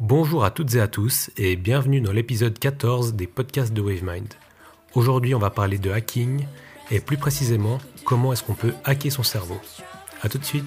[0.00, 4.32] Bonjour à toutes et à tous et bienvenue dans l'épisode 14 des podcasts de WaveMind.
[4.94, 6.46] Aujourd'hui, on va parler de hacking
[6.90, 9.60] et plus précisément comment est-ce qu'on peut hacker son cerveau.
[10.22, 10.64] A tout de suite.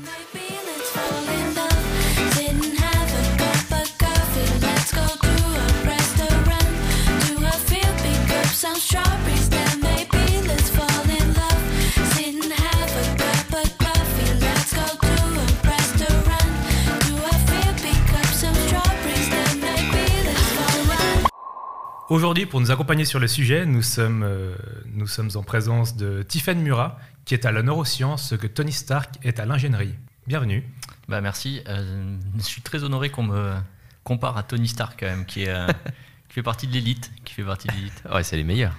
[22.14, 24.54] Aujourd'hui, pour nous accompagner sur le sujet, nous sommes, euh,
[24.94, 28.72] nous sommes en présence de Tiffen Murat, qui est à la neuroscience, ce que Tony
[28.72, 29.96] Stark est à l'ingénierie.
[30.28, 30.64] Bienvenue.
[31.08, 31.64] Bah merci.
[31.68, 33.56] Euh, je suis très honoré qu'on me
[34.04, 35.66] compare à Tony Stark quand même, qui, est, euh,
[36.30, 38.04] qui fait partie de l'élite, qui fait partie de l'élite.
[38.14, 38.76] Ouais, c'est les meilleurs.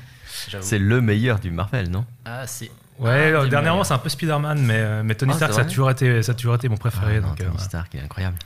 [0.60, 2.06] C'est le meilleur du Marvel, non?
[2.24, 2.70] Ah, c'est.
[3.00, 6.22] Ouais, dernièrement c'est un peu Spider-Man, mais, mais Tony ah, Stark ça a, toujours été,
[6.22, 7.20] ça a toujours été mon préféré.
[7.20, 8.36] Ah, Tony Stark, il est incroyable.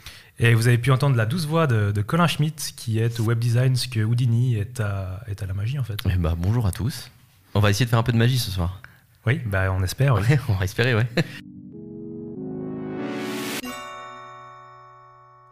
[0.41, 3.41] Et vous avez pu entendre la douce voix de, Colin Schmitt, qui est au web
[3.41, 5.99] design, ce que Houdini est à, est à la magie en fait.
[6.09, 7.11] Eh bah, bonjour à tous.
[7.55, 8.81] On va essayer de faire un peu de magie ce soir.
[9.27, 10.15] Oui, bah, on espère.
[10.15, 10.23] Oui.
[10.49, 11.07] on va espérer, ouais.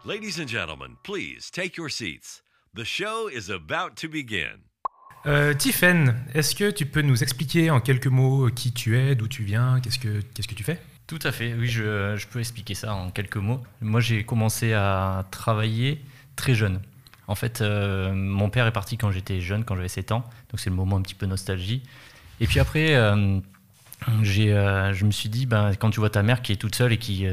[0.04, 2.42] Ladies and gentlemen, please take your seats.
[2.76, 4.60] The show is about to begin.
[5.26, 9.26] Euh, Tiffen, est-ce que tu peux nous expliquer en quelques mots qui tu es, d'où
[9.26, 10.78] tu viens, qu'est-ce que, qu'est-ce que tu fais?
[11.06, 13.62] Tout à fait, oui, je, peux expliquer ça en quelques mots.
[13.80, 16.02] Moi, j'ai commencé à travailler
[16.34, 16.80] très jeune.
[17.28, 20.60] En fait, euh, mon père est parti quand j'étais jeune, quand j'avais 7 ans, donc
[20.60, 21.82] c'est le moment un petit peu nostalgie.
[22.40, 23.38] Et puis après, euh,
[24.08, 26.92] euh, je me suis dit, ben, quand tu vois ta mère qui est toute seule
[26.92, 27.26] et qui,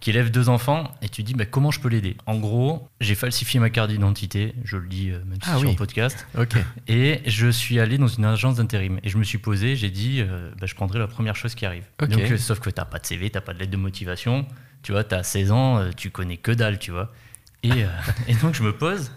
[0.00, 2.16] qui élève deux enfants et tu dis bah, comment je peux l'aider?
[2.26, 5.76] En gros, j'ai falsifié ma carte d'identité, je le dis euh, même ah sur le
[5.76, 6.26] podcast.
[6.86, 10.20] Et je suis allé dans une agence d'intérim et je me suis posé, j'ai dit
[10.20, 11.84] euh, bah, je prendrai la première chose qui arrive.
[11.98, 13.76] Donc, euh, sauf que tu n'as pas de CV, tu n'as pas de lettre de
[13.76, 14.46] motivation,
[14.82, 17.12] tu vois, tu as 16 ans, tu connais que dalle, tu vois.
[17.62, 17.70] Et,
[18.28, 19.10] et donc je me pose.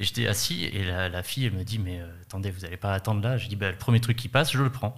[0.00, 3.36] J'étais assis et la, fille, elle me dit, mais attendez, vous n'allez pas attendre là?
[3.36, 4.96] Je dis, bah, le premier truc qui passe, je le prends.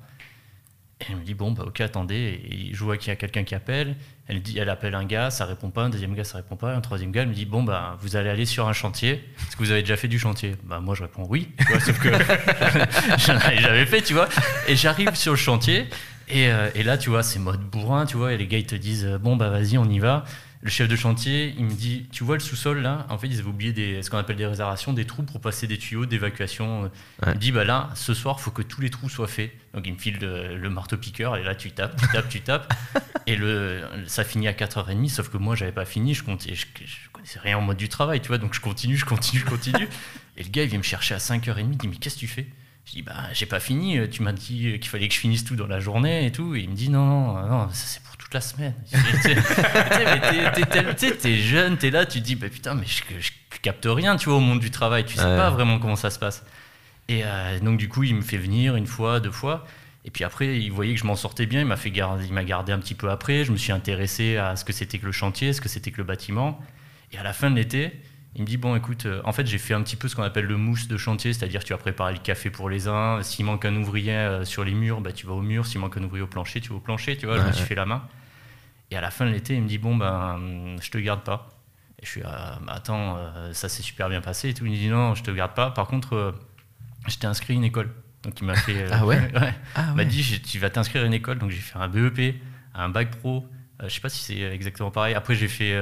[1.00, 2.40] Et elle me dit, bon, bah, ok, attendez.
[2.44, 3.96] Et je vois qu'il y a quelqu'un qui appelle.
[4.30, 5.82] Elle, dit, elle appelle un gars, ça répond pas.
[5.82, 6.72] Un deuxième gars, ça répond pas.
[6.72, 9.12] Un troisième gars, elle me dit, bon, bah, vous allez aller sur un chantier.
[9.12, 10.54] Est-ce que vous avez déjà fait du chantier?
[10.64, 11.48] Bah, moi, je réponds oui.
[11.84, 12.08] sauf que
[13.60, 14.28] j'avais fait, tu vois.
[14.68, 15.88] Et j'arrive sur le chantier.
[16.28, 18.32] Et, euh, et, là, tu vois, c'est mode bourrin, tu vois.
[18.32, 20.24] Et les gars, ils te disent, bon, bah, vas-y, on y va
[20.62, 23.06] le chef de chantier, il me dit, tu vois le sous-sol là?
[23.08, 25.66] En fait, ils avaient oublié des, ce qu'on appelle des réservations, des trous pour passer
[25.66, 26.90] des tuyaux d'évacuation.
[27.26, 29.52] Il me dit, bah là, ce soir, il faut que tous les trous soient faits.
[29.72, 32.74] Donc il me file le, marteau-piqueur et là, tu tapes, tu tapes, tu tapes.
[33.26, 36.66] Et le, ça finit à 4h30, sauf que moi, j'avais pas fini, je, comptais, je,
[37.12, 39.88] connaissais rien en mode du travail, tu vois, donc je continue, je continue, je continue.
[40.36, 42.26] et le gars, il vient me chercher à 5h30, il dit, mais qu'est-ce que tu
[42.26, 42.48] fais?
[42.86, 45.54] Je dis, bah, j'ai pas fini, tu m'as dit qu'il fallait que je finisse tout
[45.54, 46.56] dans la journée et tout.
[46.56, 48.02] Et il me dit, non, non, non ça c'est
[48.34, 48.74] la semaine.
[50.98, 53.30] tu t'es jeune, t'es là, tu te dis, bah, putain, mais je, je,
[53.62, 56.18] capte rien, tu vois, au monde du travail, tu sais pas vraiment comment ça se
[56.18, 56.44] passe.
[57.08, 59.66] Et euh, donc, du coup, il me fait venir une fois, deux fois.
[60.04, 62.32] Et puis après, il voyait que je m'en sortais bien, il m'a fait garder, il
[62.32, 63.44] m'a gardé un petit peu après.
[63.44, 65.98] Je me suis intéressé à ce que c'était que le chantier, ce que c'était que
[65.98, 66.58] le bâtiment.
[67.12, 68.00] Et à la fin de l'été,
[68.34, 70.22] il me dit bon écoute, euh, en fait j'ai fait un petit peu ce qu'on
[70.22, 73.22] appelle le mousse de chantier, c'est-à-dire tu as préparé le café pour les uns.
[73.22, 75.66] S'il manque un ouvrier euh, sur les murs, bah, tu vas au mur.
[75.66, 77.16] S'il manque un ouvrier au plancher, tu vas au plancher.
[77.16, 78.02] Tu vois, je me suis fait la main.
[78.90, 81.48] Et à la fin de l'été, il me dit Bon, ben, je te garde pas.
[82.00, 84.66] Et je suis ah, Attends, euh, ça s'est super bien passé et tout.
[84.66, 85.70] Il me dit Non, je te garde pas.
[85.70, 86.32] Par contre, euh,
[87.08, 87.90] je t'ai inscrit à une école.
[88.22, 88.86] Donc il m'a fait.
[88.92, 89.20] Ah ouais,
[89.74, 91.38] ah Il m'a dit Tu vas t'inscrire à une école.
[91.38, 92.36] Donc j'ai fait un BEP,
[92.74, 93.46] un bac pro.
[93.82, 95.14] je sais pas si c'est exactement pareil.
[95.14, 95.78] Après, j'ai fait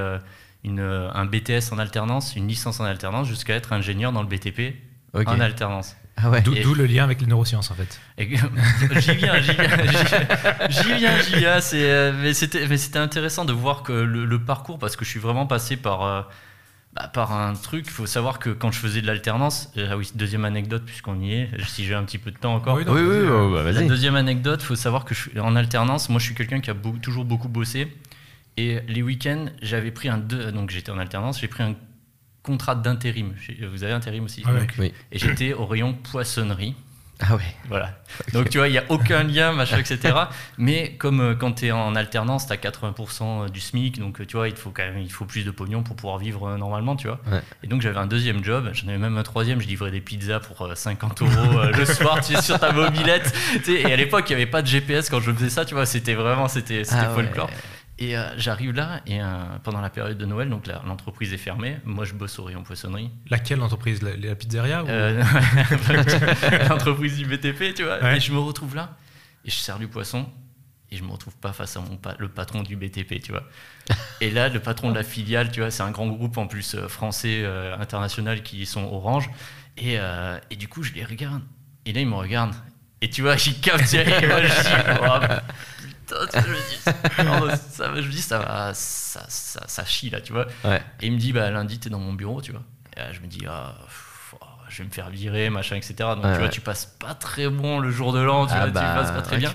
[0.64, 4.76] une, un BTS en alternance, une licence en alternance, jusqu'à être ingénieur dans le BTP
[5.14, 5.96] en alternance.
[6.20, 8.00] Ah D'où le lien avec les neurosciences en fait.
[8.18, 9.76] j'y viens, j'y viens,
[10.68, 11.60] j'y viens, j'y viens.
[11.74, 15.76] Euh, mais c'était intéressant de voir que le, parcours, parce que je suis vraiment passé
[15.76, 16.22] par, euh,
[16.94, 17.84] bah, par un truc.
[17.86, 21.34] Il faut savoir que quand je faisais de l'alternance, ah oui, deuxième anecdote puisqu'on y
[21.34, 22.76] est, si j'ai un petit peu de temps encore.
[22.76, 26.18] Oui, oui, oui, bah, La deuxième anecdote, il faut savoir que je, en alternance, moi
[26.18, 27.96] je suis quelqu'un qui a toujours beaucoup bossé.
[28.56, 31.76] Et les week-ends, j'avais pris un deux, donc j'étais en alternance, j'ai pris un
[32.48, 33.34] contrat d'intérim.
[33.70, 34.92] Vous avez intérim aussi ah oui.
[35.12, 36.74] Et j'étais au rayon poissonnerie.
[37.20, 37.42] Ah ouais.
[37.68, 37.98] Voilà.
[38.32, 40.14] Donc tu vois, il n'y a aucun lien, machin, etc.
[40.58, 44.36] Mais comme euh, quand tu es en alternance, tu as 80% du SMIC, donc tu
[44.36, 46.96] vois, il faut quand même il faut plus de pognon pour pouvoir vivre euh, normalement,
[46.96, 47.20] tu vois.
[47.62, 50.40] Et donc j'avais un deuxième job, j'en avais même un troisième, je livrais des pizzas
[50.40, 53.34] pour 50 euh, euros le soir, tu es sur ta mobilette.
[53.66, 55.86] et à l'époque, il n'y avait pas de GPS quand je faisais ça, tu vois,
[55.86, 57.50] c'était vraiment, c'était ah folklore.
[58.00, 59.26] Et euh, j'arrive là, et euh,
[59.64, 61.78] pendant la période de Noël, donc l'entreprise est fermée.
[61.84, 63.10] Moi, je bosse au rayon poissonnerie.
[63.28, 64.00] Laquelle entreprise?
[64.02, 65.22] La, pizzeria euh,
[66.68, 68.14] L'entreprise du BTP, tu vois.
[68.14, 68.96] Et je me retrouve là,
[69.44, 70.26] et je sers du poisson.
[70.92, 73.42] et je me retrouve pas face à mon pa- le patron du BTP, tu vois.
[74.20, 76.76] Et là, le patron de la filiale, tu vois, c'est un grand groupe en plus
[76.88, 77.44] français,
[77.78, 79.28] international, qui sont Orange.
[79.76, 79.96] Et,
[80.50, 81.42] et du coup, je les regarde.
[81.86, 82.54] Et là, ils me regardent.
[83.00, 83.92] Et tu vois, j'y capte.
[83.94, 85.18] Et moi, je dis, oh,
[86.08, 89.62] putain, tu vois, je me dis, ça, va- je me dis, ça va, ça, ça,
[89.66, 90.46] ça chie là, tu vois.
[90.64, 90.82] Ouais.
[91.00, 92.62] Et il me dit, bah, lundi, t'es dans mon bureau, tu vois.
[92.96, 96.14] Et là, je me dis, ah, pff, oh, je vais me faire virer, machin, etc.
[96.14, 98.58] Donc, Ouais, tu vois, tu passes pas très bon le jour de l'an, tu Ah
[98.60, 99.50] vois, tu bah, passes pas très bien.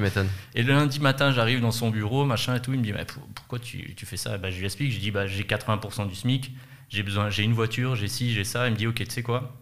[0.56, 2.74] Et le lundi matin, j'arrive dans son bureau, machin et tout.
[2.74, 4.38] Il me dit mais pour- pourquoi tu, tu fais ça?
[4.38, 4.92] Bah, Je lui explique.
[4.92, 6.52] Je dis bah, j'ai 80% du SMIC,
[6.90, 8.68] j'ai besoin, j'ai une voiture, j'ai ci, j'ai ça.
[8.68, 9.54] Il me dit ok, tu sais quoi?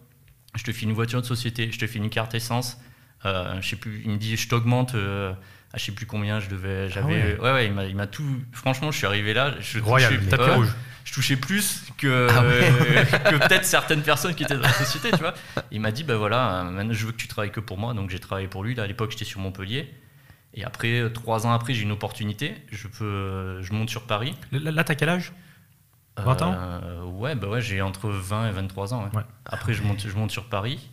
[0.54, 2.78] Je te file une voiture de société, je te file une carte essence.
[3.24, 4.02] Euh, je sais plus.
[4.04, 4.94] Il me dit je t'augmente.
[4.94, 5.32] euh,
[5.72, 6.88] à je sais plus combien je devais.
[6.90, 7.36] J'avais.
[7.36, 7.38] ouais.
[7.40, 7.52] ouais.
[7.52, 8.24] ouais, il m'a, tout.
[8.52, 9.54] Franchement, je suis arrivé là.
[9.60, 10.68] Je Royal, touchais- ouais, rouge.
[11.04, 13.04] Je touchais plus que, Ah ouais.
[13.32, 15.34] que peut-être certaines personnes qui étaient dans la société, tu vois.
[15.72, 17.92] Il m'a dit, bah voilà, euh, maintenant je veux que tu travailles que pour moi.
[17.94, 18.74] Donc j'ai travaillé pour lui.
[18.74, 19.92] Là, à l'époque, j'étais sur Montpellier.
[20.54, 22.54] Et après, euh, trois ans après, j'ai une opportunité.
[22.70, 24.34] Je, peux, euh, je monte sur Paris.
[24.52, 25.32] Là, t'as quel âge?
[26.18, 26.54] 20 ans?
[26.56, 29.08] Euh, Ouais, bah ouais, j'ai entre 20 et 23 ans.
[29.14, 29.22] Ouais.
[29.46, 30.90] Après, je monte, je monte sur Paris.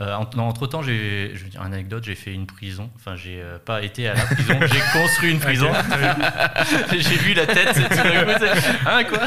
[0.00, 2.88] Euh, en- entre temps, j'ai, une anecdote, j'ai fait une prison.
[2.96, 5.68] Enfin, j'ai euh, pas été à la prison, j'ai construit une prison.
[6.92, 7.98] j'ai vu la tête, c'est
[8.86, 9.18] Hein, quoi?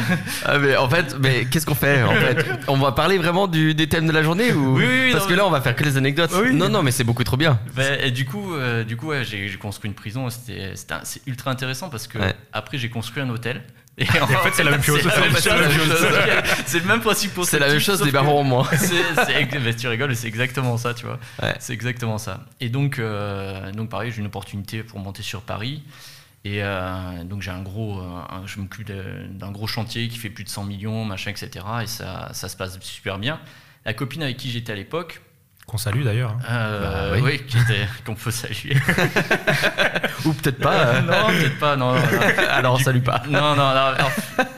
[0.45, 2.45] Ah, mais en fait, mais qu'est-ce qu'on fait en fait?
[2.67, 4.77] On va parler vraiment du, des thèmes de la journée ou?
[4.77, 6.31] Oui, oui, oui, Parce non, que là, on va faire que les anecdotes.
[6.41, 6.53] Oui.
[6.55, 7.59] Non, non, mais c'est beaucoup trop bien.
[7.75, 10.29] Bah, et du coup, euh, du coup ouais, j'ai, construit une prison.
[10.29, 12.33] C'est ultra intéressant parce que Ouais.
[12.53, 13.61] après, j'ai construit un hôtel.
[13.97, 15.01] Et, en fait, c'est la même chose.
[16.65, 18.67] C'est le même principe pour C'est la même chose, des barons en moins.
[19.77, 21.19] tu rigoles, c'est exactement ça, tu vois.
[21.41, 21.55] Ouais.
[21.59, 22.45] C'est exactement ça.
[22.59, 25.83] Et donc, euh, donc pareil, j'ai une opportunité pour monter sur Paris.
[26.43, 30.31] Et euh, donc j'ai un gros, euh, un- je m'occupe d'un gros chantier qui fait
[30.31, 31.49] plus de 100 millions, machin, etc.
[31.83, 33.39] Et ça, ça se passe super bien.
[33.85, 35.21] La copine avec qui j'étais à l'époque,
[35.71, 36.31] Qu'on salue d'ailleurs.
[36.31, 36.51] hein.
[36.51, 37.41] euh, Bah, oui.
[38.05, 38.75] qu'on peut saluer.
[40.25, 40.73] Ou peut-être pas.
[40.73, 41.01] euh.
[41.01, 41.93] non, peut-être pas, non.
[41.95, 42.43] non, non.
[42.51, 43.23] Alors, on salue pas.
[43.29, 44.11] Non, non, non, alors,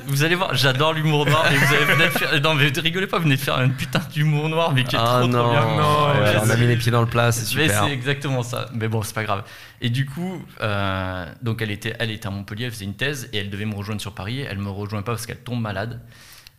[0.07, 1.45] vous allez voir, j'adore l'humour noir.
[1.51, 4.49] Et vous allez faire, non, mais rigolez pas, vous venez de faire une putain d'humour
[4.49, 5.61] noir, mais qui est Ah trop, non, trop bien.
[5.61, 7.83] Non, Ouais, mais on a mis les pieds dans le plat, c'est Mais super.
[7.85, 8.69] c'est exactement ça.
[8.73, 9.43] Mais bon, c'est pas grave.
[9.81, 13.29] Et du coup, euh, donc elle était, elle était à Montpellier, elle faisait une thèse
[13.33, 14.41] et elle devait me rejoindre sur Paris.
[14.49, 15.99] Elle me rejoint pas parce qu'elle tombe malade.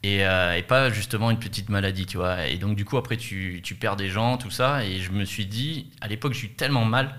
[0.05, 2.47] Et, euh, et pas justement une petite maladie, tu vois.
[2.47, 4.85] Et donc, du coup, après, tu, perds des gens, tout ça.
[4.85, 7.15] Et je me suis dit, à l'époque, j'ai eu tellement mal.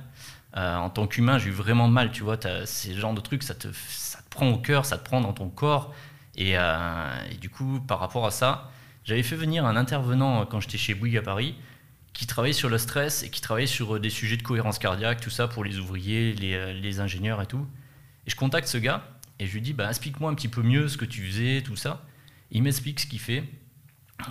[0.55, 2.37] Euh, en tant qu'humain, j'ai eu vraiment mal, tu vois.
[2.65, 5.33] Ces genres de trucs, ça te, ça te prend au cœur, ça te prend dans
[5.33, 5.95] ton corps.
[6.35, 7.09] Et, euh,
[7.41, 8.69] du coup, par rapport à ça,
[9.03, 11.55] j'avais fait venir un intervenant quand j'étais chez Bouygues à Paris
[12.13, 15.31] qui travaillait sur le stress et qui travaillait sur des sujets de cohérence cardiaque, tout
[15.31, 17.67] ça pour les ouvriers, les, les ingénieurs et tout.
[18.27, 19.03] Et je contacte ce gars
[19.39, 21.75] et je lui dis bah, explique-moi un petit peu mieux ce que tu faisais, tout
[21.75, 22.05] ça.
[22.51, 23.43] Il m'explique ce qu'il fait.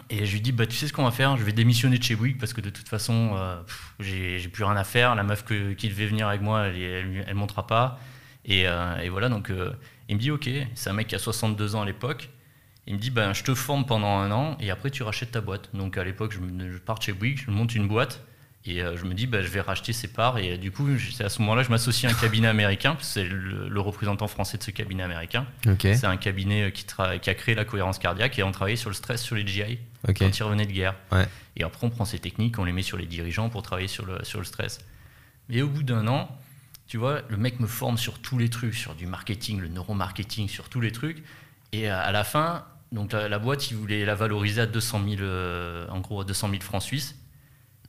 [0.09, 1.37] Et je lui dis bah, tu sais ce qu'on va faire?
[1.37, 3.61] Je vais démissionner de chez Bouygues parce que de toute façon, euh,
[4.01, 5.15] j'ai plus rien à faire.
[5.15, 8.01] La meuf qui devait venir avec moi, elle, elle, elle montera pas.
[8.47, 9.73] Et, euh, et voilà, donc euh,
[10.09, 12.31] il me dit ok, c'est un mec qui a 62 ans à l'époque.
[12.87, 15.41] Il me dit ben, je te forme pendant un an et après tu rachètes ta
[15.41, 15.71] boîte.
[15.75, 18.25] Donc à l'époque, je, je pars de chez Bouygues, je monte une boîte
[18.67, 20.39] et euh, je me dis ben, je vais racheter ses parts.
[20.39, 20.89] Et euh, du coup,
[21.21, 24.27] à ce moment-là, je m'associe à un cabinet américain, parce que c'est le, le représentant
[24.27, 25.47] français de ce cabinet américain.
[25.81, 26.87] C'est un cabinet euh, qui,
[27.31, 30.39] a créé la cohérence cardiaque et on travaillait sur le stress sur les GI quand
[30.39, 30.95] ils revenaient de guerre.
[31.13, 31.27] Ouais.
[31.57, 34.07] Et après, on prend ces techniques, on les met sur les dirigeants pour travailler sur
[34.07, 34.79] le, sur le stress.
[35.51, 36.29] Et au bout d'un an,
[36.87, 40.49] tu vois, le mec me forme sur tous les trucs, sur du marketing, le neuromarketing,
[40.49, 41.23] sur tous les trucs.
[41.73, 45.03] Et à à la fin, donc la, la boîte, il voulait la valoriser à 200
[45.07, 47.19] 000, euh, en gros, à 200 000 francs suisses.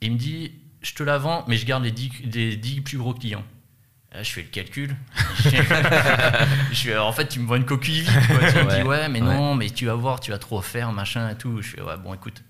[0.02, 0.54] Et il me dit,
[0.86, 3.44] je te la vends, mais je garde les 10, les 10 plus gros clients.
[4.14, 4.96] Là, je fais le calcul.
[6.72, 8.12] je fais, en fait, tu me vends une coquille vide.
[8.28, 8.52] quoi.
[8.52, 11.30] Tu me dis, ouais, mais non, mais tu vas voir, tu vas trop faire, machin
[11.30, 11.62] et tout.
[11.62, 12.42] Je fais, ouais, bon, écoute,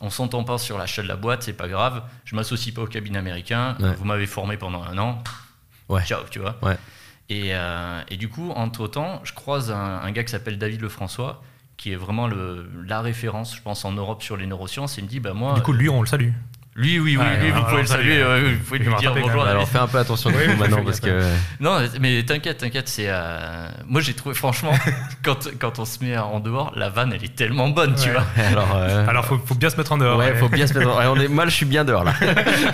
[0.00, 2.02] on s'entend pas sur l'achat de la boîte, c'est pas grave.
[2.24, 3.76] Je m'associe pas au cabinet américain.
[3.80, 3.94] Ouais.
[3.94, 5.22] Vous m'avez formé pendant un an.
[5.88, 6.02] Ouais.
[6.04, 6.58] Ciao, tu vois.
[6.62, 6.76] Ouais.
[7.30, 10.82] Et, euh, et du coup, entre temps, je croise un, un gars qui s'appelle David
[10.82, 11.42] Lefrançois,
[11.78, 14.98] qui est vraiment le, la référence, je pense, en Europe sur les neurosciences.
[14.98, 16.32] Il me dit, bah moi, Du coup, lui, on le salue.
[16.76, 19.14] Lui, oui, oui, Ouais, lui, vous alors, pouvez le saluer, euh, vous pouvez lui dire
[19.14, 19.44] bonjour.
[19.44, 21.22] Alors fais un peu attention du coup maintenant parce que.
[21.60, 23.06] Non, mais t'inquiète, t'inquiète, c'est.
[23.08, 24.72] euh, Moi, j'ai trouvé, franchement,
[25.24, 28.24] quand, quand on se met en dehors, la vanne, elle est tellement bonne, tu vois.
[28.36, 30.18] Alors, euh, Alors, faut, faut bien se mettre en dehors.
[30.18, 30.90] ouais, faut bien se mettre.
[30.90, 31.28] on est...
[31.28, 32.14] Moi, je suis bien dehors là.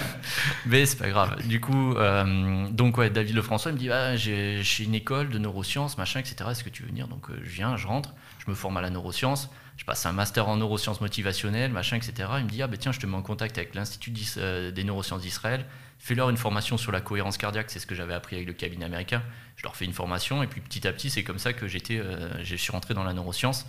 [0.67, 1.37] Mais c'est pas grave.
[1.47, 4.95] Du coup, euh, donc, ouais, David Lefrançois, il me dit ah, j'ai je suis une
[4.95, 6.37] école de neurosciences, machin, etc.
[6.51, 7.07] Est-ce que tu veux venir?
[7.09, 8.15] Donc, euh, je viens, je rentre,
[8.45, 9.51] je me forme à la neuroscience.
[9.81, 12.29] Je passe un master en neurosciences motivationnelles, machin, etc.
[12.37, 14.85] Il me dit, ah ben tiens, je te mets en contact avec l'Institut euh, des
[14.85, 15.65] neurosciences d'Israël.
[15.99, 18.85] Fais-leur une formation sur la cohérence cardiaque, c'est ce que j'avais appris avec le cabinet
[18.85, 19.23] américain.
[19.57, 21.99] Je leur fais une formation, et puis petit à petit, c'est comme ça que j'étais,
[21.99, 23.67] euh, je suis rentré dans la neuroscience.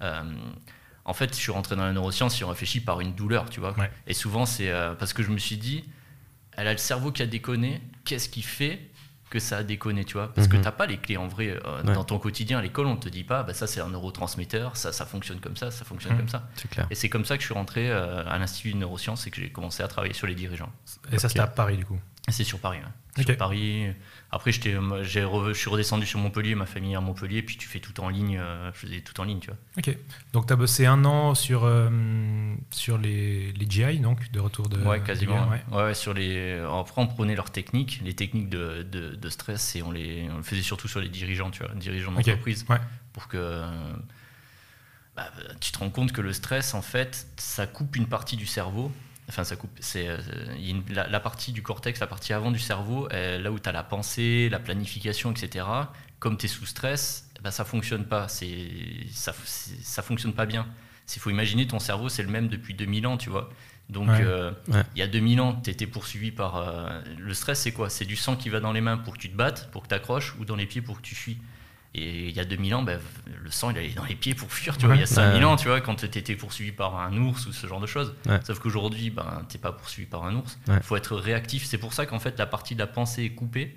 [0.00, 0.24] Euh,
[1.04, 3.60] en fait, je suis rentré dans la neuroscience, si on réfléchit par une douleur, tu
[3.60, 3.78] vois.
[3.78, 3.90] Ouais.
[4.08, 5.84] Et souvent, c'est euh, parce que je me suis dit,
[6.56, 8.80] elle a le cerveau qui a déconné, qu'est-ce qui fait
[9.32, 10.32] que ça a déconné, tu vois.
[10.34, 10.62] Parce que Mhm.
[10.62, 11.48] t'as pas les clés en vrai.
[11.48, 11.94] euh, Ouais.
[11.94, 14.92] Dans ton quotidien, à l'école, on te dit pas, bah, ça c'est un neurotransmetteur, ça,
[14.92, 16.18] ça fonctionne comme ça, ça fonctionne Mhm.
[16.18, 16.48] comme ça.
[16.54, 16.86] C'est clair.
[16.90, 19.40] Et c'est comme ça que je suis rentré euh, à l'Institut de neurosciences et que
[19.40, 20.70] j'ai commencé à travailler sur les dirigeants.
[21.10, 21.98] Et ça, c'était à Paris, du coup.
[22.28, 22.78] C'est sur Paris.
[23.18, 23.24] Ok.
[23.26, 23.86] Sur Paris.
[24.30, 27.56] Après, moi, j'ai re- je suis redescendu sur Montpellier, ma famille est à Montpellier, puis
[27.56, 28.38] tu fais tout en ligne.
[28.38, 29.56] euh, je faisais tout en ligne, tu vois.
[29.76, 29.94] Ok.
[30.32, 31.90] Donc, tu as bossé un an sur, euh,
[32.70, 34.78] sur les, les GI, donc, de retour de.
[34.82, 35.48] ouais, quasiment.
[35.50, 35.62] ouais.
[35.72, 36.58] Ouais, ouais, sur les...
[36.60, 40.36] Après, on prenait leurs techniques, les techniques de, de, de stress, et on les on
[40.38, 42.78] le faisait surtout sur les dirigeants, tu vois, dirigeants d'entreprise, Ouais.
[43.12, 43.66] pour que euh,
[45.16, 45.28] bah,
[45.60, 48.90] tu te rends compte que le stress, en fait, ça coupe une partie du cerveau.
[49.32, 49.70] Enfin, ça coupe.
[49.80, 50.18] C'est euh,
[50.90, 53.72] la, la partie du cortex, la partie avant du cerveau, euh, là où tu as
[53.72, 55.64] la pensée, la planification, etc.
[56.18, 58.28] Comme tu es sous stress, bah, ça fonctionne pas.
[58.28, 58.68] C'est
[59.10, 60.66] ça, ça fonctionne pas bien.
[61.16, 63.50] Il faut imaginer ton cerveau, c'est le même depuis 2000 ans, tu vois.
[63.88, 64.20] Donc, Ouais.
[64.22, 64.82] euh, Ouais.
[64.94, 66.56] il y a 2000 ans, tu étais poursuivi par.
[66.56, 67.88] euh, le stress, c'est quoi?
[67.90, 69.88] C'est du sang qui va dans les mains pour que tu te battes, pour que
[69.88, 71.38] tu accroches, ou dans les pieds pour que tu fuis.
[71.94, 72.98] Et il y a 2000 ans, ben,
[73.44, 74.78] le sang, il allait dans les pieds pour fuir.
[74.78, 74.94] Tu vois.
[74.94, 74.98] Ouais.
[74.98, 75.44] Il y a 5000 Ouais.
[75.44, 78.14] ans, tu vois, quand tu étais poursuivi par un ours ou ce genre de choses.
[78.26, 78.40] Ouais.
[78.44, 80.58] Sauf qu'aujourd'hui, ben, tu pas poursuivi par un ours.
[80.68, 81.64] Il faut être réactif.
[81.66, 83.76] C'est pour ça qu'en fait, la partie de la pensée est coupée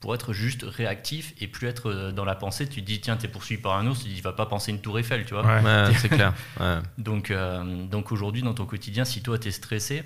[0.00, 2.68] pour être juste réactif et plus être euh, dans la pensée.
[2.68, 4.70] Tu te dis, tiens, tu es poursuivi par un ours, tu dis, va pas penser
[4.70, 5.44] une tour Eiffel, tu vois.
[5.98, 6.34] C'est clair.
[6.98, 10.04] Donc, euh, donc aujourd'hui, dans ton quotidien, si toi, tu es stressé,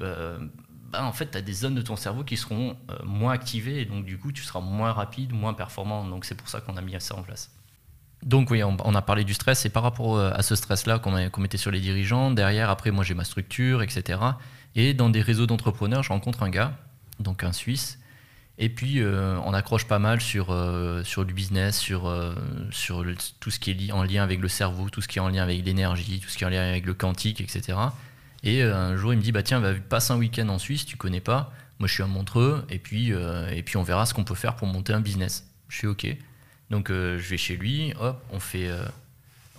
[0.00, 0.38] euh,
[0.90, 3.80] bah, en fait, tu as des zones de ton cerveau qui seront euh, moins activées
[3.80, 6.04] et donc, du coup, tu seras moins rapide, moins performant.
[6.04, 7.50] Donc, c'est pour ça qu'on a mis ça en place.
[8.22, 11.40] Donc, oui, on, a parlé du stress et par rapport euh, à ce stress-là qu'on
[11.40, 14.18] mettait sur les dirigeants, derrière, après, moi, j'ai ma structure, etc.
[14.74, 16.76] Et dans des réseaux d'entrepreneurs, je rencontre un gars,
[17.20, 17.98] donc un Suisse.
[18.56, 20.46] Et puis, euh, on accroche pas mal sur,
[21.04, 22.12] sur du business, sur,
[22.72, 25.22] sur le- tout ce qui est en lien avec le cerveau, tout ce qui est
[25.22, 27.78] en lien avec l'énergie, tout ce qui est en lien avec le quantique, etc.
[28.42, 30.86] Et euh, un jour, il me dit bah, Tiens, va, passe un week-end en Suisse,
[30.86, 31.52] tu connais pas.
[31.78, 34.34] Moi, je suis à Montreux, et puis, euh, et puis on verra ce qu'on peut
[34.34, 35.48] faire pour monter un business.
[35.68, 36.06] Je suis OK.
[36.70, 38.68] Donc, euh, je vais chez lui, hop, on fait.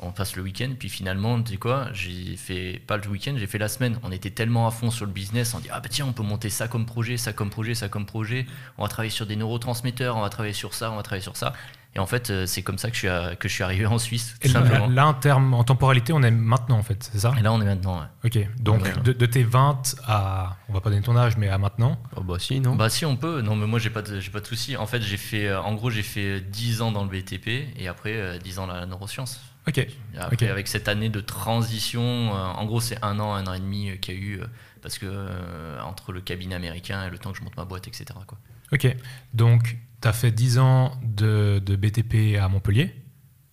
[0.02, 3.48] on passe le week-end, puis finalement, tu sais quoi, j'ai fait pas le week-end, j'ai
[3.48, 4.00] fait la semaine.
[4.04, 6.24] On était tellement à fond sur le business, on dit ah bah tiens, on peut
[6.24, 8.46] monter ça comme projet, ça comme projet, ça comme projet.
[8.78, 11.38] On va travailler sur des neurotransmetteurs, on va travailler sur ça, on va travailler sur
[11.38, 11.54] ça.
[11.96, 13.86] Et en fait, euh, c'est comme ça que je suis, à- que je suis arrivé
[13.88, 14.88] en Suisse, tout Et là, simplement.
[14.88, 17.34] là, en termes, en temporalité, on est maintenant, en fait, c'est ça?
[17.40, 18.00] Et là, on est maintenant.
[18.00, 18.06] ouais.
[18.26, 18.48] Ok.
[18.62, 18.94] Donc, Ouais.
[19.04, 20.56] de, de tes 20 à.
[20.70, 22.00] On va pas donner ton âge, mais à maintenant?
[22.16, 24.30] Oh, bah si, non Bah si on peut, non mais moi j'ai pas de, j'ai
[24.30, 24.78] pas de souci.
[24.78, 27.88] En fait j'ai fait, euh, en gros j'ai fait 10 ans dans le BTP et
[27.88, 29.42] après euh, 10 ans dans la neuroscience.
[29.68, 29.80] Ok.
[29.80, 30.44] Et après, Ok.
[30.44, 32.02] avec cette année de transition,
[32.36, 34.40] euh, en gros c'est un an, un an et demi euh, qu'il y a eu
[34.42, 34.46] euh,
[34.84, 37.88] parce que euh, entre le cabinet américain et le temps que je monte ma boîte,
[37.88, 38.06] etc.
[38.28, 38.38] Quoi.
[38.72, 38.96] Ok.
[39.34, 42.96] Donc, tu as fait 10 ans de, de BTP à Montpellier.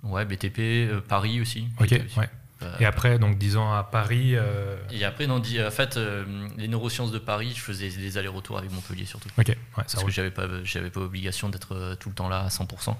[0.02, 1.68] Ouais, BTP, euh, Paris aussi.
[1.80, 1.86] Ok.
[1.92, 2.18] Aussi.
[2.18, 2.28] Ouais.
[2.62, 4.30] Euh, Et après, donc 10 ans à Paris.
[4.34, 6.24] euh, et après, non, en fait, euh,
[6.56, 9.28] les neurosciences de Paris, je faisais des allers-retours avec Montpellier surtout.
[9.36, 9.48] Ok.
[9.48, 12.96] Ouais, Parce que j'avais pas, j'avais pas obligation d'être tout le temps là à 100%.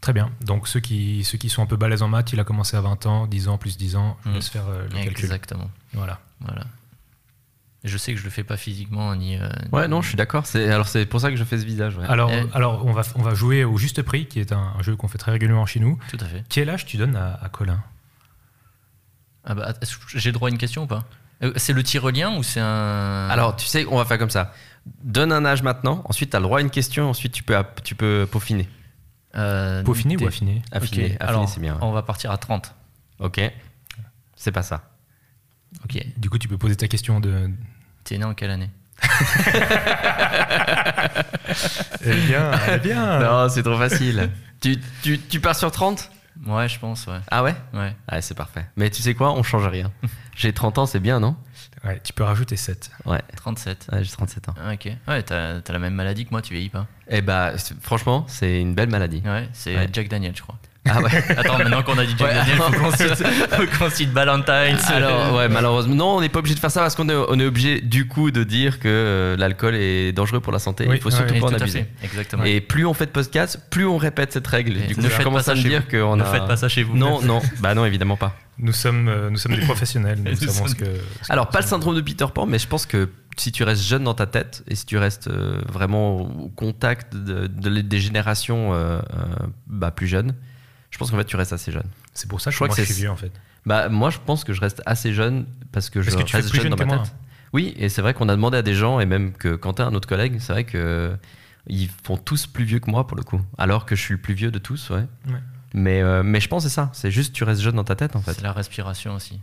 [0.00, 0.30] Très bien.
[0.40, 2.80] Donc, ceux qui, ceux qui sont un peu balèzes en maths, il a commencé à
[2.80, 4.16] 20 ans, 10 ans plus 10 ans.
[4.24, 4.34] Je Mm.
[4.34, 5.24] laisse faire le calcul.
[5.24, 5.70] Exactement.
[5.92, 6.20] Voilà.
[6.40, 6.62] Voilà.
[7.82, 9.38] Je sais que je le fais pas physiquement ni.
[9.38, 10.44] euh, Ouais, non, je suis d'accord.
[10.46, 11.96] C'est alors c'est pour ça que je fais ce visage.
[11.96, 12.04] ouais.
[12.06, 14.96] Alors, alors on, va, on va jouer au juste prix, qui est un, un jeu
[14.96, 15.98] qu'on fait très régulièrement chez nous.
[16.10, 16.44] Tout à fait.
[16.50, 17.82] Quel âge tu donnes à, à Colin?
[19.44, 21.04] Ah bah, est-ce que j'ai droit à une question ou pas?
[21.42, 23.28] Euh, C'est le tire-lien ou c'est un.
[23.30, 24.52] Alors, tu sais, on va faire comme ça.
[25.02, 27.56] Donne un âge maintenant, ensuite tu as le droit à une question, ensuite tu peux,
[27.84, 28.68] tu peux peaufiner.
[29.36, 30.62] Euh, Peaufiner ou affiner?
[30.72, 31.74] Affiner, affiner, c'est bien.
[31.74, 31.78] ouais.
[31.82, 32.74] On va partir à 30.
[33.20, 33.40] Ok.
[34.36, 34.90] C'est pas ça.
[35.84, 35.98] Ok.
[36.16, 37.48] Du coup, tu peux poser ta question de.
[38.04, 38.70] T'es né en quelle année
[42.04, 44.30] Eh bien, eh bien Non, c'est trop facile.
[44.60, 46.10] tu, tu, tu pars sur 30
[46.46, 47.18] Ouais, je pense, ouais.
[47.30, 47.54] Ah ouais?
[47.74, 47.94] Ouais.
[48.10, 48.64] Ouais, c'est parfait.
[48.76, 49.32] Mais tu sais quoi?
[49.32, 49.92] On change rien.
[50.36, 51.36] J'ai 30 ans, c'est bien, non?
[51.84, 52.90] Ouais, tu peux rajouter 7.
[53.04, 53.20] Ouais.
[53.36, 53.88] 37.
[53.92, 54.54] Ouais, j'ai 37 ans.
[54.62, 54.88] Ah, ok.
[55.08, 56.86] Ouais, t'as t'as la même maladie que moi, tu vieillis pas.
[57.08, 59.22] Eh bah, franchement, c'est une belle maladie.
[59.24, 59.88] Ouais, c'est Ouais.
[59.92, 60.56] Jack Daniel, je crois.
[60.92, 62.34] Ah ouais Attends, maintenant qu'on a dit Jack Ouais.
[62.34, 64.90] Daniel, faut qu'on cite, faut qu'on cite Valentine's.
[64.90, 67.38] Alors, ouais, malheureusement, non, on n'est pas obligé de faire ça parce qu'on est, on
[67.38, 70.86] est obligé du coup de dire que euh, l'alcool est dangereux pour la santé.
[70.88, 71.86] Oui, Il faut ouais, surtout Et pas en abuser.
[72.02, 72.44] exactement.
[72.44, 74.76] Et plus on fait de podcast, plus on répète cette règle.
[74.76, 76.16] Et du coup, ne je faites commence pas à ça me chez dire vous.
[76.16, 76.26] ne a.
[76.26, 76.96] faites pas ça chez vous.
[76.96, 78.36] Non, non, bah non, évidemment pas.
[78.62, 80.18] Nous sommes, euh, nous sommes des professionnels.
[80.22, 80.84] Nous, Nous savons ce sommes- que.
[81.22, 81.70] ce Alors, pas le sommes.
[81.80, 84.62] syndrome de Peter Pan, mais je pense que si tu restes jeune dans ta tête
[84.68, 89.00] et si tu restes euh, vraiment au contact de, de- des générations euh,
[89.66, 90.49] bah, plus jeunes, je
[91.00, 91.88] pense qu'en fait tu restes assez jeune.
[92.14, 93.32] C'est pour ça que Je crois moi, que je c'est- suis vieux, en fait.
[93.66, 96.30] Bah, moi, je pense que je reste assez jeune parce que je Parce que tu
[96.32, 97.14] fais reste plus jeune jeune dans ma que tête.
[97.52, 99.94] Oui, et c'est vrai qu'on a demandé à des gens, et même que Quentin, un
[99.94, 101.16] autre collègue, c'est vrai que
[101.66, 104.20] ils font tous plus vieux que moi pour le coup, alors que je suis le
[104.20, 105.04] plus vieux de tous, ouais.
[105.28, 105.40] Ouais.
[105.74, 107.96] Mais, euh, mais je pense que c'est ça, c'est juste tu restes jeune dans ta
[107.96, 108.32] tête en fait.
[108.34, 109.40] C'est la respiration aussi.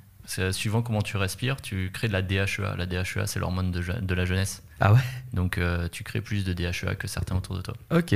[0.52, 2.76] Suivant comment tu respires, tu crées de la DHEA.
[2.78, 4.62] La DHEA, c'est l'hormone de, de, la jeunesse.
[4.82, 5.00] Ah ouais?
[5.34, 5.58] Donc
[5.94, 7.76] tu crées plus de DHEA que certains autour de toi.
[7.92, 8.14] Ok.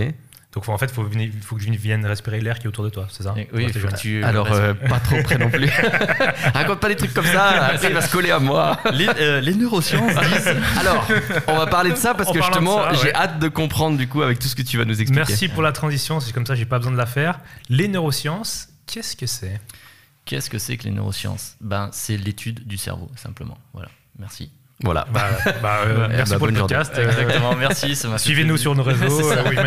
[0.54, 1.10] Donc en fait, il faut,
[1.44, 3.68] faut, que je vienne respirer l'air qui est autour de toi, c'est ça Oui,
[3.98, 5.70] tu Alors, euh, pas trop près non plus.
[6.54, 8.78] Raconte pas des trucs comme ça, après il va se coller à moi.
[8.92, 10.56] Les, euh, neurosciences disent.
[10.78, 11.08] Alors,
[11.48, 14.40] on va parler de ça parce que justement, j'ai hâte de comprendre du coup avec
[14.40, 15.26] tout ce que tu vas nous expliquer.
[15.26, 17.40] Merci pour la transition, c'est comme ça, j'ai pas besoin de la faire.
[17.70, 19.62] Les neurosciences, qu'est-ce que c'est?
[20.26, 21.56] Qu'est-ce que c'est que les neurosciences?
[21.62, 23.58] Ben, c'est l'étude du cerveau, simplement.
[23.74, 23.90] Voilà,
[24.20, 24.52] merci.
[24.84, 25.08] Voilà.
[25.12, 25.30] Bah,
[25.62, 26.98] bah, euh, merci bah, pour le podcast.
[26.98, 27.96] Exactement, merci.
[28.18, 29.66] Suivez-nous sur nos réseaux, euh,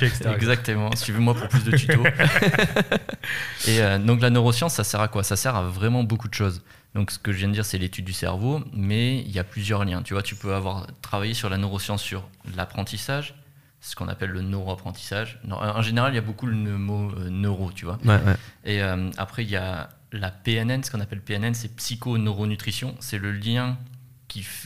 [0.00, 0.30] etc.
[0.34, 0.94] Exactement.
[0.96, 2.04] Suivez-moi pour plus de tutos.
[3.66, 5.22] et euh, donc la neuroscience, ça sert à quoi?
[5.22, 6.62] Ça sert à vraiment beaucoup de choses.
[6.94, 9.44] Donc ce que je viens de dire, c'est l'étude du cerveau, mais il y a
[9.44, 10.02] plusieurs liens.
[10.02, 13.34] Tu vois, tu peux avoir travaillé sur la neuroscience sur l'apprentissage,
[13.80, 15.40] ce qu'on appelle le neuroapprentissage.
[15.50, 17.98] En général, il y a beaucoup le mot neuro, tu vois.
[18.04, 18.36] Ouais, ouais.
[18.64, 18.80] Et
[19.18, 22.94] après, il y a la PNN, ce qu'on appelle PNN, c'est psychoneuronutrition.
[23.00, 23.76] C'est le lien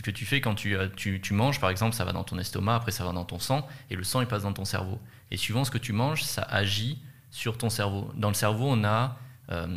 [0.03, 2.39] que tu fais quand tu, euh, tu, tu, manges, par exemple, ça va dans ton
[2.39, 5.01] estomac, après ça va dans ton sang, et le sang il passe dans ton cerveau.
[5.31, 6.99] Et suivant ce que tu manges, ça agit
[7.31, 8.11] sur ton cerveau.
[8.15, 9.19] Dans le cerveau, on a,
[9.51, 9.77] euh,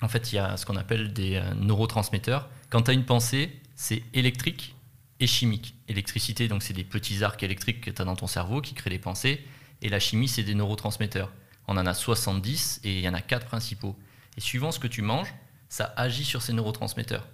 [0.00, 2.48] en fait, il y a ce qu'on appelle des euh, neurotransmetteurs.
[2.70, 4.74] Quand tu as une pensée, c'est électrique
[5.20, 5.74] et chimique.
[5.88, 8.90] Électricité, donc c'est des petits arcs électriques que tu as dans ton cerveau qui créent
[8.90, 9.44] des pensées,
[9.82, 11.30] et la chimie, c'est des neurotransmetteurs.
[11.66, 13.96] On en a 70 et il y en a quatre principaux.
[14.36, 15.34] Et suivant ce que tu manges,
[15.74, 17.26] ça agit sur ces neurotransmetteurs.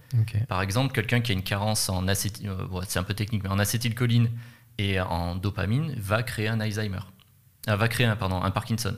[0.49, 3.51] Par exemple, quelqu'un qui a une carence en acétyl, euh, c'est un peu technique, mais
[3.51, 4.31] en acétylcholine
[4.79, 7.01] et en dopamine va créer un Alzheimer,
[7.67, 8.97] ah, va créer un, pardon, un Parkinson.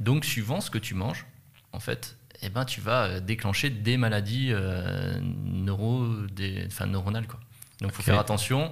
[0.00, 1.24] Donc, suivant ce que tu manges,
[1.72, 7.26] en fait, eh ben, tu vas euh, déclencher des maladies euh, neuro, des, enfin, neuronales.
[7.26, 7.40] Quoi.
[7.80, 8.70] Donc, il faut faire attention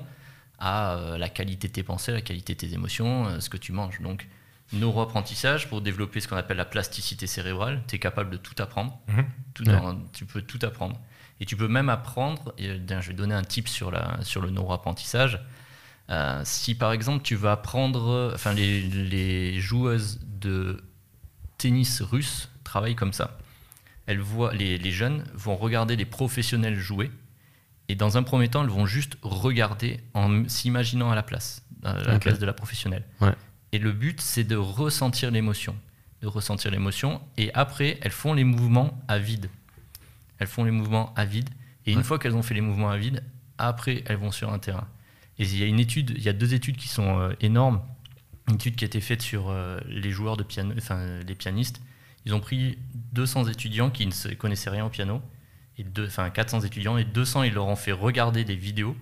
[0.58, 4.02] à la qualité de tes pensées, la qualité de tes émotions, ce que tu manges.
[4.02, 4.28] Donc,
[4.72, 7.82] neuroapprentissage pour développer ce qu'on appelle la plasticité cérébrale.
[7.88, 8.98] Tu es capable de tout apprendre.
[9.08, 10.08] Mhm.
[10.12, 11.00] tu peux tout apprendre.
[11.40, 14.50] Et tu peux même apprendre, et, je vais donner un tip sur, la, sur le
[14.50, 15.40] neuroapprentissage.
[16.10, 20.82] Euh, si par exemple tu vas apprendre, enfin les, les, joueuses de
[21.58, 23.38] tennis russe travaillent comme ça.
[24.06, 27.10] Elles voient, les, les, jeunes vont regarder les professionnels jouer
[27.88, 31.94] et dans un premier temps elles vont juste regarder en s'imaginant à la place, à
[31.94, 33.04] la place de la professionnelle.
[33.20, 33.34] Ouais.
[33.72, 35.74] Et le but, c'est de ressentir l'émotion.
[36.20, 37.20] De ressentir l'émotion.
[37.36, 39.48] Et après, elles font les mouvements à vide.
[40.38, 41.48] Elles font les mouvements à vide.
[41.86, 43.24] Et une fois qu'elles ont fait les mouvements à vide,
[43.58, 44.86] après, elles vont sur un terrain.
[45.38, 47.80] Et il y a une étude, il y a deux études qui sont euh, énormes.
[48.48, 51.80] Une étude qui a été faite sur euh, les joueurs de piano, enfin les pianistes.
[52.24, 52.78] Ils ont pris
[53.12, 55.20] 200 étudiants qui ne se connaissaient rien au piano,
[55.78, 58.96] et deux, enfin 400 étudiants, et 200 ils leur ont fait regarder des vidéos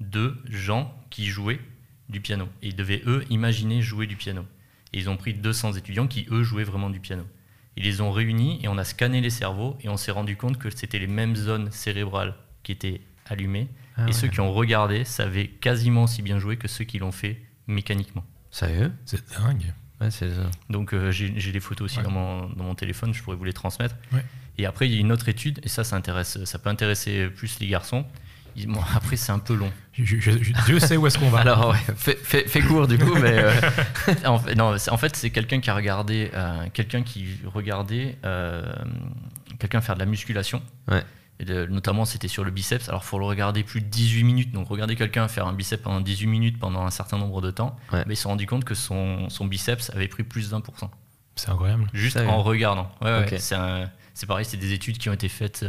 [0.00, 1.60] de gens qui jouaient
[2.08, 2.48] du piano.
[2.62, 4.44] Et ils devaient, eux, imaginer jouer du piano.
[4.92, 7.24] Et ils ont pris 200 étudiants qui, eux, jouaient vraiment du piano.
[7.76, 10.58] Ils les ont réunis et on a scanné les cerveaux et on s'est rendu compte
[10.58, 13.68] que c'était les mêmes zones cérébrales qui étaient allumées.
[13.96, 17.12] Ah et ceux qui ont regardé savaient quasiment aussi bien jouer que ceux qui l'ont
[17.12, 18.24] fait mécaniquement.
[18.50, 18.92] Sérieux?
[19.04, 19.74] C'est dingue.
[20.00, 20.50] Ouais, c'est ça.
[20.70, 23.52] Donc euh, j'ai des photos aussi dans, mon, dans, mon, téléphone, je pourrais vous les
[23.52, 23.94] transmettre.
[24.56, 27.28] Et après, il y a une autre étude, et ça, ça, intéresse, ça peut intéresser
[27.28, 28.04] plus les garçons
[28.94, 29.70] après, c'est un peu long.
[29.98, 31.40] Je, sais où est-ce qu'on va.
[31.40, 33.52] Alors, ouais, fais, court du coup, mais euh,
[34.26, 38.62] en fait, non, en fait, c'est quelqu'un qui a regardé, euh, quelqu'un qui regardait euh,
[39.58, 40.62] quelqu'un faire de la musculation.
[40.88, 41.02] Ouais.
[41.68, 42.88] notamment, c'était sur le biceps.
[42.88, 44.52] Alors, il faut le regarder plus de 18 minutes.
[44.52, 47.76] Donc, regarder quelqu'un faire un biceps pendant 18 minutes pendant un certain nombre de temps.
[47.92, 50.78] Mais ils se sont rendu compte que son, son biceps avait pris plus d'un pour
[50.78, 50.92] cent.
[51.34, 51.86] C'est incroyable.
[51.92, 52.90] Juste en regardant.
[53.00, 55.64] Ouais, c'est pareil, c'est des études qui ont été faites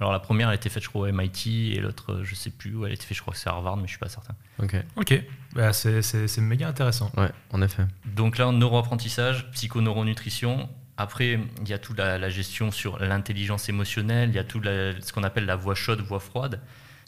[0.00, 2.50] alors la première, elle a été faite, je crois, au MIT, et l'autre, je sais
[2.50, 4.08] plus où elle a été faite, je crois que c'est Harvard, mais je suis pas
[4.08, 4.34] certain.
[4.62, 4.76] Ok.
[4.96, 7.10] Ok, bah, c'est méga intéressant.
[7.16, 7.84] Ouais, en effet.
[8.04, 10.68] Donc là, neuroapprentissage, psychoneuronutrition.
[10.96, 15.12] Après, il y a toute la, gestion sur l'intelligence émotionnelle, il y a tout ce
[15.12, 16.60] qu'on appelle la voix chaude, voix froide.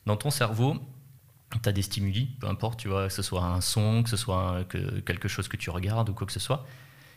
[0.07, 0.77] Dans ton cerveau,
[1.63, 4.17] tu as des stimuli, peu importe, tu vois, que ce soit un son, que ce
[4.17, 4.65] soit
[5.05, 6.67] quelque chose que tu regardes ou quoi que ce soit.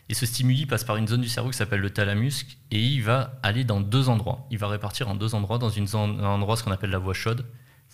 [0.08, 3.02] Et ce stimuli passe par une zone du cerveau qui s'appelle le thalamus et il
[3.02, 4.46] va aller dans deux endroits.
[4.50, 5.58] Il va répartir en deux endroits.
[5.58, 7.46] Dans une zone, un endroit, ce qu'on appelle la voie chaude.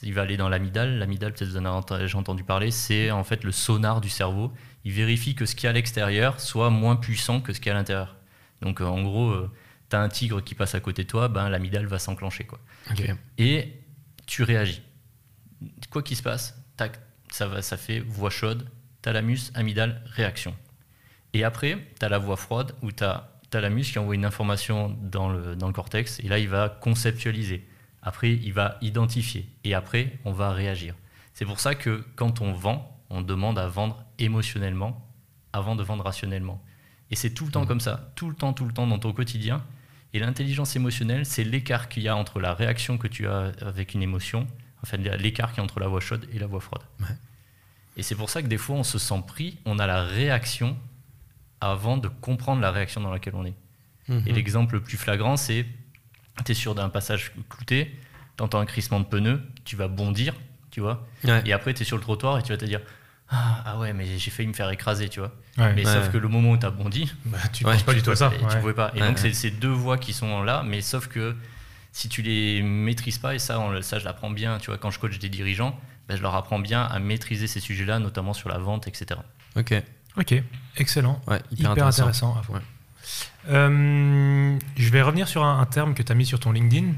[0.03, 0.99] Il va aller dans l'amidale.
[0.99, 4.53] L'amidale, peut-être vous en avez entendu parler, c'est en fait le sonar du cerveau.
[4.85, 7.73] Il vérifie que ce qui est à l'extérieur soit moins puissant que ce qui est
[7.73, 8.17] à l'intérieur.
[8.63, 9.51] Donc euh, en gros, euh,
[9.89, 12.45] tu as un tigre qui passe à côté de toi, ben, l'amidale va s'enclencher.
[12.45, 12.59] Quoi.
[13.39, 13.75] Et
[14.27, 14.83] tu réagis.
[15.91, 16.99] Quoi qu'il se passe, tac,
[17.31, 18.67] ça, va, ça fait voie chaude,
[19.03, 20.55] thalamus, amygdale, réaction.
[21.33, 24.97] Et après, tu as la voix froide où tu as thalamus qui envoie une information
[25.03, 27.67] dans le, dans le cortex et là, il va conceptualiser.
[28.03, 30.95] Après, il va identifier et après, on va réagir.
[31.35, 35.07] C'est pour ça que quand on vend, on demande à vendre émotionnellement
[35.53, 36.63] avant de vendre rationnellement.
[37.11, 37.69] Et c'est tout le temps mmh.
[37.69, 39.65] comme ça, tout le temps, tout le temps dans ton quotidien.
[40.13, 43.95] Et l'intelligence émotionnelle, c'est l'écart qu'il y a entre la réaction que tu as avec
[43.95, 44.47] une émotion,
[44.83, 46.83] enfin l'écart qu'il y a entre la voix chaude et la voix froide.
[47.97, 50.77] Et c'est pour ça que des fois, on se sent pris, on a la réaction
[51.61, 53.55] avant de comprendre la réaction dans laquelle on est.
[54.09, 54.23] Mhm.
[54.27, 55.67] Et l'exemple le plus flagrant, c'est
[56.45, 57.95] tu es sûr d'un passage clouté,
[58.37, 60.35] tu entends un crissement de pneus, tu vas bondir,
[60.71, 61.07] tu vois.
[61.25, 61.43] Ouais.
[61.45, 62.81] Et après, tu es sur le trottoir et tu vas te dire
[63.33, 65.33] ah, ah ouais, mais j'ai failli me faire écraser, tu vois.
[65.59, 65.73] Ouais.
[65.75, 65.93] Mais Ouais.
[65.95, 68.11] sauf que le moment où tu as bondi, Bah, tu Ouais, penses pas du tout
[68.11, 68.33] à ça.
[68.35, 68.91] et tu pouvais pas.
[68.97, 71.37] Et donc, c'est ces deux voix qui sont là, mais sauf que
[71.93, 74.91] si tu les maîtrises pas, et ça, on ça je l'apprends bien, tu vois, quand
[74.91, 78.49] je coach des dirigeants, ben, je leur apprends bien à maîtriser ces sujets-là, notamment sur
[78.49, 79.21] la vente, etc.
[79.57, 79.75] Ok.
[80.17, 80.35] Ok,
[80.77, 81.21] excellent.
[81.27, 82.35] Ouais, hyper, Hyper, intéressant.
[82.49, 82.61] Ouais.
[83.49, 86.93] Euh, je vais revenir sur un, un terme que tu as mis sur ton LinkedIn.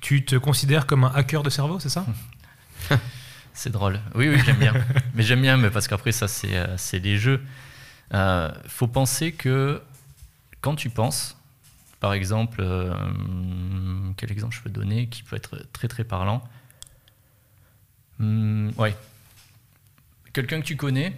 [0.00, 2.06] Tu te considères comme un hacker de cerveau, c'est ça?
[3.54, 4.00] C'est drôle.
[4.14, 4.72] Oui, oui, j'aime bien.
[5.14, 7.44] mais j'aime bien, mais parce qu'après, ça, c'est euh, des jeux.
[8.14, 9.82] Euh, faut penser que
[10.62, 11.36] quand tu penses,
[12.00, 12.94] par exemple, euh,
[14.16, 16.42] quel exemple je peux donner qui peut être très très parlant?
[18.20, 18.96] Hum, Ouais.
[20.32, 21.14] Quelqu'un que tu connais,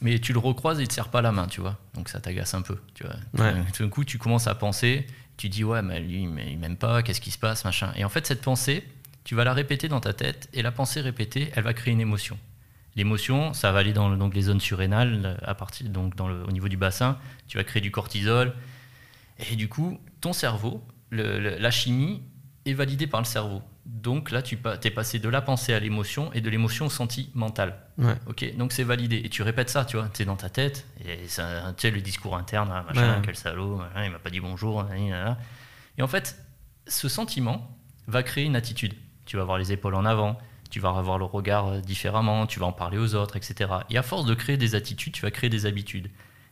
[0.00, 1.76] mais tu le recroises et il te serre pas la main, tu vois.
[1.94, 3.16] Donc ça t'agace un peu, tu vois.
[3.44, 3.54] Ouais.
[3.72, 5.06] Tout d'un coup, tu commences à penser,
[5.36, 7.92] tu dis ouais, mais lui, mais il m'aime pas, qu'est-ce qui se passe, machin.
[7.96, 8.84] Et en fait, cette pensée,
[9.24, 12.00] tu vas la répéter dans ta tête, et la pensée répétée, elle va créer une
[12.00, 12.38] émotion.
[12.96, 16.42] L'émotion, ça va aller dans le- donc les zones surrénales, à partir donc dans le,
[16.44, 17.18] au niveau du bassin.
[17.46, 18.54] Tu vas créer du cortisol,
[19.50, 22.22] et du coup, ton cerveau, le- la chimie
[22.66, 23.62] est validée par le cerveau.
[23.90, 27.74] Donc là, tu es passé de la pensée à l'émotion et de l'émotion au sentimental.
[27.96, 28.14] Ouais.
[28.26, 29.22] Ok, donc c'est validé.
[29.24, 31.90] Et tu répètes ça, tu vois, tu es dans ta tête, et ça, tu sais,
[31.90, 33.22] le discours interne, ah, machin, Ouais.
[33.24, 35.38] quel salaud, machin, il m'a pas dit bonjour, nanana.
[35.96, 36.38] Et en fait,
[36.86, 38.92] ce sentiment va créer une attitude.
[39.24, 40.38] Tu vas avoir les épaules en avant,
[40.70, 43.70] tu vas avoir le regard euh, différemment, tu vas en parler aux autres, etc.
[43.88, 46.10] Et à force de créer des attitudes, tu vas créer des habitudes.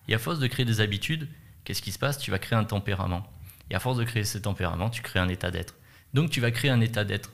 [0.08, 1.28] Et à force de créer des habitudes,
[1.64, 2.16] qu'est-ce qui se passe?
[2.16, 3.26] Tu vas créer un tempérament.
[3.70, 5.74] Et à force de créer ce tempérament, tu crées un état d'être.
[6.16, 7.30] Donc tu vas créer un état d'être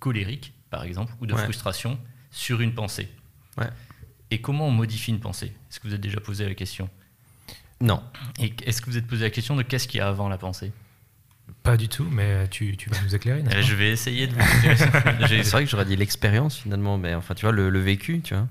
[0.00, 1.42] colérique, par exemple, ou de Ouais.
[1.44, 1.98] frustration
[2.30, 3.08] sur une pensée.
[3.56, 3.68] Ouais.
[4.30, 5.52] Et comment on modifie une pensée?
[5.70, 6.90] Est-ce que vous êtes déjà posé la question?
[7.80, 8.02] Non.
[8.40, 10.36] Et est-ce que vous êtes posé la question de qu'est-ce qu'il y a avant la
[10.38, 10.72] pensée?
[11.62, 13.44] Pas du tout, mais tu, tu vas nous éclairer.
[13.52, 14.40] Euh, Je vais essayer de vous
[15.28, 18.20] J'ai- C'est vrai que j'aurais dit l'expérience finalement, mais enfin, tu vois, le, le vécu,
[18.20, 18.48] tu vois.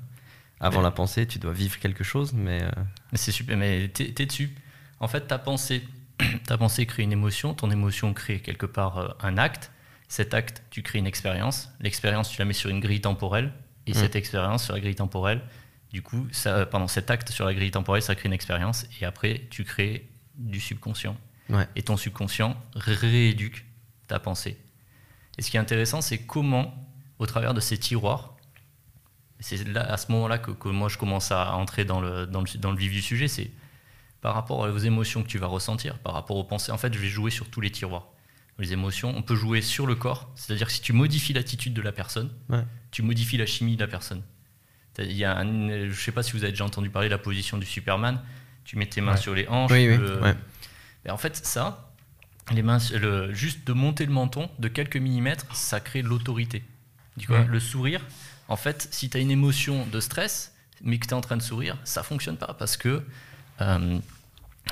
[0.62, 0.84] Avant Ouais.
[0.84, 2.62] la pensée, tu dois vivre quelque chose, mais.
[2.64, 2.70] euh,
[3.14, 4.56] C'est super, mais t'es dessus.
[5.02, 5.84] En fait, ta pensée,
[6.48, 9.72] ta pensée crée une émotion, ton émotion crée quelque part euh, un acte.
[10.08, 11.70] Cet acte, tu crées une expérience.
[11.80, 13.52] L'expérience, tu la mets sur une grille temporelle.
[13.88, 13.96] Et Mm.
[13.96, 15.42] cette expérience sur la grille temporelle,
[15.92, 18.86] du coup, ça, pendant cet acte sur la grille temporelle, ça crée une expérience.
[19.02, 21.18] Et après, tu crées du subconscient.
[21.50, 21.68] Ouais.
[21.76, 23.66] Et ton subconscient rééduque
[24.08, 24.58] ta pensée.
[25.38, 26.74] Et ce qui est intéressant, c'est comment,
[27.20, 28.36] au travers de ces tiroirs,
[29.40, 32.58] c'est à ce moment-là que, que moi je commence à entrer dans le, dans le,
[32.60, 33.52] dans le vif du sujet, c'est
[34.24, 36.72] par rapport aux émotions que tu vas ressentir, par rapport aux pensées.
[36.72, 38.08] En fait, je vais jouer sur tous les tiroirs.
[38.58, 41.82] Les émotions, on peut jouer sur le corps, c'est-à-dire que si tu modifies l'attitude de
[41.82, 42.64] la personne, Ouais.
[42.92, 44.24] tu modifies la chimie de la personne.
[44.98, 47.14] Il y a un- je ne sais pas si vous avez déjà entendu parler de
[47.14, 48.22] la position du Superman.
[48.64, 49.18] Tu mets tes mains Ouais.
[49.18, 49.72] sur les hanches.
[49.72, 49.98] Oui, oui.
[49.98, 50.36] ouais.
[51.12, 51.92] en fait, ça,
[52.54, 56.64] les mains, le, juste de monter le menton de quelques millimètres, ça crée de l'autorité.
[57.28, 58.00] Le sourire,
[58.48, 61.36] en fait, si tu as une émotion de stress, mais que tu es en train
[61.36, 63.04] de sourire, ça fonctionne pas parce que,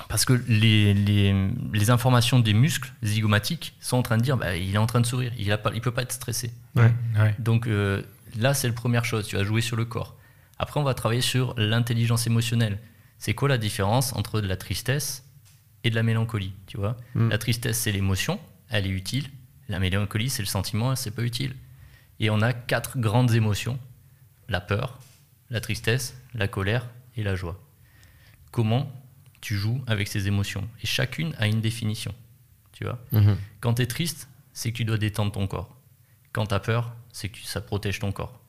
[0.07, 4.55] parce que les, les, les informations des muscles zygomatiques sont en train de dire bah,
[4.55, 6.51] il est en train de sourire, il ne peut pas être stressé.
[6.75, 7.35] Ouais, ouais.
[7.39, 8.01] Donc euh,
[8.37, 10.15] là, c'est la première chose, tu vas jouer sur le corps.
[10.59, 12.77] Après, on va travailler sur l'intelligence émotionnelle.
[13.17, 15.23] C'est quoi la différence entre de la tristesse
[15.83, 16.97] et de la mélancolie, tu vois?
[17.15, 17.29] Mm.
[17.29, 19.29] La tristesse, c'est l'émotion, elle est utile.
[19.69, 21.55] La mélancolie, c'est le sentiment, c'est pas utile.
[22.19, 23.79] Et on a quatre grandes émotions
[24.49, 24.99] la peur,
[25.49, 27.59] la tristesse, la colère et la joie.
[28.51, 28.91] Comment
[29.41, 32.13] tu joues avec ces émotions Et chacune a une définition,
[32.73, 33.37] tu vois Mhm.
[33.59, 35.75] quand tu es triste, c'est que tu dois détendre ton corps.
[36.33, 38.39] Quand tu as peur, c'est que ça protège ton corps.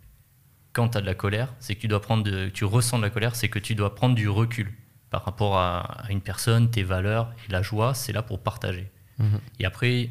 [0.72, 3.02] Quand tu as de la colère, c'est que tu dois prendre de- tu ressens de
[3.04, 4.72] la colère, c'est que tu dois prendre du recul
[5.10, 8.90] par rapport à, à une personne, tes valeurs et la joie, c'est là pour partager.
[9.18, 9.40] Mhm.
[9.60, 10.10] Et après,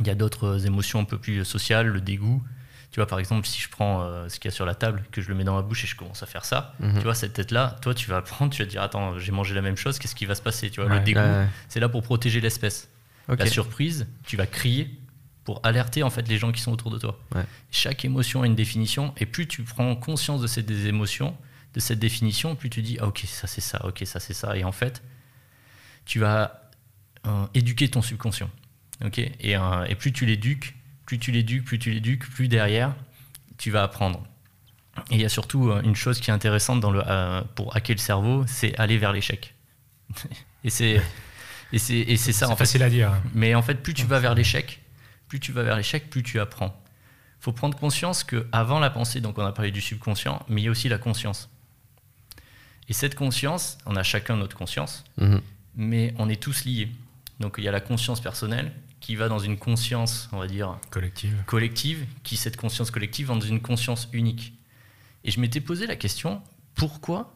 [0.00, 2.42] il y a d'autres émotions un peu plus sociales, le dégoût.
[2.90, 5.04] Tu vois, par exemple, si je prends euh, ce qu'il y a sur la table,
[5.12, 6.94] que je le mets dans ma bouche et je commence à faire ça, Mhm.
[6.98, 9.54] tu vois, cette tête-là, toi, tu vas prendre, tu vas te dire, attends, j'ai mangé
[9.54, 10.98] la même chose, qu'est-ce qui va se passer Tu vois, Ouais.
[10.98, 12.88] le dégoût, Ouais, c'est là pour protéger l'espèce.
[13.28, 14.90] La surprise, tu vas crier
[15.44, 17.18] pour alerter en fait les gens qui sont autour de toi.
[17.34, 17.44] Ouais.
[17.70, 21.36] Chaque émotion a une définition et plus tu prends conscience de ces des émotions,
[21.74, 24.56] de cette définition, plus tu dis ah, ok ça c'est ça, ok ça c'est ça
[24.56, 25.02] et en fait
[26.06, 26.70] tu vas
[27.26, 28.50] euh, éduquer ton subconscient.
[29.04, 29.18] Ok?
[29.18, 30.74] Et, euh, et plus tu l'éduques,
[31.08, 32.94] plus tu l'éduques, plus tu l'éduques, plus derrière
[33.56, 34.22] tu vas apprendre.
[35.10, 37.74] Et il y a surtout euh, une chose qui est intéressante dans le, euh, pour
[37.74, 39.54] hacker le cerveau, c'est aller vers l'échec.
[40.64, 41.00] et c'est
[41.72, 42.46] Et c'est ça.
[42.46, 43.10] C'est facile à dire.
[43.32, 44.82] Mais en fait, plus tu vas vers l'échec,
[45.28, 46.78] plus tu vas vers l'échec, plus tu apprends.
[47.40, 50.60] Il faut prendre conscience que avant la pensée, donc on a parlé du subconscient, mais
[50.60, 51.48] il y a aussi la conscience.
[52.90, 55.40] Et cette conscience, on a chacun notre conscience, Mhm.
[55.74, 56.90] mais on est tous liés.
[57.40, 60.78] Donc il y a la conscience personnelle qui va dans une conscience, on va dire,
[60.90, 61.34] Collective.
[61.46, 64.54] collective, qui cette conscience collective va dans une conscience unique.
[65.24, 66.42] Et je m'étais posé la question,
[66.74, 67.34] pourquoi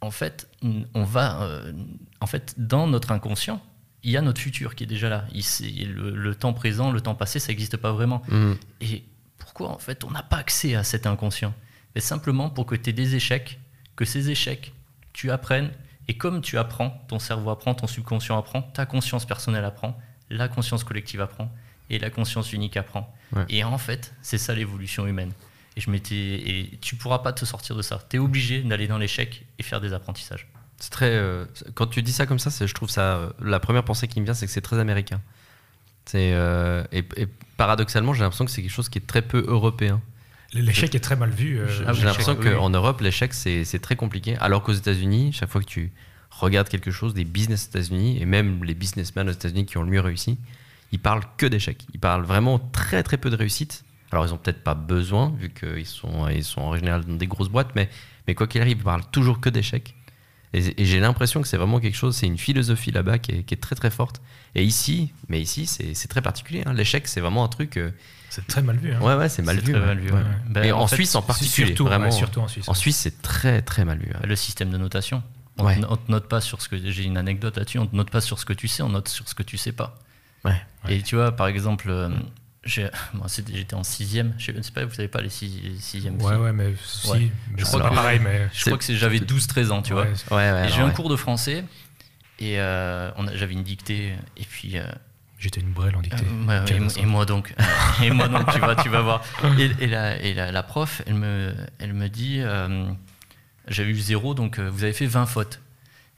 [0.00, 0.48] en fait
[0.94, 1.72] on va, euh,
[2.20, 3.60] en fait dans notre inconscient,
[4.04, 5.24] il y a notre futur qui est déjà là.
[5.32, 8.22] Il, le, le temps présent, le temps passé, ça n'existe pas vraiment.
[8.28, 8.56] Mhm.
[8.80, 9.04] Et
[9.38, 11.52] pourquoi en fait on n'a pas accès à cet inconscient?
[11.94, 13.58] Mais simplement pour que tu aies des échecs,
[13.96, 14.72] que ces échecs,
[15.12, 15.70] tu apprennes,
[16.06, 19.98] et comme tu apprends, ton cerveau apprend, ton subconscient apprend, ta conscience personnelle apprend,
[20.30, 21.52] la conscience collective apprend,
[21.90, 23.14] et la conscience unique apprend.
[23.32, 23.44] Ouais.
[23.48, 25.32] Et en fait, c'est ça l'évolution humaine.
[25.76, 28.02] Et je m'étais, et tu pourras pas te sortir de ça.
[28.10, 30.46] Tu es obligé d'aller dans l'échec et faire des apprentissages.
[30.78, 31.10] C'est très.
[31.10, 33.16] euh, quand tu dis ça comme ça, c'est- je trouve ça.
[33.16, 35.20] euh, la première pensée qui me vient, c'est que c'est très américain.
[36.04, 39.44] C'est euh, et, et paradoxalement, j'ai l'impression que c'est quelque chose qui est très peu
[39.46, 40.00] européen.
[40.54, 41.58] L'échec est très mal vu.
[41.58, 44.36] euh, j'ai Ah oui, l'impression oui, qu'en Europe, l'échec c'est c'est très compliqué.
[44.38, 45.92] Alors qu'aux États-Unis, chaque fois que tu
[46.40, 49.82] regardes quelque chose, des business aux États-Unis et même les businessmen aux États-Unis qui ont
[49.82, 50.38] le mieux réussi,
[50.92, 51.86] ils parlent que d'échecs.
[51.94, 53.84] Ils parlent vraiment très très peu de réussite.
[54.10, 57.26] Alors ils ont peut-être pas besoin vu qu'ils sont ils sont en général dans des
[57.26, 57.88] grosses boîtes, mais
[58.26, 59.94] mais quoi qu'il arrive, ils parlent toujours que d'échecs.
[60.54, 63.42] Et, et j'ai l'impression que c'est vraiment quelque chose, c'est une philosophie là-bas qui est,
[63.42, 64.22] qui est très très forte.
[64.54, 66.62] Et ici, mais ici, c'est c'est très particulier.
[66.64, 66.72] hein.
[66.72, 67.76] L'échec, c'est vraiment un truc.
[67.76, 67.90] euh,
[68.30, 68.94] C'est très mal vu.
[68.94, 69.00] hein.
[69.02, 69.72] ouais, ouais, c'est mal vu.
[69.72, 69.86] très ouais.
[69.86, 70.14] mal vu, Ouais.
[70.16, 70.24] ouais.
[70.48, 72.10] Ben, Et en en, fait, Suisse en particulier, Surtout, ouais, vraiment.
[72.10, 72.66] surtout en Suisse.
[72.66, 74.10] En Suisse, c'est très très mal vu.
[74.24, 75.22] Le système de notation.
[75.58, 75.76] On Ouais.
[75.76, 77.78] ne te note pas sur ce que j'ai une anecdote là-dessus.
[77.78, 79.56] On te note pas sur ce que tu sais, on note sur ce que tu
[79.56, 79.96] sais pas.
[80.44, 80.60] Ouais.
[80.88, 82.08] Et tu vois, par exemple, euh,
[82.64, 84.34] j'ai- moi c'était- j'étais en sixième.
[84.38, 86.20] Je sais pas, vous savez pas les, six, les sixièmes.
[86.22, 87.30] Ouais, ouais, mais si.
[87.56, 88.48] Je crois pas que- pareil, mais.
[88.54, 90.02] Je crois que c'est- j'avais 12-13 ans, tu vois.
[90.02, 91.64] ouais, Ouais, ouais, Et alors, j'ai un cours de français
[92.38, 94.84] et euh, on a- j'avais une dictée et puis euh,
[95.40, 96.24] J'étais une brêle en dictée.
[96.24, 97.54] euh, ouais, et, moi donc
[98.02, 99.22] et moi donc tu vas tu vas voir
[99.58, 102.90] et, et la, et la, la prof elle me elle me dit euh,
[103.70, 105.60] j'avais eu zéro donc euh, vous avez fait 20 fautes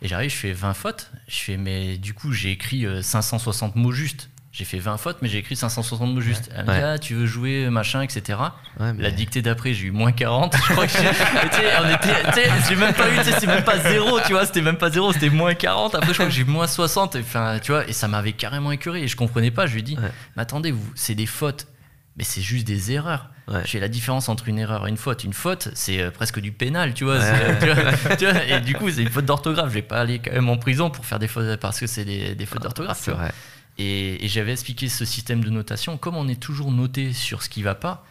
[0.03, 3.77] et j'arrive je fais 20 fautes je fais mais du coup j'ai écrit euh, 560
[3.77, 6.81] mots justes j'ai fait 20 fautes mais j'ai écrit 560 mots justes elle me dit
[6.83, 8.39] ah tu veux jouer machin etc
[8.79, 10.57] Ouais, mais- la dictée d'après, j'ai eu moins 40.
[10.57, 14.77] Je crois que j'ai- même pas eu, c'est même pas zéro, tu vois, c'était même
[14.79, 15.95] pas zéro, c'était moins 40.
[15.95, 17.17] Après, je crois que j'ai eu moins 60.
[17.17, 19.03] Enfin, tu vois, et ça m'avait carrément écœuré.
[19.03, 19.67] Et je comprenais pas.
[19.67, 20.11] Je lui ai dit, Ouais.
[20.37, 21.67] mais attendez, vous, c'est des fautes,
[22.16, 23.29] mais c'est juste des erreurs.
[23.49, 23.62] Ouais.
[23.64, 25.25] J'ai la différence entre une erreur et une faute.
[25.25, 27.18] Une faute, c'est euh, presque du pénal, tu vois.
[27.18, 27.25] Ouais.
[27.25, 29.68] c'est- tu vois, tu vois, et du coup, c'est une faute d'orthographe.
[29.70, 32.05] Je vais pas aller quand même en prison pour faire des fautes parce que c'est
[32.05, 33.09] des, des fautes d'orthographe.
[33.09, 33.33] vrai.
[33.79, 35.96] Et, et j'avais expliqué ce système de notation.
[35.96, 38.05] Comme on est toujours noté sur ce qui va pas,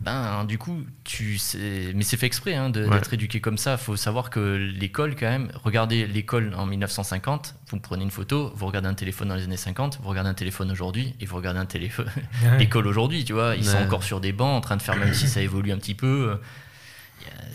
[0.00, 2.88] ben du coup, tu sais, mais c'est fait exprès hein, Ouais.
[2.90, 3.72] d'être éduqué comme ça.
[3.72, 8.52] Il faut savoir que l'école, quand même, regardez l'école en 1950, vous prenez une photo,
[8.54, 11.36] vous regardez un téléphone dans les années 50, vous regardez un téléphone aujourd'hui et vous
[11.36, 12.10] regardez un téléphone.
[12.44, 12.58] Ouais.
[12.58, 15.14] L'école aujourd'hui, tu vois, ils sont encore sur des bancs en train de faire, même
[15.14, 16.30] si ça évolue un petit peu.
[16.32, 16.36] euh,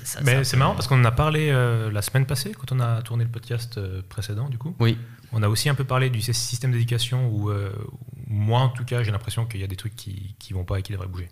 [0.03, 2.79] ça- Mais c'est marrant parce qu'on en a parlé euh, la semaine passée quand on
[2.79, 4.75] a tourné le podcast euh, précédent du coup.
[4.79, 4.97] Oui.
[5.31, 7.99] On a aussi un peu parlé du sy- système d'éducation où, euh, où
[8.33, 10.79] moi en tout cas j'ai l'impression qu'il y a des trucs qui, qui vont pas
[10.79, 11.29] et qui devraient bouger.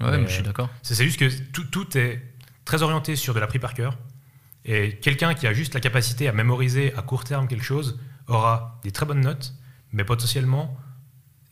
[0.00, 0.68] Ouais, Mais- je suis d'accord.
[0.82, 2.22] C'est c'est juste que tout, tout est
[2.64, 3.98] très orienté sur de l'appris par cœur.
[4.64, 8.78] Et quelqu'un qui a juste la capacité à mémoriser à court terme quelque chose aura
[8.84, 9.54] des très bonnes notes,
[9.92, 10.76] mais potentiellement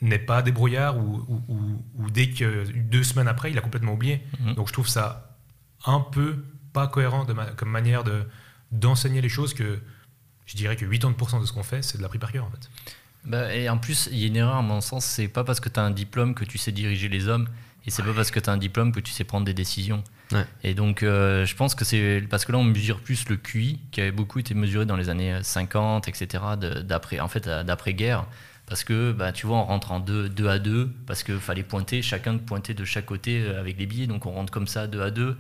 [0.01, 3.93] n'est pas débrouillard ou, ou- ou- ou dès que deux semaines après, il a complètement
[3.93, 4.23] oublié.
[4.41, 4.55] Mhm.
[4.55, 5.37] Donc je trouve ça
[5.85, 8.25] un peu pas cohérent de ma- comme manière de-
[8.73, 9.81] d'enseigner les choses que
[10.47, 12.71] je dirais que 80% de ce qu'on fait, c'est de l'appris par cœur en fait.
[13.25, 15.61] Bah, et en plus, il y a une erreur à mon sens, c'est pas parce
[15.61, 17.49] que tu as un diplôme que tu sais diriger les hommes,
[17.87, 20.05] et c'est pas parce que tu as un diplôme que tu sais prendre des décisions.
[20.33, 20.45] Ouais.
[20.63, 23.81] Et donc, euh, je pense que c'est parce que là, on mesure plus le QI,
[23.91, 26.45] qui avait beaucoup été mesuré dans les années 50, etc.,
[26.85, 28.27] d'après, en fait, d'après-guerre.
[28.67, 31.65] Parce que, bah, tu vois, on rentre en deux, deux à deux, parce qu'il fallait
[31.65, 34.69] pointer, chacun de pointer de chaque côté euh, avec les billets, donc on rentre comme
[34.69, 35.37] ça, deux à deux.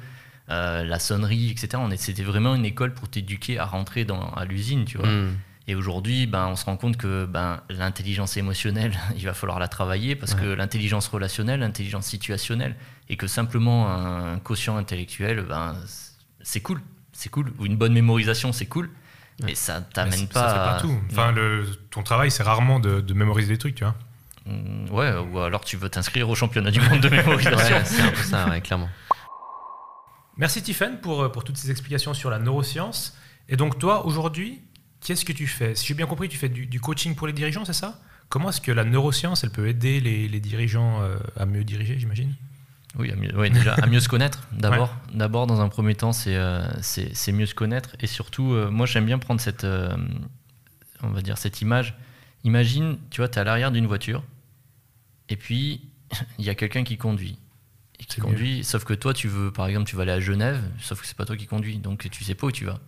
[0.49, 1.81] Euh, la sonnerie, etc.
[1.97, 5.07] C'était vraiment une école pour t'éduquer à rentrer dans, à l'usine, tu vois.
[5.07, 5.37] Mm.
[5.71, 9.69] Et aujourd'hui, ben, on se rend compte que ben, l'intelligence émotionnelle, il va falloir la
[9.69, 12.75] travailler parce que l'intelligence relationnelle, l'intelligence situationnelle,
[13.09, 15.77] et que simplement un quotient intellectuel, ben,
[16.43, 16.81] c'est cool.
[17.13, 17.53] C'est cool.
[17.61, 18.91] Ou une bonne mémorisation, c'est cool.
[19.45, 20.49] Mais ça t'amène pas.
[20.49, 21.01] Ça fait à- pas tout.
[21.13, 23.95] Enfin, le, ton travail, c'est rarement de, de mémoriser des trucs, tu vois.
[24.47, 27.77] Mm, Ouais, ou alors tu veux t'inscrire au championnat du monde de mémorisation.
[27.77, 28.89] Ouais, c'est un peu ça, ouais, clairement.
[30.37, 33.17] Merci Tiffen pour, euh, pour toutes ces explications sur la neuroscience.
[33.49, 34.63] Et donc toi, aujourd'hui,
[35.01, 37.33] qu'est-ce que tu fais Si j'ai bien compris, tu fais du, du coaching pour les
[37.33, 41.19] dirigeants, c'est ça Comment est-ce que la neuroscience, elle peut aider les, les dirigeants euh,
[41.37, 42.33] à mieux diriger, j'imagine
[42.97, 44.47] Oui, à mieux, ouais, déjà, à mieux se connaître.
[44.53, 46.63] D'abord, d'abord dans un premier temps, c'est euh,
[47.33, 47.97] mieux se connaître.
[48.01, 49.65] Et surtout, euh, moi, j'aime bien prendre cette.
[49.65, 49.97] euh,
[51.03, 51.97] on va dire, cette image.
[52.45, 54.23] Imagine, tu vois, tu es à l'arrière d'une voiture,
[55.29, 55.81] et puis
[56.39, 57.37] il y a quelqu'un qui conduit.
[57.99, 60.63] Et qui conduit, sauf que toi, tu veux, par exemple, tu vas aller à Genève,
[60.81, 62.79] sauf que c'est pas toi qui conduis, donc tu sais pas où tu vas.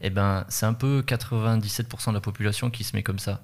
[0.00, 3.42] Eh ben, c'est un peu 97% de la population qui se met comme ça.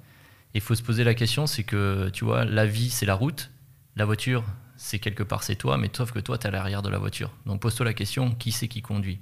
[0.54, 3.50] Il faut se poser la question, c'est que, tu vois, la vie, c'est la route,
[3.96, 4.44] la voiture,
[4.76, 6.98] c'est quelque part, c'est toi, mais sauf que toi, tu es à l'arrière de la
[6.98, 7.30] voiture.
[7.46, 9.20] Donc pose-toi la question, qui c'est qui conduit?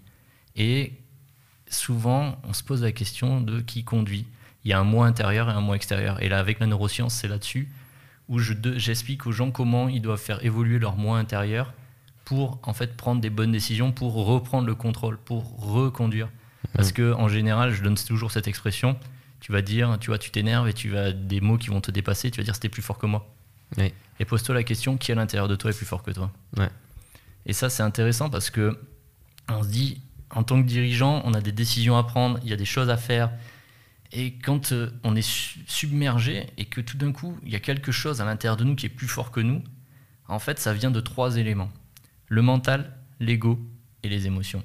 [0.56, 0.94] Et
[1.68, 4.26] souvent, on se pose la question de qui conduit.
[4.64, 6.22] Il y a un moi intérieur et un moi extérieur.
[6.22, 7.68] Et là, avec la neuroscience, c'est là-dessus
[8.28, 11.74] où j'explique aux gens comment ils doivent faire évoluer leur moi intérieur
[12.24, 16.28] pour en fait prendre des bonnes décisions, pour reprendre le contrôle, pour reconduire.
[16.74, 18.98] Parce que en général, je donne toujours cette expression.
[19.40, 21.90] Tu vas dire, tu vois, tu t'énerves et tu vas des mots qui vont te
[21.90, 22.30] dépasser.
[22.30, 23.34] Tu vas dire, c'était plus fort que moi.
[24.18, 26.30] Et pose-toi la question, qui à l'intérieur de toi est plus fort que toi?
[27.46, 28.78] Et ça, c'est intéressant parce que
[29.48, 32.52] on se dit, en tant que dirigeant, on a des décisions à prendre, il y
[32.52, 33.30] a des choses à faire.
[34.12, 35.28] Et quand euh, on est
[35.66, 38.74] submergé et que tout d'un coup, il y a quelque chose à l'intérieur de nous
[38.74, 39.62] qui est plus fort que nous,
[40.28, 41.70] en fait, ça vient de trois éléments.
[42.28, 43.58] Le mental, l'ego
[44.02, 44.62] et les émotions.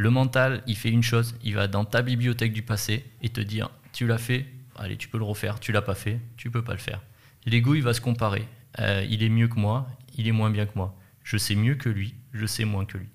[0.00, 3.38] Le mental, il fait une chose, il va dans ta bibliothèque du passé et te
[3.42, 6.64] dire, tu l'as fait, allez, tu peux le refaire, tu l'as pas fait, tu peux
[6.64, 7.02] pas le faire.
[7.44, 8.48] L'ego, il va se comparer.
[8.78, 9.86] Euh, il est mieux que moi,
[10.16, 10.96] il est moins bien que moi.
[11.22, 13.08] Je sais mieux que lui, je sais moins que lui.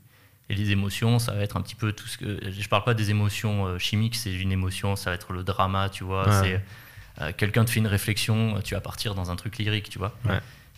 [0.50, 2.52] Et les émotions, ça va être un petit peu tout ce que.
[2.52, 5.90] Je parle pas des émotions euh, chimiques, c'est une émotion, ça va être le drama,
[5.90, 6.44] tu vois.
[6.44, 6.64] C'est
[7.20, 10.16] euh, quelqu'un te fait une réflexion, tu vas partir dans un truc lyrique, tu vois.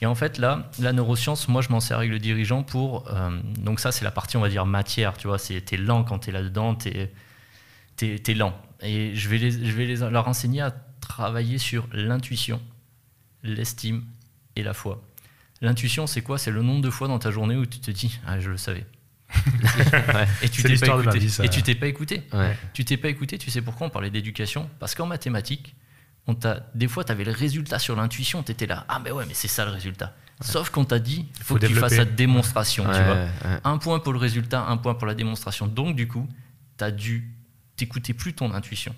[0.01, 3.11] Et en fait, là, la neuroscience, moi, je m'en sers avec le dirigeant pour.
[3.57, 5.39] donc, ça, c'est la partie, on va dire, matière, tu vois.
[5.39, 7.11] T'es lent quand tu es là-dedans, t'es
[8.01, 8.53] es, lent.
[8.81, 12.61] Et je vais, les, je vais les, leur enseigner à travailler sur l'intuition
[13.43, 14.03] l'estime
[14.55, 15.01] et la foi.
[15.61, 16.37] L'intuition, c'est quoi?
[16.37, 18.57] C'est le nombre de fois dans ta journée où tu te dis Ah, je le
[18.57, 18.85] savais.
[20.41, 21.43] Et tu t'es pas, écouté.
[21.43, 22.23] Et tu t'es pas écouté.
[22.73, 23.87] Tu t'es pas écouté, tu sais pourquoi?
[23.87, 25.75] On parlait d'éducation Parce qu'en mathématiques,
[26.27, 26.35] on
[26.75, 29.33] des fois, tu avais le résultat sur l'intuition, tu étais là, ah mais ouais, mais
[29.33, 30.13] c'est ça le résultat.
[30.41, 32.83] Sauf qu'on t'a dit, il faut, que tu fasses la démonstration.
[32.83, 33.27] tu vois
[33.63, 35.67] un point pour le résultat, un point pour la démonstration.
[35.67, 36.27] Donc du coup,
[36.77, 37.31] tu as dû
[37.75, 38.93] t'écouter plus ton intuition.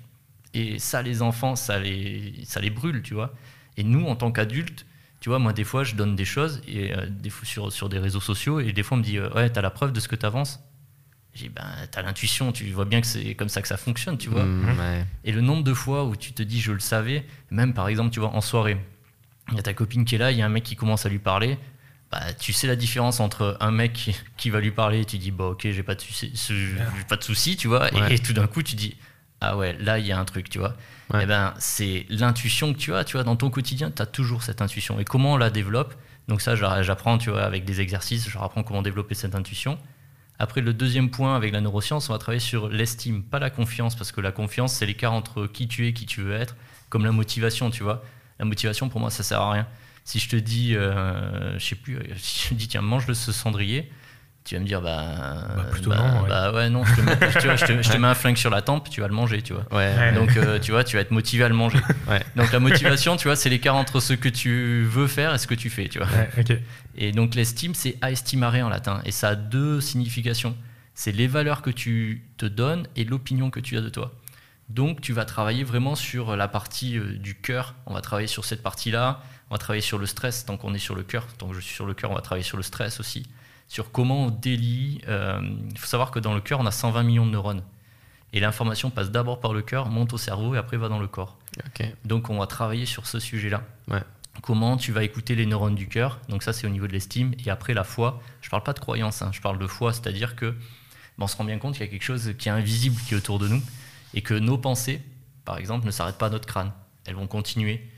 [0.53, 3.33] Et ça, les enfants, ça les, ça les brûle, tu vois.
[3.77, 4.85] Et nous, en tant qu'adultes,
[5.19, 7.89] tu vois, moi, des fois, je donne des choses et, euh, des fois, sur, sur,
[7.89, 9.99] des réseaux sociaux et des fois, on me dit euh, Ouais, t'as la preuve de
[9.99, 10.59] ce que t'avances
[11.33, 14.17] J'ai dit Ben, t'as l'intuition, tu vois bien que c'est comme ça que ça fonctionne,
[14.17, 14.43] tu vois.
[14.43, 17.87] Mmh, et le nombre de fois où tu te dis Je le savais, même par
[17.87, 18.77] exemple, tu vois, en soirée,
[19.49, 21.05] il y a ta copine qui est là, il y a un mec qui commence
[21.05, 21.57] à lui parler.
[22.11, 25.29] Bah, tu sais la différence entre un mec qui, va lui parler et tu dis
[25.29, 26.33] bah ok j'ai pas de souci,
[27.07, 28.97] pas de souci tu vois et, et, tout d'un coup tu dis
[29.41, 30.75] ah ouais là il y a un truc tu vois
[31.21, 34.43] eh ben, c'est l'intuition que tu as, tu vois, dans ton quotidien, tu as toujours
[34.43, 34.99] cette intuition.
[34.99, 35.95] Et comment on la développe?
[36.27, 39.79] Donc ça, j'apprends, tu vois, avec des exercices, je apprends comment développer cette intuition.
[40.41, 43.95] Après, le deuxième point avec la neuroscience, on va travailler sur l'estime, pas la confiance,
[43.95, 46.55] parce que la confiance, c'est l'écart entre qui tu es et qui tu veux être,
[46.87, 48.03] comme la motivation, tu vois.
[48.39, 49.67] La motivation, pour moi, ça sert à rien.
[50.05, 53.13] Si je te dis, euh, je sais plus, si je te dis, tiens, mange le
[53.13, 53.91] ce cendrier,
[54.45, 56.29] tu vas me dire bah, bah plutôt bah, non ouais.
[56.29, 58.37] bah ouais non je te, mets, tu vois, je, te, je te, mets un flingue
[58.37, 59.65] sur la tempe tu vas le manger tu vois.
[59.71, 60.13] Ouais.
[60.13, 61.79] donc euh, tu vois tu vas être motivé à le manger.
[62.35, 65.47] Donc la motivation tu vois c'est l'écart entre ce que tu veux faire et ce
[65.47, 66.07] que tu fais tu vois.
[66.39, 66.63] Okay.
[66.95, 69.01] et donc l'estime c'est a estimare en latin.
[69.05, 70.55] Et ça a deux significations.
[70.93, 74.13] C'est les valeurs que tu te donnes et l'opinion que tu as de toi.
[74.67, 77.75] Donc tu vas travailler vraiment sur la partie euh, du cœur.
[77.85, 79.21] On va travailler sur cette partie là
[79.51, 80.45] on va travailler sur le stress.
[80.45, 82.21] Tant qu'on est sur le cœur tant que je suis sur le cœur on va
[82.21, 83.27] travailler sur le stress aussi
[83.69, 84.99] sur comment on délie.
[85.07, 85.39] Euh,
[85.71, 87.63] il faut savoir que dans le cœur, on a 120 millions de neurones.
[88.33, 91.07] Et l'information passe d'abord par le cœur, monte au cerveau et après va dans le
[91.07, 91.37] corps.
[92.03, 93.63] Donc on va travailler sur ce sujet-là.
[94.41, 97.33] Comment tu vas écouter les neurones du cœur Donc ça c'est au niveau de l'estime.
[97.45, 99.93] Et après la foi, je ne parle pas de croyance, hein, je parle de foi,
[99.93, 100.51] c'est-à-dire que
[101.17, 103.13] ben, on se rend bien compte qu'il y a quelque chose qui est invisible qui
[103.13, 103.61] est autour de nous
[104.13, 105.01] et que nos pensées,
[105.43, 106.71] par exemple, ne s'arrêtent pas à notre crâne.
[107.05, 107.89] Elles vont continuer.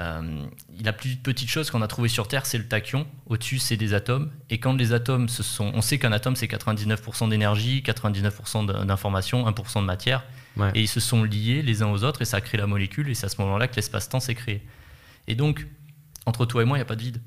[0.00, 0.46] Euh,
[0.82, 3.06] la plus petite chose qu'on a trouvée sur Terre, c'est le tachyon.
[3.26, 4.30] Au-dessus, c'est des atomes.
[4.48, 5.70] Et quand les atomes se sont.
[5.74, 10.24] On sait qu'un atome, c'est 99% d'énergie, 99% d'information, 1% de matière.
[10.74, 13.08] Et ils se sont liés les uns aux autres et ça a créé la molécule.
[13.08, 14.62] Et c'est à ce moment-là que l'espace-temps s'est créé.
[15.26, 15.66] Et donc,
[16.26, 17.22] entre toi et moi, il n'y a pas de vide.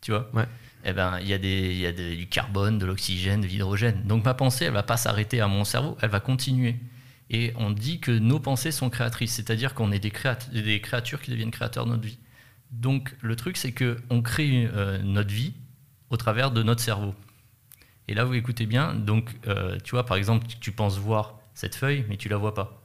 [0.00, 0.28] Tu vois?
[0.34, 0.46] Ouais.
[0.84, 4.02] Eh ben, il y a, des, y a du carbone, de l'oxygène, de l'hydrogène.
[4.04, 6.76] Donc ma pensée, elle va pas s'arrêter à mon cerveau, elle va continuer.
[7.32, 10.12] Et on dit que nos pensées sont créatrices, c'est-à-dire qu'on est des,
[10.52, 12.18] des, créatures qui deviennent créateurs de notre vie.
[12.70, 15.54] Donc le truc, c'est qu'on crée euh, notre vie
[16.10, 17.14] au travers de notre cerveau.
[18.06, 21.74] Et là, vous écoutez bien, donc euh, tu vois, par exemple, tu penses voir cette
[21.74, 22.82] feuille, mais tu la vois pas.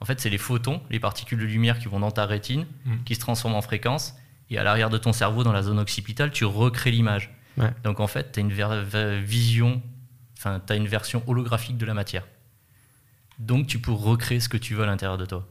[0.00, 2.96] En fait, c'est les photons, les particules de lumière qui vont dans ta rétine, mmh.
[3.04, 4.14] qui se transforment en fréquence,
[4.50, 7.32] et à l'arrière de ton cerveau, dans la zone occipitale, tu recrées l'image.
[7.82, 9.82] Donc en fait, tu as une vision,
[10.36, 12.26] enfin, tu as une version holographique de la matière.
[13.38, 15.46] Donc tu peux recréer ce que tu veux à l'intérieur de toi.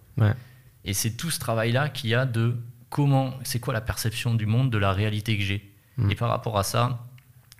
[0.83, 2.55] Et c'est tout ce travail-là qu'il y a de
[2.89, 5.71] comment, c'est quoi la perception du monde, de la réalité que j'ai.
[5.97, 6.11] Mm.
[6.11, 7.03] Et par rapport à ça,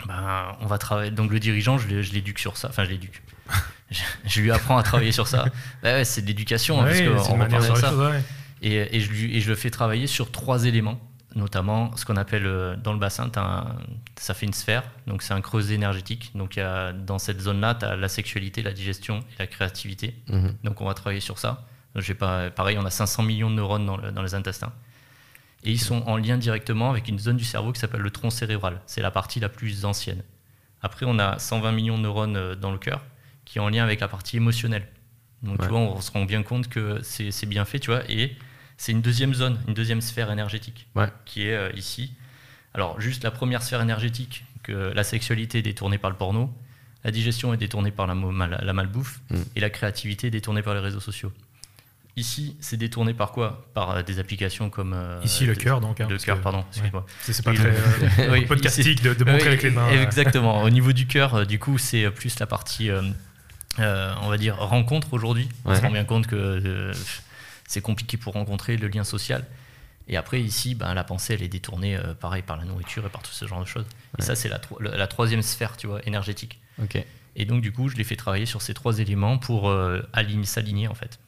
[0.08, 1.12] ben, on va travailler.
[1.12, 2.70] Donc le dirigeant, je l'é- je l'éduque sur ça.
[2.70, 3.22] Enfin, je l'éduque.
[3.92, 5.46] je, je lui apprends à travailler sur ça.
[5.84, 6.80] Ouais, c'est de l'éducation.
[6.82, 7.96] hein, parce Ouais, qu'on va de parler ça.
[7.96, 8.24] ouais.
[8.62, 11.00] Et, et je lui, et je le fais travailler sur trois éléments,
[11.36, 13.76] notamment ce qu'on appelle euh, dans le bassin, un-
[14.18, 16.32] ça fait une sphère, donc c'est un creuset énergétique.
[16.36, 19.48] Donc il y a, dans cette zone-là, tu as la sexualité, la digestion et la
[19.48, 20.16] créativité.
[20.30, 20.56] Mhm.
[20.64, 21.66] Donc on va travailler sur ça.
[22.20, 24.74] Pas, pareil, on a 500 millions de neurones dans, le- dans les intestins.
[25.64, 28.30] Et ils sont en lien directement avec une zone du cerveau qui s'appelle le tronc
[28.30, 28.82] cérébral.
[28.86, 30.22] C'est la partie la plus ancienne.
[30.82, 33.02] Après, on a 120 millions de neurones euh, dans le cœur
[33.46, 34.88] qui est en lien avec la partie émotionnelle.
[35.42, 35.66] Donc Ouais.
[35.66, 38.02] tu vois, on se rend bien compte que c'est bien fait, tu vois.
[38.10, 38.36] Et
[38.78, 41.08] c'est une deuxième zone, une deuxième sphère énergétique Ouais.
[41.26, 42.12] qui est euh, ici.
[42.74, 46.54] Alors juste la première sphère énergétique, que la sexualité est détournée par le porno,
[47.04, 49.36] la digestion est détournée par la, mo- mal- la malbouffe Mm.
[49.56, 51.32] et la créativité est détournée par les réseaux sociaux.
[52.18, 53.66] Ici, c'est détourné par quoi?
[53.74, 54.94] Par euh, des applications comme...
[54.94, 56.00] euh, Ici, le cœur, donc.
[56.00, 57.06] hein, Le cœur, pardon, excuse-moi.
[57.22, 59.90] C'est c'est pas très euh, Oui, podcastique de, de montrer Oui, avec les mains.
[59.90, 60.02] euh.
[60.04, 60.64] Exactement.
[60.64, 63.02] Au niveau du cœur, du coup, c'est plus la partie, euh,
[63.80, 65.50] euh, on va dire, rencontre aujourd'hui.
[65.66, 66.94] On se rend bien compte que euh,
[67.68, 69.46] c'est compliqué pour rencontrer le lien social.
[70.08, 73.10] Et après, ici, ben, la pensée, elle est détournée, euh, pareil, par la nourriture et
[73.10, 73.86] par tout ce genre de choses.
[74.20, 76.60] Et ça, c'est la, tro- la, la troisième sphère, tu vois, énergétique.
[76.82, 77.04] Ok.
[77.36, 80.46] Et donc, du coup, je les fais travailler sur ces trois éléments pour euh, aligner-
[80.46, 81.20] s'aligner, en fait.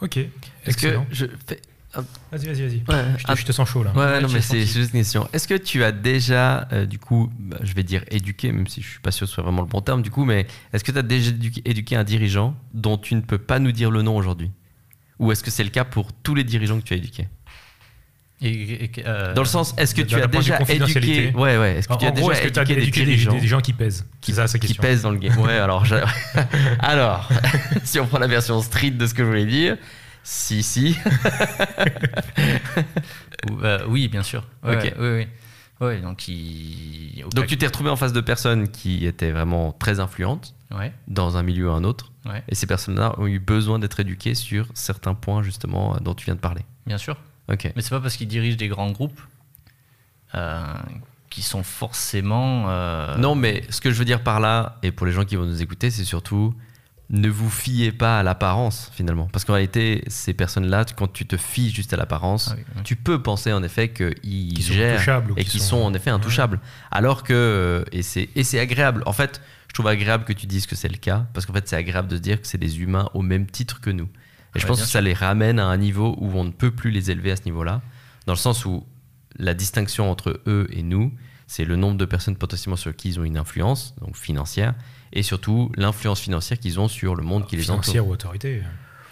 [0.00, 0.18] Ok.
[0.18, 0.30] Est-ce
[0.64, 1.06] que Excellent.
[1.10, 1.60] je fais.
[2.32, 2.82] Vas-y, vas-y, vas-y.
[2.88, 3.92] Ouais, Je, te- je te sens chaud là.
[3.92, 5.28] Ouais, Ouais, non, mais es c'est juste une question.
[5.32, 8.82] Est-ce que tu as déjà, euh, du coup, bah, je vais dire éduqué, même si
[8.82, 10.82] je suis pas sûr que ce soit vraiment le bon terme, du coup, mais est-ce
[10.82, 13.92] que tu as déjà éduqué, éduqué un dirigeant dont tu ne peux pas nous dire
[13.92, 14.50] le nom aujourd'hui?
[15.18, 17.28] Ou est-ce que c'est le cas pour tous les dirigeants que tu as éduqués
[18.40, 21.32] Et, et- euh, Dans le sens, est-ce que tu as déjà éduqué.
[21.34, 21.76] Ouais, ouais.
[21.76, 24.06] Est-ce que En, tu as gros, déjà éduqué des dirigeants des- des gens qui pèsent?
[24.20, 25.94] C'est ça qui pèsent dans le game Ouais, alors, je-
[26.80, 27.28] alors,
[27.84, 29.76] si on prend la version street de ce que je voulais dire,
[30.24, 30.96] si, si.
[33.62, 34.44] euh, oui, bien sûr.
[34.62, 34.94] Ouais, Ok.
[34.98, 35.26] Oui, oui.
[35.80, 37.24] Ouais, donc, il...
[37.46, 41.42] tu t'es retrouvé en face de personnes qui étaient vraiment très influentes Ouais, dans un
[41.42, 42.12] milieu ou un autre.
[42.26, 42.42] Ouais.
[42.48, 46.24] Et ces personnes-là ont eu besoin d'être éduquées sur certains points justement euh, dont tu
[46.24, 46.62] viens de parler.
[46.86, 47.16] Bien sûr.
[47.48, 47.70] Ok.
[47.76, 49.20] Mais c'est pas parce qu'ils dirigent des grands groupes
[50.34, 50.62] euh,
[51.30, 52.64] qui sont forcément.
[52.68, 55.36] euh, Non, mais ce que je veux dire par là, et pour les gens qui
[55.36, 56.54] vont nous écouter, c'est surtout
[57.10, 59.28] ne vous fiez pas à l'apparence finalement.
[59.32, 62.82] Parce qu'en réalité, ces personnes-là, quand tu te fies juste à l'apparence, Ah oui, oui.
[62.84, 64.14] tu peux penser en effet qu'ils
[64.54, 66.60] Qui sont gèrent et qui qui sont- sont, en effet intouchables.
[66.90, 69.02] Alors que, euh, et c'est agréable.
[69.06, 71.68] En fait, je trouve agréable que tu dises que c'est le cas, parce qu'en fait,
[71.68, 74.08] c'est agréable de se dire que c'est des humains au même titre que nous.
[74.56, 76.90] Et je pense que ça les ramène à un niveau où on ne peut plus
[76.92, 77.82] les élever à ce niveau-là,
[78.26, 78.86] dans le sens où
[79.38, 81.12] la distinction entre eux et nous,
[81.46, 84.74] c'est le nombre de personnes potentiellement sur qui ils ont une influence, donc financière,
[85.12, 87.82] et surtout l'influence financière qu'ils ont sur le monde qui les entoure.
[87.84, 88.62] Financière ou autorité.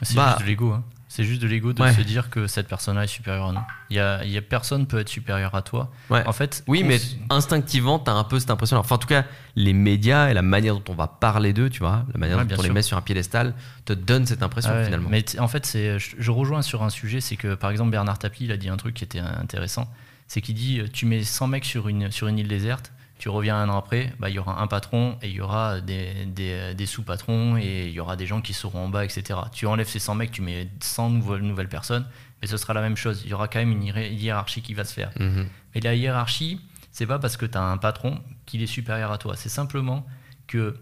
[0.03, 0.73] C'est Bah- juste de l'ego.
[0.73, 0.85] hein.
[1.09, 1.93] C'est juste de l'ego de Ouais.
[1.93, 3.61] se dire que cette personne-là est supérieure à nous.
[3.91, 5.93] Il y a, il y a personne peut être supérieur à toi.
[6.09, 6.27] Ouais.
[6.27, 6.99] En fait, Oui, on mais
[7.29, 8.79] instinctivement, tu as un peu cette impression.
[8.79, 11.81] Enfin, en tout cas, les médias et la manière dont on va parler d'eux, tu
[11.81, 13.55] vois, la manière Ouais, dont on les met sur un piédestal,
[13.85, 15.11] te donne cette impression ouais, finalement.
[15.11, 18.19] Mais en fait, c'est, je, je rejoins sur un sujet, c'est que par exemple Bernard
[18.19, 19.91] Tapie, il a dit un truc qui était intéressant,
[20.33, 23.29] c'est qu'il dit euh, tu mets 100 mecs sur une, sur une île déserte, tu
[23.29, 26.25] reviens un an après, bah, il y aura un patron et il y aura des,
[26.25, 29.39] des, des sous-patrons et il y aura des gens qui seront en bas, etc.
[29.53, 32.07] Tu enlèves ces 100 mecs, tu mets 100 nouvelles, nouvelles personnes,
[32.41, 33.21] mais ce sera la même chose.
[33.25, 35.11] Il y aura quand même une hiér- hiérarchie qui va se faire.
[35.21, 35.47] Mhm.
[35.75, 36.61] Mais la hiérarchie,
[36.93, 39.37] c'est pas parce que tu as un patron qu'il est supérieur à toi.
[39.37, 40.07] C'est simplement
[40.47, 40.77] que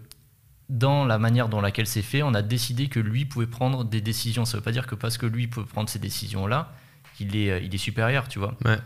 [0.69, 3.99] dans la manière dont laquelle c'est fait, on a décidé que lui pouvait prendre des
[3.99, 4.45] décisions.
[4.45, 6.71] Ça veut pas dire que parce que lui peut prendre ces décisions-là,
[7.19, 8.55] il est, euh, il est supérieur, tu vois.
[8.65, 8.79] Ouais.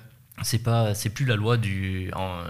[0.43, 2.11] C'est pas, c'est plus la loi du.
[2.15, 2.43] en-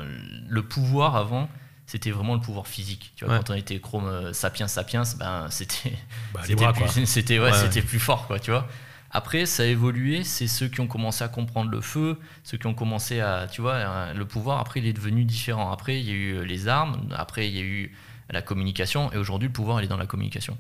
[0.47, 1.49] le pouvoir avant,
[1.85, 3.13] c'était vraiment le pouvoir physique.
[3.15, 3.39] Tu vois, Ouais.
[3.45, 5.93] quand on était chrome euh, sapiens sapiens, ben c'était
[6.33, 6.87] Bah, c'était plus, quoi.
[7.05, 8.67] c'était ouais, Ouais, c'était plus fort, quoi, tu vois.
[9.11, 10.23] Après, ça a évolué.
[10.23, 13.61] C'est ceux qui ont commencé à comprendre le feu, ceux qui ont commencé à, tu
[13.61, 14.59] vois, euh, le pouvoir.
[14.59, 15.71] Après, il est devenu différent.
[15.71, 16.97] Après, il y a eu les armes.
[17.15, 17.95] Après, il y a eu
[18.29, 19.13] la communication.
[19.13, 20.57] Et aujourd'hui, le pouvoir, il est dans la communication.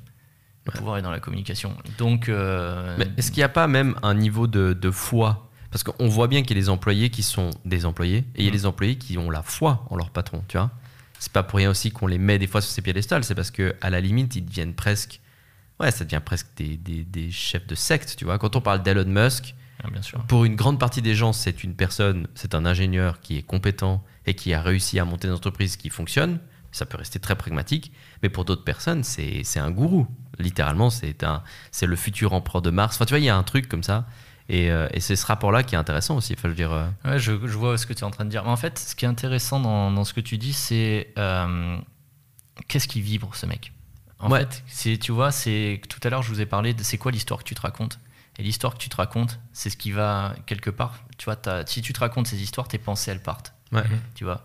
[0.67, 1.75] Le pouvoir est dans la communication.
[1.97, 5.44] Donc, euh, est-ce qu'il n'y a pas même un niveau de, de foi
[5.75, 8.45] Parce qu'on voit bien qu'il y a des employés qui sont des employés et il
[8.45, 8.55] y a Mhm.
[8.57, 10.71] des employés qui ont la foi en leur patron, tu vois.
[11.19, 13.51] C'est pas pour rien aussi qu'on les met des fois sur ces piédestals, c'est parce
[13.51, 15.19] que à la limite, ils deviennent presque.
[15.81, 18.37] Ouais, ça devient presque des, des- des chefs de secte, tu vois.
[18.39, 19.53] Quand on parle d'Elon Musk,
[19.83, 20.23] ah, bien sûr.
[20.27, 24.01] pour une grande partie des gens, c'est une personne, c'est un ingénieur qui est compétent
[24.25, 26.39] et qui a réussi à monter une entreprise qui fonctionne.
[26.71, 27.91] Ça peut rester très pragmatique,
[28.23, 30.07] mais pour d'autres personnes, c'est un gourou.
[30.39, 31.15] Littéralement, c'est
[31.85, 32.95] le futur empereur de Mars.
[32.95, 34.07] Enfin, tu vois, il y a un truc comme ça.
[34.47, 36.33] Et, euh, et c'est ce rapport-là qui est intéressant aussi.
[36.37, 38.29] Enfin, je dire, euh, Ouais, je, je vois ce que tu es en train de
[38.29, 38.43] dire.
[38.43, 41.77] Mais en fait, ce qui est intéressant dans, dans ce que tu dis, c'est euh,
[42.67, 43.71] qu'est-ce qui vibre ce mec?
[44.19, 44.45] En Ouais.
[44.73, 47.39] fait, tu vois, c'est tout à l'heure, je vous ai parlé de c'est quoi l'histoire
[47.39, 47.99] que tu te racontes?
[48.37, 51.03] Et l'histoire que tu te racontes, c'est ce qui va quelque part.
[51.17, 53.53] Tu vois, si tu te racontes ces histoires, tes pensées, elles partent.
[53.71, 53.83] Ouais.
[54.13, 54.43] Tu vois?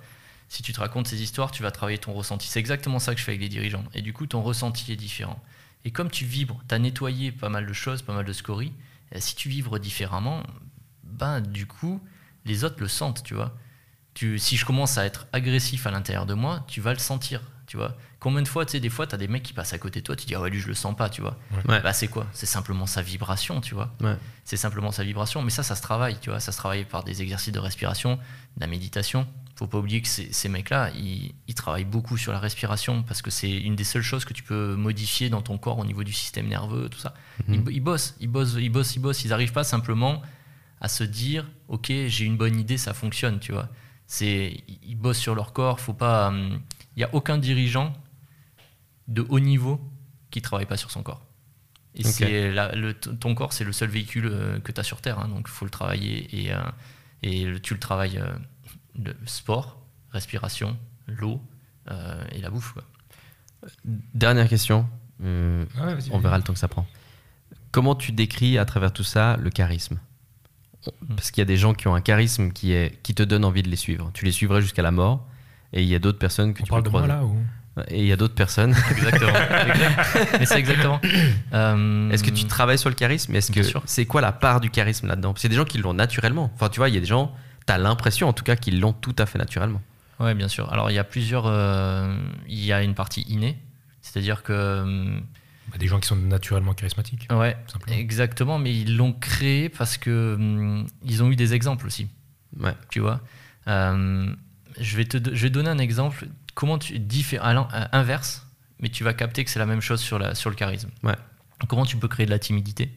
[0.49, 2.49] Si tu te racontes ces histoires, tu vas travailler ton ressenti.
[2.49, 3.85] C'est exactement ça que je fais avec les dirigeants.
[3.95, 5.41] Et du coup, ton ressenti est différent.
[5.85, 8.73] Et comme tu vibres, tu as nettoyé pas mal de choses, pas mal de scories,
[9.19, 10.43] si tu vibres différemment,
[11.03, 12.01] ben, du coup,
[12.45, 13.57] les autres le sentent, tu vois.
[14.15, 17.41] Tu, si je commence à être agressif à l'intérieur de moi, tu vas le sentir,
[17.67, 17.97] tu vois.
[18.19, 20.01] Combien de fois, tu sais, des fois, tu as des mecs qui passent à côté
[20.01, 21.39] de toi, tu dis, ah ouais, lui, je le sens pas, tu vois.
[21.65, 22.27] Bah, c'est quoi?
[22.33, 23.95] C'est simplement sa vibration, tu vois.
[24.45, 25.43] C'est simplement sa vibration.
[25.43, 26.41] Mais ça, ça se travaille, tu vois.
[26.41, 29.27] Ça se travaille par des exercices de respiration, de la méditation
[29.61, 33.61] faut pas oublier que ces, mecs-là, ils, travaillent beaucoup sur la respiration parce que c'est
[33.61, 36.49] une des seules choses que tu peux modifier dans ton corps au niveau du système
[36.49, 37.13] nerveux, tout ça.
[37.47, 37.67] Mhm.
[37.71, 39.23] Ils, bossent, ils bossent, ils bossent, ils bossent.
[39.23, 40.23] Ils n'arrivent pas simplement
[40.81, 43.69] à se dire, ok, j'ai une bonne idée, ça fonctionne, tu vois.
[44.07, 45.79] C'est, ils bossent sur leur corps.
[45.79, 46.61] Faut pas, il hum,
[46.97, 47.93] n'y a aucun dirigeant
[49.09, 49.79] de haut niveau
[50.31, 51.27] qui travaille pas sur son corps.
[51.95, 55.19] Et c'est le, ton corps, c'est le seul véhicule euh, que tu as sur Terre,
[55.19, 56.63] hein, donc il faut le travailler et, euh,
[57.23, 58.17] et tu le travailles.
[58.17, 58.33] Euh,
[59.05, 59.81] le sport,
[60.13, 60.77] respiration,
[61.07, 61.41] l'eau
[61.91, 62.75] euh, et la bouffe.
[63.85, 64.87] Dernière question.
[65.23, 66.87] Euh, ah on verra le temps que ça prend.
[67.73, 69.99] Comment tu décris à travers tout ça le charisme?
[70.87, 71.15] Hmm.
[71.15, 73.45] Parce qu'il y a des gens qui ont un charisme qui, est, qui te donne
[73.45, 74.11] envie de les suivre.
[74.15, 75.27] Tu les suivrais jusqu'à la mort.
[75.73, 77.07] Et il y a d'autres personnes que on tu parle peux de croiser.
[77.07, 77.37] Moi là, ou...
[77.89, 78.75] Et il y a d'autres personnes.
[78.91, 79.33] exactement.
[80.39, 81.01] Mais c'est exactement.
[81.53, 83.35] Euh, est-ce que tu travailles sur le charisme?
[83.35, 85.35] Est-ce que c'est quoi la part du charisme là-dedans?
[85.37, 86.51] C'est des gens qui l'ont naturellement.
[86.55, 87.33] Enfin, tu vois, il y a des gens
[87.71, 89.81] tu as l'impression en tout cas qu'ils l'ont tout à fait naturellement.
[90.18, 90.71] Oui, bien sûr.
[90.73, 91.47] Alors il y a plusieurs.
[91.47, 92.14] Euh,
[92.49, 93.59] il y a une partie innée,
[94.03, 94.53] c'est-à-dire que.
[94.53, 95.18] Euh,
[95.71, 97.29] bah, des gens qui sont naturellement charismatiques.
[97.31, 97.57] Ouais,
[97.89, 102.09] exactement, mais ils l'ont créé parce que hum, ils ont eu des exemples aussi.
[102.59, 102.75] Ouais.
[102.91, 103.21] Tu vois.
[103.68, 104.35] Euh,
[104.79, 106.27] je vais te, je vais donner un exemple.
[106.55, 108.47] Comment tu différent inverse,
[108.81, 110.91] mais tu vas capter que c'est la même chose sur la sur le charisme.
[111.03, 111.16] Ouais.
[111.68, 112.91] Comment tu peux créer de la timidité?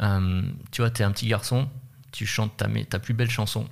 [0.00, 1.68] Tu vois, tu es un petit garçon,
[2.12, 3.66] tu chantes ta, ta plus belle chanson,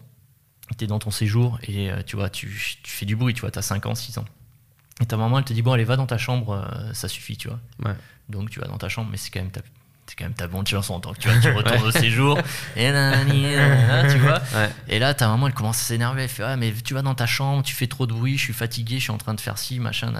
[0.76, 2.48] tu es dans ton séjour et euh, tu vois, tu,
[2.84, 4.24] fais du bruit, tu vois, tu as 5 ans, 6 ans.
[5.00, 7.36] Et ta maman, elle te dit, bon, allez, va dans ta chambre, euh, ça suffit,
[7.36, 7.58] tu vois.
[8.28, 9.60] Donc tu vas dans ta chambre, mais c'est quand même ta,
[10.06, 10.98] c'est quand même ta bonne chanson.
[10.98, 12.38] Donc tu, vois, tu retournes au séjour,
[12.76, 12.92] et,
[14.10, 14.40] tu vois.
[14.88, 16.22] et là, ta maman, elle commence à s'énerver.
[16.22, 18.44] Elle fait, ouais, mais tu vas dans ta chambre, tu fais trop de bruit, je
[18.44, 20.12] suis fatigué, je suis en train de faire ci, machin,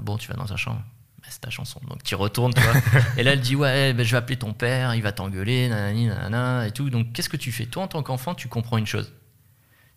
[0.00, 0.82] Bon, tu vas dans ta chambre.
[1.28, 1.80] C'est ta chanson.
[1.88, 2.74] Donc tu retournes, tu vois.
[3.16, 6.66] et là, elle dit, ouais, ben, je vais appeler ton père, il va t'engueuler, nanana,
[6.66, 6.90] et tout.
[6.90, 7.64] Donc qu'est-ce que tu fais?
[7.64, 9.12] Toi, en tant qu'enfant, tu comprends une chose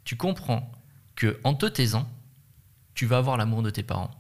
[0.05, 0.71] tu comprends
[1.15, 2.07] que en te taisant,
[2.93, 4.11] tu vas avoir l'amour de tes parents.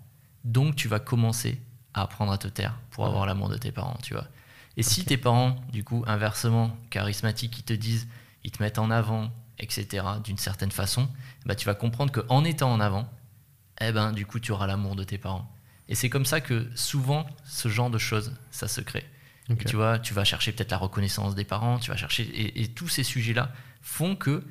[0.43, 1.61] Donc tu vas commencer
[1.93, 4.27] à apprendre à te taire pour avoir l'amour de tes parents, tu vois.
[4.77, 8.07] Et si tes parents, du coup, inversement, charismatiques, ils te disent,
[8.43, 11.07] ils te mettent en avant, etc., d'une certaine façon,
[11.45, 13.09] bah, tu vas comprendre qu'en étant en avant,
[13.79, 15.49] eh ben, du coup, tu auras l'amour de tes parents.
[15.87, 19.05] Et c'est comme ça que souvent, ce genre de choses, ça se crée.
[19.65, 22.23] tu vois, tu vas chercher peut-être la reconnaissance des parents, tu vas chercher.
[22.23, 24.43] Et, et tous ces sujets-là font que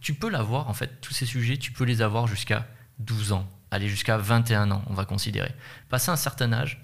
[0.00, 2.66] tu peux l'avoir, en fait, tous ces sujets, tu peux les avoir jusqu'à
[2.98, 5.52] 12 ans, aller jusqu'à 21 ans, on va considérer.
[5.88, 6.80] Passé un certain âge,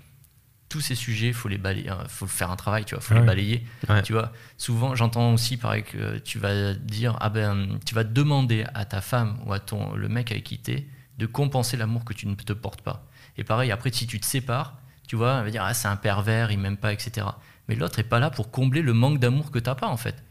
[0.69, 3.21] tous ces sujets, faut les balayer, hein, faut faire un travail, tu vois, faut les
[3.21, 3.64] balayer.
[4.03, 8.64] Tu vois, souvent, j'entends aussi, pareil, que tu vas dire, ah ben, tu vas demander
[8.75, 10.89] à ta femme ou à ton le mec avec qui t'es
[11.19, 13.09] de compenser l'amour que tu ne te portes pas.
[13.39, 15.97] Et pareil, après, si tu te sépares, tu vois, elle va dire, ah, c'est un
[15.97, 17.27] pervers, il m'aime pas, etc
[17.69, 19.97] mais l'autre est pas là pour combler le manque d'amour que tu n'as pas en
[19.97, 20.23] fait.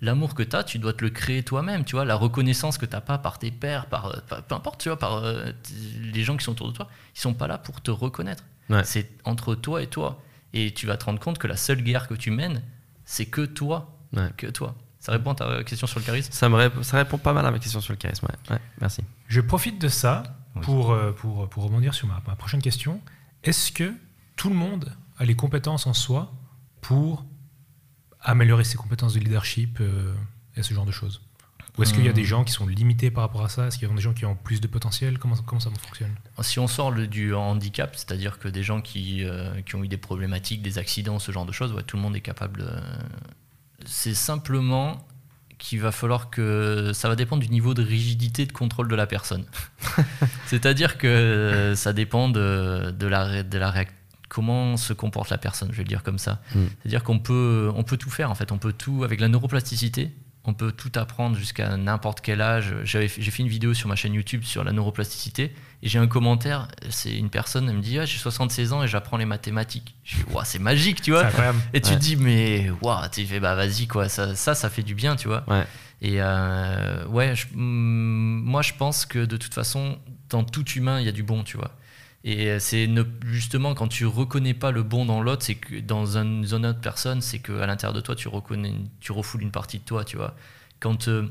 [0.00, 2.86] L'amour que tu as, tu dois te le créer toi-même, tu vois, la reconnaissance que
[2.86, 5.52] tu n'as pas par tes pères, par, peu importe, tu vois, par euh,
[6.00, 8.44] les gens qui sont autour de toi, ils sont pas là pour te reconnaître.
[8.84, 10.22] C'est entre toi et toi.
[10.52, 12.62] Et tu vas te rendre compte que la seule guerre que tu mènes,
[13.04, 13.98] c'est que toi,
[14.36, 14.74] que toi.
[15.00, 16.32] Ça répond à ta question sur le charisme?
[16.32, 18.26] Ça, me ça répond pas mal à ma question sur le charisme,
[18.80, 19.02] merci.
[19.26, 20.22] Je profite de ça
[20.62, 23.00] pour, euh, pour, pour rebondir sur ma, ma prochaine question.
[23.44, 23.92] Est-ce que
[24.36, 26.32] tout le monde a les compétences en soi
[26.80, 27.24] pour
[28.20, 30.14] améliorer ses compétences de leadership euh,
[30.56, 31.20] et ce genre de choses
[31.76, 32.26] Ou est-ce qu'il y a des hmm.
[32.26, 33.66] gens qui sont limités par rapport à ça?
[33.66, 35.18] Est-ce qu'il y a des gens qui ont plus de potentiel?
[35.18, 36.14] Comment, comment ça fonctionne?
[36.42, 39.88] Si on sort le, du handicap, c'est-à-dire que des gens qui, euh, qui, ont eu
[39.88, 42.64] des problématiques, des accidents, ce genre de choses, ouais, tout le monde est capable.
[43.86, 45.06] C'est simplement
[45.58, 49.06] qu'il va falloir que ça va dépendre du niveau de rigidité de contrôle de la
[49.06, 49.44] personne.
[50.46, 53.97] C'est-à-dire que ça dépend de, de la, de la réactivité
[54.28, 56.40] comment se comporte la personne, je vais le dire comme ça.
[56.54, 56.64] Mm.
[56.82, 60.12] C'est-à-dire qu'on peut, on peut tout faire en fait, on peut tout, avec la neuroplasticité,
[60.44, 62.74] on peut tout apprendre jusqu'à n'importe quel âge.
[62.84, 65.52] J'ai fait une vidéo sur ma chaîne YouTube sur la neuroplasticité
[65.82, 68.88] et j'ai un commentaire, c'est une personne, elle me dit ah, j'ai 76 ans et
[68.88, 69.94] j'apprends les mathématiques.
[70.04, 71.24] Je dis c'est magique, tu vois.
[71.74, 74.82] Et tu te dis mais waouh, tu fais bah vas-y quoi, ça, ça, ça fait
[74.82, 75.44] du bien, tu vois.
[76.00, 79.98] Et euh, ouais, mm, moi je pense que de toute façon,
[80.30, 81.72] dans tout humain, il y a du bon, tu vois.
[82.24, 82.88] Et c'est
[83.26, 87.20] justement quand tu reconnais pas le bon dans l'autre, c'est que dans une autre personne,
[87.20, 90.34] c'est qu'à l'intérieur de toi, tu reconnais, tu refoules une partie de toi, tu vois.
[90.80, 91.28] Quand, euh,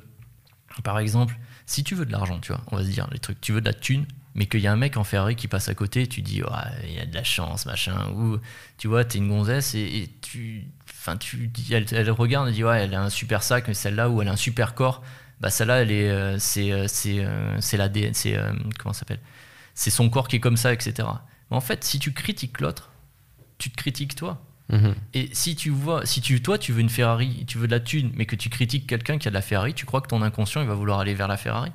[0.83, 3.41] par exemple, si tu veux de l'argent, tu vois, on va se dire les trucs,
[3.41, 5.67] tu veux de la thune, mais qu'il y a un mec en Ferrari qui passe
[5.67, 6.41] à côté, tu dis,
[6.83, 8.37] il y a de la chance, machin, ou
[8.77, 12.95] tu vois, t'es une gonzesse et, tu, enfin, tu, elle, regarde et dit, ouais, elle
[12.95, 15.03] a un super sac, mais celle-là, ou elle a un super corps,
[15.41, 17.25] bah celle-là, elle est, euh, c'est, euh, c'est,
[17.59, 17.89] c'est la,
[18.79, 19.19] comment s'appelle?
[19.77, 21.07] C'est son corps qui est comme ça, etc.
[21.51, 22.89] Mais en fait, si tu critiques l'autre,
[23.59, 24.41] tu te critiques toi.
[24.69, 24.95] Mhm.
[25.13, 27.79] Et si tu vois, si tu, toi, tu veux une Ferrari, tu veux de la
[27.79, 30.23] thune, mais que tu critiques quelqu'un qui a de la Ferrari, tu crois que ton
[30.23, 31.71] inconscient, il va vouloir aller vers la Ferrari?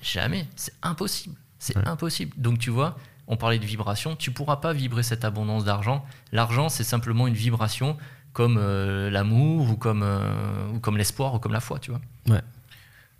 [0.00, 0.48] Jamais.
[0.56, 1.36] C'est impossible.
[1.58, 2.32] C'est impossible.
[2.38, 2.96] Donc, tu vois,
[3.28, 6.06] on parlait de vibration, tu pourras pas vibrer cette abondance d'argent.
[6.32, 7.98] L'argent, c'est simplement une vibration
[8.32, 12.00] comme euh, l'amour ou comme, euh, ou comme l'espoir ou comme la foi, tu vois.
[12.28, 12.42] Ouais.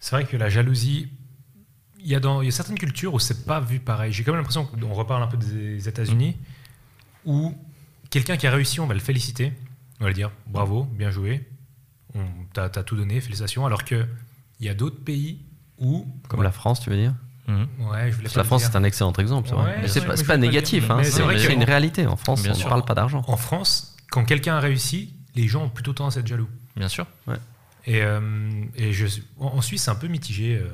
[0.01, 1.11] C'est vrai que la jalousie
[2.05, 4.13] il y, a dans, il y a certaines cultures où c'est pas vu pareil.
[4.13, 6.37] J'ai quand même l'impression qu'on reparle un peu des États-Unis,
[7.25, 7.55] où
[8.11, 9.53] quelqu'un qui a réussi, on va le féliciter,
[10.01, 11.49] on va lui dire bravo, bien joué,
[12.53, 13.65] t'as as tout donné, félicitations.
[13.65, 14.07] Alors qu'il
[14.61, 15.41] y a d'autres pays
[15.79, 16.07] où.
[16.29, 17.15] Comme la France, tu veux dire?
[17.49, 17.69] Mhm.
[17.91, 19.51] Ouais, je voulais la France, c'est un excellent exemple.
[19.87, 22.07] c'est pas, pas négatif, hein, c'est une réalité.
[22.07, 23.23] En France, on ne parle pas d'argent.
[23.27, 26.49] En France, quand quelqu'un a réussi, les gens ont plutôt tendance à être jaloux.
[26.77, 27.07] Bien sûr.
[27.27, 27.37] Ouais.
[27.87, 28.21] Et, euh,
[28.77, 29.07] et je,
[29.39, 30.57] en Suisse, c'est un peu mitigé.
[30.57, 30.69] Euh,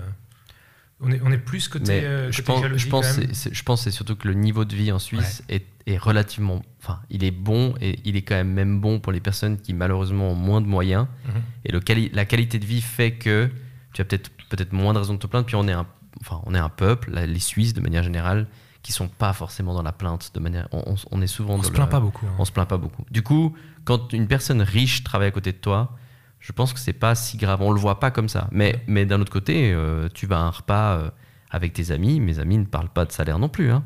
[1.02, 4.16] on est, on est plus côté, euh, je, pense, je, pense je pense c'est surtout
[4.16, 6.62] que le niveau de vie en Suisse est, est, relativement.
[6.82, 9.72] Enfin, il est bon et il est quand même même bon pour les personnes qui
[9.72, 11.06] malheureusement ont moins de moyens.
[11.26, 11.42] Mhm.
[11.64, 11.80] Et le
[12.12, 13.50] la qualité de vie fait que
[13.94, 15.46] tu as peut-être peut-être moins de raisons de te plaindre.
[15.46, 15.86] Puis on est un,
[16.20, 18.46] enfin, on est un peuple, les Suisses de manière générale,
[18.82, 20.32] qui sont pas forcément dans la plainte.
[20.34, 21.54] De manière, on, on est souvent.
[21.54, 22.26] On se plaint pas beaucoup.
[22.26, 22.34] Hein.
[22.38, 23.04] On se plaint pas beaucoup.
[23.10, 25.96] Du coup, quand une personne riche travaille à côté de toi,
[26.40, 27.60] je pense que c'est pas si grave.
[27.62, 28.48] On le voit pas comme ça.
[28.50, 31.10] Mais, mais d'un autre côté, euh, tu vas à un repas euh,
[31.50, 32.18] avec tes amis.
[32.18, 33.70] Mes amis ne parlent pas de salaire non plus.
[33.70, 33.84] Hein.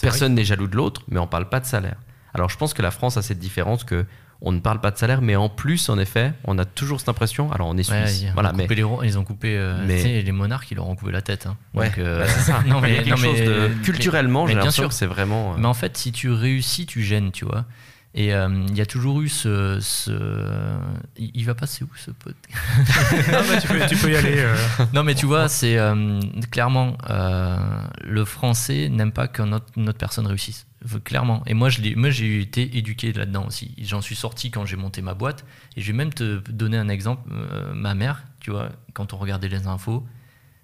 [0.00, 1.96] Personne n'est jaloux de l'autre, mais on parle pas de salaire.
[2.34, 4.06] Alors je pense que la France a cette différence que
[4.44, 7.08] on ne parle pas de salaire, mais en plus, en effet, on a toujours cette
[7.08, 7.52] impression.
[7.52, 10.88] Alors on est suisse, voilà, mais les, ils ont coupé euh, les monarques, ils leur
[10.88, 11.46] ont coupé la tête.
[11.46, 11.56] Hein.
[11.74, 11.92] Ouais,
[12.66, 15.54] non, mais, il y a quelque chose de culturellement, j'ai l'impression que c'est vraiment.
[15.56, 17.64] Mais en fait, si tu réussis, tu gênes, tu vois.
[18.14, 19.80] Et euh, il y a toujours eu ce.
[21.16, 22.36] Il, va passer où ce pote?
[23.32, 24.34] Non, mais tu, peux, tu peux, y aller.
[24.36, 24.56] Euh.
[24.92, 30.26] Non, mais tu vois, c'est euh, clairement le français n'aime pas qu'une autre, autre, personne
[30.26, 30.66] réussisse.
[31.04, 31.42] Clairement.
[31.46, 33.74] Et moi, j'ai été éduqué là-dedans aussi.
[33.80, 35.44] J'en suis sorti quand j'ai monté ma boîte.
[35.76, 37.30] Et je vais même te donner un exemple.
[37.72, 40.04] ma mère, tu vois, quand on regardait les infos,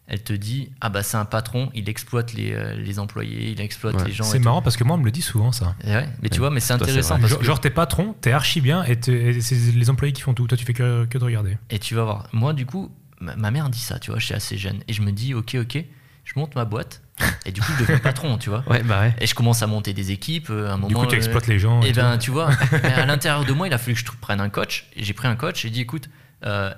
[0.09, 3.61] elle te dit ah bah c'est un patron, il exploite les, euh, les employés, il
[3.61, 4.25] exploite les gens.
[4.25, 5.77] C'est marrant parce que moi on me le dit souvent ça.
[6.23, 7.19] mais tu vois, mais c'est intéressant.
[7.19, 7.45] Parce genre, que...
[7.45, 8.99] genre t'es patron, t'es archi bien et,
[9.41, 10.47] c'est les employés qui font tout.
[10.47, 11.59] Toi tu fais que, que de regarder.
[11.71, 12.29] Et tu vas voir.
[12.33, 12.91] Moi du coup,
[13.21, 15.57] ma, mère dit ça, tu vois, je suis assez jeune et je me dis ok
[15.61, 15.85] ok,
[16.25, 17.03] je monte ma boîte.
[17.47, 18.63] Et du coup, je deviens patron, tu vois.
[18.69, 19.15] Ouais, bah ouais.
[19.21, 20.51] Et je commence à monter des équipes.
[20.51, 21.83] Euh, un moment, du coup, tu euh, exploites les gens.
[21.83, 22.51] Et, ben, tu vois,
[22.85, 24.87] à l'intérieur de moi, il a fallu que je prenne un coach.
[24.95, 26.09] Et j'ai pris un coach et dit, écoute,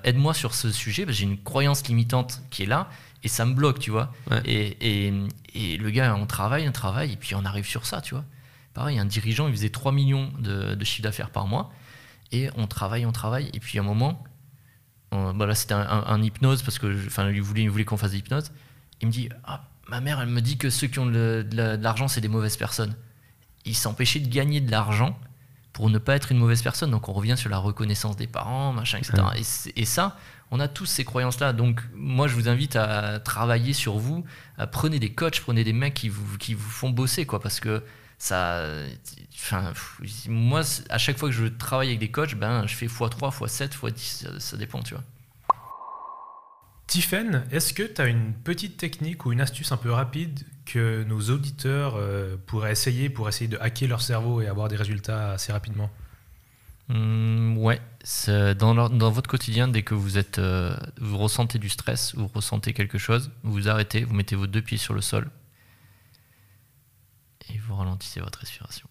[0.03, 1.05] aide-moi sur ce sujet.
[1.09, 2.89] J'ai une croyance limitante qui est là
[3.23, 4.13] et ça me bloque, tu vois.
[4.45, 5.13] Et, et,
[5.53, 8.25] et, le gars, on travaille, on travaille, et puis on arrive sur ça, tu vois.
[8.73, 11.71] Pareil, un dirigeant, il faisait 3 millions de, de chiffre d'affaires par mois,
[12.31, 14.23] et on travaille, on travaille, et puis à un moment,
[15.11, 18.11] on, bah là c'était un, hypnose, parce que enfin, il voulait, il voulait qu'on fasse
[18.11, 18.51] de l'hypnose.
[19.01, 21.45] Il me dit ah, Ma mère, elle me dit que ceux qui ont de,
[21.81, 22.95] l'argent, c'est des mauvaises personnes.
[23.65, 25.19] Il s'empêchait de gagner de l'argent
[25.73, 26.91] pour ne pas être une mauvaise personne.
[26.91, 29.21] Donc on revient sur la reconnaissance des parents, machin, etc.
[29.35, 30.17] Et, et, ça,
[30.51, 31.53] on a tous ces croyances-là.
[31.53, 34.25] Donc, moi, je vous invite à travailler sur vous.
[34.71, 37.81] Prenez des coachs, prenez des mecs qui vous, qui vous font bosser, quoi, parce que
[38.17, 38.65] ça.
[39.33, 39.73] Enfin,
[40.27, 43.69] moi, à chaque fois que je travaille avec des coachs, ben, je fais x3, x7,
[43.69, 45.03] x10, ça, dépend, tu vois.
[46.85, 51.03] Tiffen, est-ce que tu as une petite technique ou une astuce un peu rapide que
[51.03, 55.31] nos auditeurs euh, pourraient essayer pour essayer de hacker leur cerveau et avoir des résultats
[55.31, 55.89] assez rapidement?
[56.91, 57.81] Mmh, ouais,
[58.55, 62.73] dans, dans, votre quotidien, dès que vous êtes, euh, vous ressentez du stress, vous ressentez
[62.73, 65.29] quelque chose, vous vous arrêtez, vous mettez vos deux pieds sur le sol
[67.49, 68.89] et vous ralentissez votre respiration.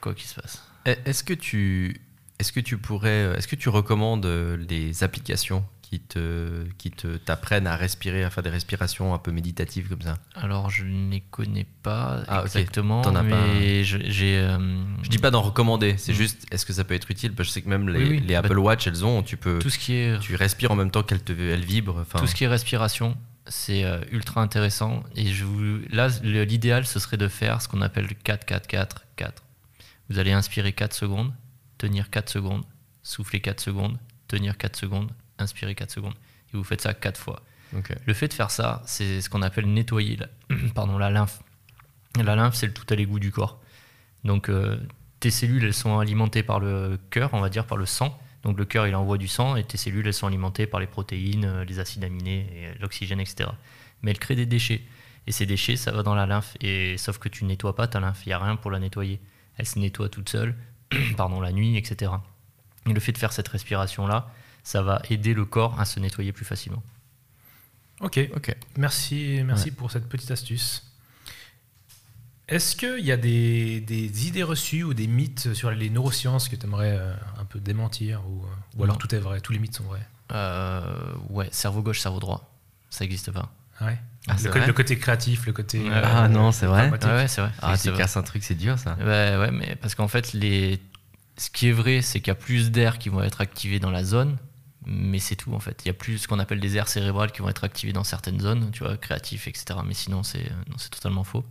[0.00, 0.62] Quoi qu'il se passe.
[0.84, 2.00] Est-ce que tu,
[2.40, 7.68] est-ce que tu pourrais, est-ce que tu recommandes les applications qui te qui te t'apprennent
[7.68, 11.20] à respirer, à faire des respirations un peu méditatives comme ça Alors je ne les
[11.20, 13.82] connais pas ah, exactement, as mais pas...
[13.82, 14.36] j'ai.
[14.38, 14.58] Euh,
[15.02, 16.16] je dis pas d'en recommander, c'est hmm.
[16.16, 18.34] juste est-ce que ça peut être utile Parce que je sais que même les, les
[18.34, 19.60] bah, Apple Watch elles ont, tu peux.
[19.60, 20.18] Tout ce qui est.
[20.18, 22.04] Tu respires en même temps qu'elles te elles vibrent.
[22.16, 23.16] Tout ce qui est respiration,
[23.46, 27.80] c'est euh, ultra intéressant et je vous, là l'idéal ce serait de faire ce qu'on
[27.80, 29.42] appelle le 4 4 4 4.
[30.10, 31.32] Vous allez inspirer 4 secondes,
[31.78, 32.64] tenir 4 secondes,
[33.04, 36.14] souffler 4 secondes, tenir 4 secondes inspirez 4 secondes.
[36.52, 37.42] Et vous faites ça 4 fois.
[38.06, 40.28] Le fait de faire ça, c'est ce qu'on appelle nettoyer la,
[40.74, 41.40] pardon, la lymphe.
[42.16, 43.60] La lymphe, c'est le tout à l'égout du corps.
[44.24, 44.78] Donc, euh,
[45.20, 48.18] tes cellules, elles sont alimentées par le cœur, on va dire, par le sang.
[48.42, 50.86] Donc, le cœur, il envoie du sang et tes cellules, elles sont alimentées par les
[50.86, 53.50] protéines, euh, les acides aminés, l'oxygène, etc.
[54.02, 54.82] Mais elles créent des déchets.
[55.26, 56.56] Et ces déchets, ça va dans la lymphe.
[56.60, 58.78] Et, sauf que tu ne nettoies pas ta lymphe, il n'y a rien pour la
[58.78, 59.20] nettoyer.
[59.56, 60.54] Elle se nettoie toute seule,
[61.16, 62.12] pardon, la nuit, etc.
[62.86, 64.30] Et le fait de faire cette respiration-là,
[64.66, 66.82] ça va aider le corps à se nettoyer plus facilement.
[68.00, 68.56] Ok, ok.
[68.76, 70.90] Merci, merci pour cette petite astuce.
[72.48, 76.66] Est-ce qu'il y a des, idées reçues ou des mythes sur les neurosciences que tu
[76.66, 78.44] aimerais euh, un peu démentir ou,
[78.76, 80.04] ou alors tout est vrai, tous les mythes sont vrais?
[80.32, 82.52] Euh, Ouais, cerveau gauche, cerveau droit,
[82.90, 83.52] ça n'existe pas.
[83.80, 83.96] Ouais?
[84.26, 85.88] Ah, le, côté créatif, le côté.
[85.92, 86.90] ah non, c'est vrai?
[86.90, 87.52] Ouais, c'est vrai.
[87.62, 88.96] Ah, tu casses un truc, c'est dur ça.
[88.98, 90.80] Ouais, ouais, mais parce qu'en fait, les...
[91.36, 93.92] ce qui est vrai, c'est qu'il y a plus d'air qui vont être activés dans
[93.92, 94.36] la zone,
[94.86, 95.82] mais c'est tout en fait.
[95.84, 98.04] Il y a plus ce qu'on appelle des aires cérébrales qui vont être activées dans
[98.04, 99.80] certaines zones, tu vois, créatifs, etc.
[99.84, 101.44] Mais sinon, c'est c'est totalement faux.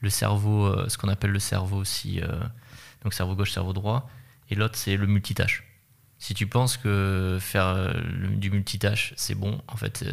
[0.00, 2.40] Le cerveau, euh, ce qu'on appelle le cerveau aussi, euh,
[3.02, 4.10] donc cerveau gauche, cerveau droit,
[4.50, 5.64] et l'autre c'est le multitâche.
[6.18, 7.92] Si tu penses que faire euh,
[8.36, 10.04] du multitâche, c'est bon, en fait,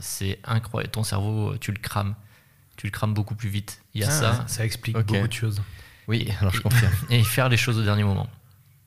[0.00, 0.92] c'est incroyable.
[0.92, 2.14] Ton cerveau, tu le crames.
[2.76, 3.80] Tu le crames beaucoup plus vite.
[3.94, 4.44] Il y a ah, ça.
[4.48, 5.62] Ça explique beaucoup de choses.
[6.08, 6.92] Oui, alors je confirme.
[7.10, 8.28] Et faire les choses au dernier moment.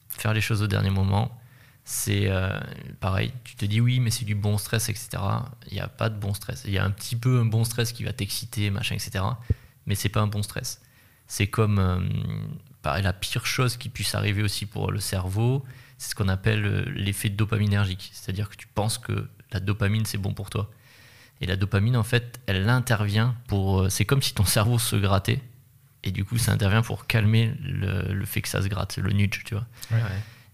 [0.09, 1.35] Faire les choses au dernier moment,
[1.91, 2.59] c'est euh,
[2.99, 3.33] pareil.
[3.43, 5.09] Tu te dis oui, mais c'est du bon stress, etc.
[5.67, 6.63] Il n'y a pas de bon stress.
[6.65, 9.23] Il y a un petit peu un bon stress qui va t'exciter, machin, etc.
[9.85, 10.81] Mais c'est pas un bon stress.
[11.27, 12.09] C'est comme
[12.81, 15.65] pareil, la pire chose qui puisse arriver aussi pour le cerveau
[15.99, 18.09] c'est ce qu'on appelle euh, l'effet dopaminergique.
[18.13, 20.71] C'est-à-dire que tu penses que la dopamine, c'est bon pour toi.
[21.41, 23.81] Et la dopamine, en fait, elle intervient pour.
[23.81, 25.41] Euh, c'est comme si ton cerveau se grattait.
[26.03, 29.43] Et du coup, ça intervient pour calmer le, fait que ça se gratte, le nudge,
[29.43, 29.65] tu vois.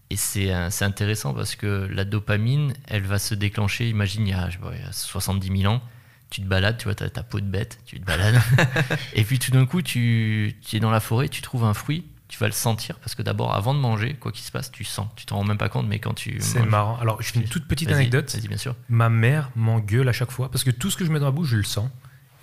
[0.10, 0.51] Et c'est
[0.82, 4.80] intéressant parce que la dopamine, elle va se déclencher, imagine, il y a, je il
[4.80, 5.82] y a 70 000 ans,
[6.30, 8.39] tu te balades, tu vois, ta peau de bête, tu te balades.
[9.16, 12.06] et puis tout d'un coup, tu, tu es dans la forêt, tu trouves un fruit,
[12.28, 14.84] tu vas le sentir parce que d'abord, avant de manger, quoi qu'il se passe, tu
[14.84, 15.08] sens.
[15.16, 16.38] Tu t'en rends même pas compte, mais quand tu.
[16.39, 16.97] C'est marrant.
[16.97, 18.32] Alors, je fais une toute petite anecdote.
[18.34, 18.76] Vas-y, bien sûr.
[18.89, 21.32] Ma mère m'engueule à chaque fois parce que tout ce que je mets dans la
[21.32, 21.89] bouche, je le sens.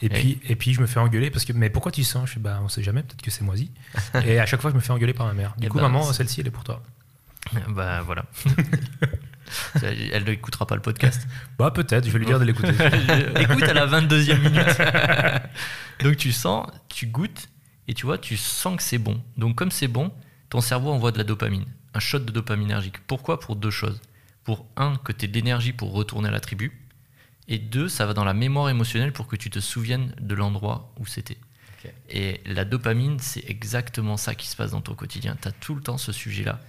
[0.00, 2.28] Et, puis, et puis, je me fais engueuler parce que, mais pourquoi tu sens?
[2.28, 3.70] Je fais, bah, on sait jamais, peut-être que c'est moisi.
[4.26, 5.54] et à chaque fois, je me fais engueuler par ma mère.
[5.58, 6.82] Du coup, bah, maman, celle-ci, elle est pour toi.
[7.68, 8.24] Bah, voilà.
[9.82, 11.26] elle ne écoutera pas le podcast.
[11.58, 12.72] Bah, peut-être, je vais lui dire de l'écouter.
[13.40, 15.42] Écoute à la 22e minute.
[16.02, 17.48] Donc, tu sens, tu goûtes,
[17.88, 19.20] et tu vois, tu sens que c'est bon.
[19.36, 20.12] Donc comme c'est bon,
[20.48, 22.98] ton cerveau envoie de la dopamine, un shot de dopaminergique.
[23.06, 23.40] Pourquoi?
[23.40, 24.00] Pour deux choses.
[24.44, 26.72] Pour un, que tu aies de l'énergie pour retourner à la tribu.
[27.48, 30.92] Et deux, ça va dans la mémoire émotionnelle pour que tu te souviennes de l'endroit
[30.98, 31.38] où c'était.
[32.08, 35.36] Et la dopamine, c'est exactement ça qui se passe dans ton quotidien.
[35.42, 36.60] Tu as tout le temps ce sujet-là.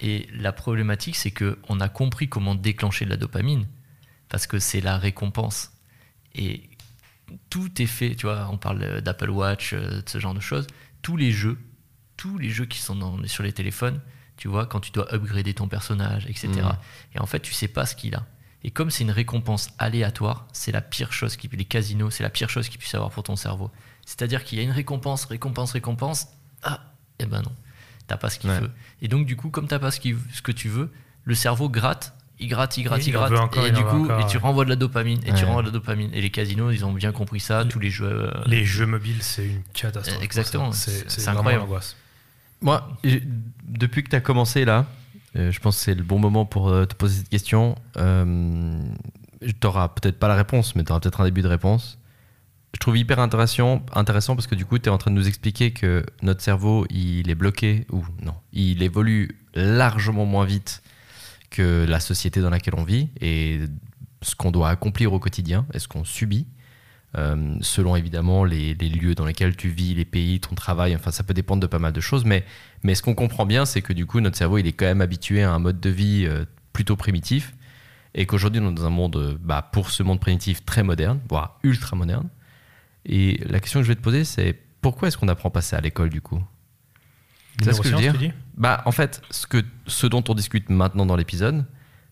[0.00, 3.66] Et la problématique, c'est qu'on a compris comment déclencher de la dopamine,
[4.28, 5.72] parce que c'est la récompense.
[6.34, 6.68] Et
[7.50, 10.66] tout est fait, tu vois, on parle d'Apple Watch, euh, de ce genre de choses.
[11.02, 11.58] Tous les jeux,
[12.16, 14.00] tous les jeux qui sont sur les téléphones,
[14.36, 16.48] tu vois, quand tu dois upgrader ton personnage, etc.
[16.48, 17.16] Mm.
[17.16, 18.26] Et en fait, tu sais pas ce qu'il a.
[18.64, 22.30] Et comme c'est une récompense aléatoire, c'est la pire chose qui les casinos, c'est la
[22.30, 23.70] pire chose qu'il puisse avoir pour ton cerveau.
[24.04, 26.28] C'est-à-dire qu'il y a une récompense, récompense, récompense.
[26.62, 27.52] Ah, eh ben non,
[28.08, 28.70] t'as pas ce qu'il veut.
[29.00, 30.00] Et donc du coup, comme t'as pas ce,
[30.32, 30.90] ce que tu veux,
[31.24, 33.32] le cerveau gratte il gratte, il gratte, il, gratte.
[33.66, 36.10] et du coup, et tu renvoies de la dopamine, et tu renvoies de la dopamine.
[36.12, 38.06] Et les casinos, ils ont bien compris ça, tous les jeux.
[38.06, 40.22] Euh, les jeux mobiles, c'est une catastrophe.
[40.22, 41.66] Exactement, c'est incroyable.
[42.60, 42.88] Moi,
[43.64, 44.86] depuis que tu as commencé là,
[45.36, 47.76] euh, je pense que c'est le bon moment pour euh, te poser cette question.
[47.94, 51.98] tu n'auras peut-être pas la réponse, mais tu auras peut-être un début de réponse.
[52.74, 55.26] Je trouve hyper intéressant, intéressant parce que du coup, tu es en train de nous
[55.26, 60.82] expliquer que notre cerveau, il est bloqué, ou non, il évolue largement moins vite
[61.50, 63.60] que la société dans laquelle on vit et
[64.20, 66.46] ce qu'on doit accomplir au quotidien et ce qu'on subit,
[67.16, 71.24] euh, selon évidemment les, lieux dans lesquels tu vis, les pays, ton travail, enfin ça
[71.24, 72.44] peut dépendre de pas mal de choses, mais,
[72.94, 75.42] ce qu'on comprend bien, c'est que du coup notre cerveau il est quand même habitué
[75.42, 76.44] à un mode de vie euh,
[76.74, 77.54] plutôt primitif
[78.14, 81.58] et qu'aujourd'hui on est dans un monde, bah, pour ce monde primitif, très moderne, voire
[81.62, 82.28] ultra moderne.
[83.08, 85.78] Et la question que je vais te poser, c'est pourquoi est-ce qu'on n'apprend pas ça
[85.78, 86.42] à l'école du coup?
[87.62, 90.70] C'est ce que je veux dire Bah, en fait, ce, que, ce dont on discute
[90.70, 91.64] maintenant dans l'épisode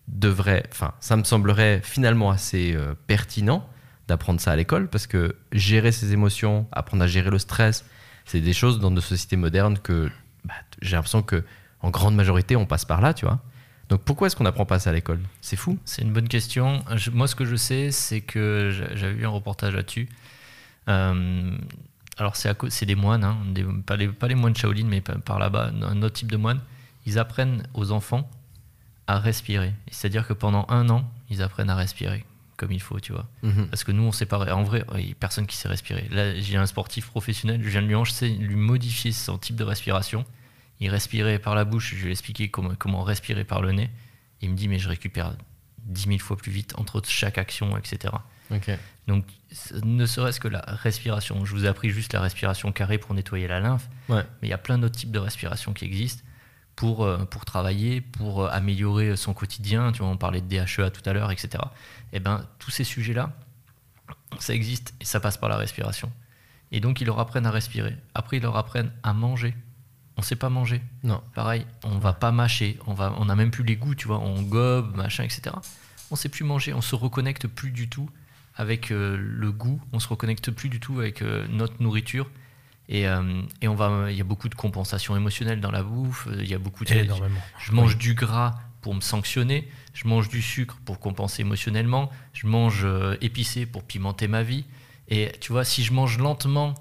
[0.08, 3.68] devrait, enfin, ça me semblerait finalement assez euh, pertinent
[4.08, 7.84] d'apprendre ça à l'école parce que gérer ses émotions, apprendre à gérer le stress,
[8.24, 10.10] c'est des choses dans nos sociétés modernes que
[10.44, 11.44] bah, j'ai l'impression que
[11.80, 13.40] en grande majorité on passe par là, tu vois?
[13.88, 15.20] Donc pourquoi est-ce qu'on n'apprend pas ça à l'école?
[15.40, 15.78] C'est fou?
[15.84, 16.82] C'est une bonne question.
[17.12, 20.08] moi, ce que je sais, c'est que j'avais vu un reportage là-dessus.
[20.88, 21.56] Euh,
[22.18, 23.38] alors c'est des moines, hein,
[23.84, 26.60] pas, les, pas, les, moines Shaolin, mais par là-bas, un autre type de moines,
[27.04, 28.28] ils apprennent aux enfants
[29.06, 29.74] à respirer.
[29.90, 32.24] C'est-à-dire que pendant un an, ils apprennent à respirer
[32.56, 33.26] comme il faut, tu vois.
[33.42, 33.68] Mhm.
[33.68, 34.38] Parce que nous, on sait pas.
[34.54, 36.08] En vrai, il n'y a personne qui sait respirer.
[36.10, 40.24] Là, j'ai un sportif professionnel, je viens de lui, lui modifier son type de respiration.
[40.80, 43.90] Il respirait par la bouche, je lui ai expliqué comment, comment respirer par le nez.
[44.42, 45.34] Il me dit, mais je récupère
[45.84, 48.14] 10 000 fois plus vite entre chaque action, etc.
[49.06, 49.24] Donc,
[49.82, 51.44] ne serait-ce que la respiration.
[51.44, 54.52] Je vous ai appris juste la respiration carrée pour nettoyer la lymphe, mais il y
[54.52, 56.22] a plein d'autres types de respiration qui existent
[56.76, 59.92] pour, euh, pour travailler, pour euh, améliorer son quotidien.
[59.92, 61.48] Tu vois, on parlait de DHEA tout à l'heure, etc.
[62.12, 63.32] Et eh ben, tous ces sujets-là,
[64.38, 66.12] ça existe et ça passe par la respiration.
[66.72, 67.96] Et donc, ils leur apprennent à respirer.
[68.14, 69.54] Après, ils leur apprennent à manger.
[70.16, 70.82] On ne sait pas manger.
[71.02, 71.22] Non.
[71.34, 72.78] Pareil, on va pas mâcher.
[72.86, 74.18] On va, on n'a même plus les goûts, tu vois.
[74.18, 75.54] On gobe, machin, etc.
[76.10, 76.74] On sait plus manger.
[76.74, 78.10] On se reconnecte plus du tout
[78.56, 79.80] avec euh, le goût.
[79.92, 82.28] On se reconnecte plus du tout avec notre nourriture.
[82.88, 86.28] Et, euh, et, on va, il y a beaucoup de compensation émotionnelle dans la bouffe.
[86.38, 86.92] Il y a beaucoup de.
[86.92, 87.40] Énormément.
[87.58, 89.68] Je mange du gras pour me sanctionner.
[89.94, 92.10] Je mange du sucre pour compenser émotionnellement.
[92.32, 94.64] Je mange euh, épicé pour pimenter ma vie.
[95.08, 96.74] Et tu vois, si je mange lentement,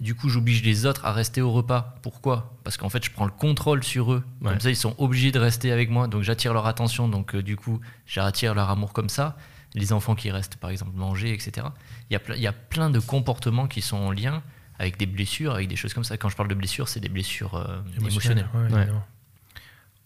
[0.00, 1.94] du coup, j'oblige les autres à rester au repas.
[2.02, 2.56] Pourquoi?
[2.64, 4.24] Parce qu'en fait, je prends le contrôle sur eux.
[4.42, 6.08] Comme ça, ils sont obligés de rester avec moi.
[6.08, 7.08] Donc, j'attire leur attention.
[7.08, 9.36] Donc, euh, du coup, j'attire leur amour comme ça.
[9.74, 11.66] Les enfants qui restent, par exemple, manger, etc.
[12.10, 14.42] Il y a, il y a plein de comportements qui sont en lien
[14.78, 16.16] avec des blessures, avec des choses comme ça.
[16.16, 18.48] Quand je parle de blessures, c'est des blessures euh, émotionnelles.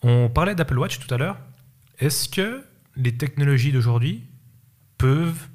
[0.03, 1.39] On parlait d'Apple Watch tout à l'heure.
[1.99, 2.65] Est-ce que
[2.95, 4.25] les technologies d'aujourd'hui
[4.99, 5.49] peuvent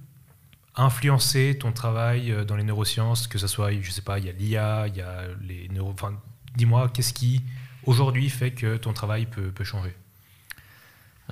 [0.76, 4.30] influencer ton travail euh, dans les neurosciences, que ce soit, je sais pas, il y
[4.30, 5.92] a l'IA, il y a les neuro...
[5.92, 6.20] Enfin,
[6.56, 7.44] dis-moi, qu'est-ce qui
[7.84, 9.96] aujourd'hui fait que ton travail peut, peut changer?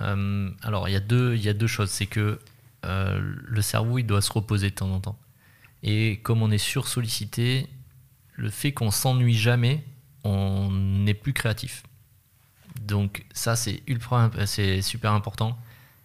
[0.02, 1.90] Euh, Alors, il y, a deux, il y a deux choses.
[1.90, 2.40] C'est que
[2.84, 5.20] le cerveau, il doit se reposer de temps en temps.
[5.84, 7.68] Et comme on est sursollicité,
[8.36, 9.84] le fait qu'on s'ennuie jamais,
[10.24, 11.84] on n'est plus créatif.
[12.82, 15.58] Donc ça, c'est ultra, c'est super important.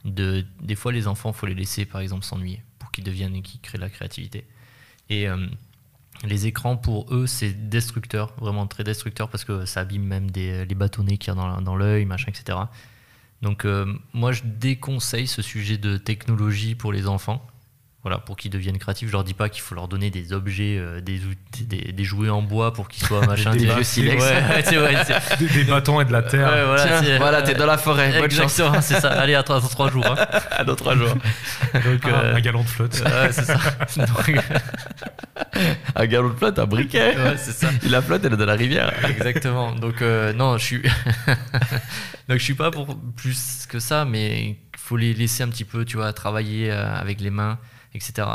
[0.04, 3.42] De, des fois, les enfants, faut les laisser, par exemple, s'ennuyer pour qu'ils deviennent et
[3.42, 4.46] qu'ils créent de la créativité.
[5.08, 5.46] Et euh,
[6.24, 10.74] les écrans, pour eux, c'est destructeur, vraiment très destructeur, parce que ça abîme même les
[10.74, 12.58] bâtonnets qu'il y a dans, dans l'œil, machin, etc.
[13.44, 13.84] Donc euh,
[14.14, 17.46] moi, je déconseille ce sujet de technologie pour les enfants
[18.04, 19.08] voilà, pour qu'ils deviennent créatifs.
[19.08, 21.18] Je leur dis pas qu'il faut leur donner des objets, euh, des,
[21.62, 24.22] des, des, jouets en bois pour qu'ils soient machin, des, jeux silex.
[25.38, 26.66] des, bâtons et de la terre.
[26.66, 28.22] voilà, voilà t'es dans la forêt.
[28.22, 29.08] Exactement, c'est ça.
[29.08, 30.04] Allez, à dans trois jours.
[30.06, 30.16] Hein.
[30.50, 31.14] à dans trois jours.
[31.14, 33.02] Donc, ah, euh, un galon de flotte.
[33.06, 33.58] Ouais, c'est ça.
[35.96, 37.16] un galon de flotte, un briquet.
[37.16, 37.70] Ouais, c'est ça.
[37.82, 38.92] Il la flotte, elle est dans la rivière.
[39.08, 39.72] Exactement.
[39.72, 40.82] Donc, euh, non, je suis.
[42.28, 45.64] Donc, je suis pas pour plus que ça, mais il faut les laisser un petit
[45.64, 47.58] peu, tu vois, travailler avec les mains
[47.94, 48.26] etc.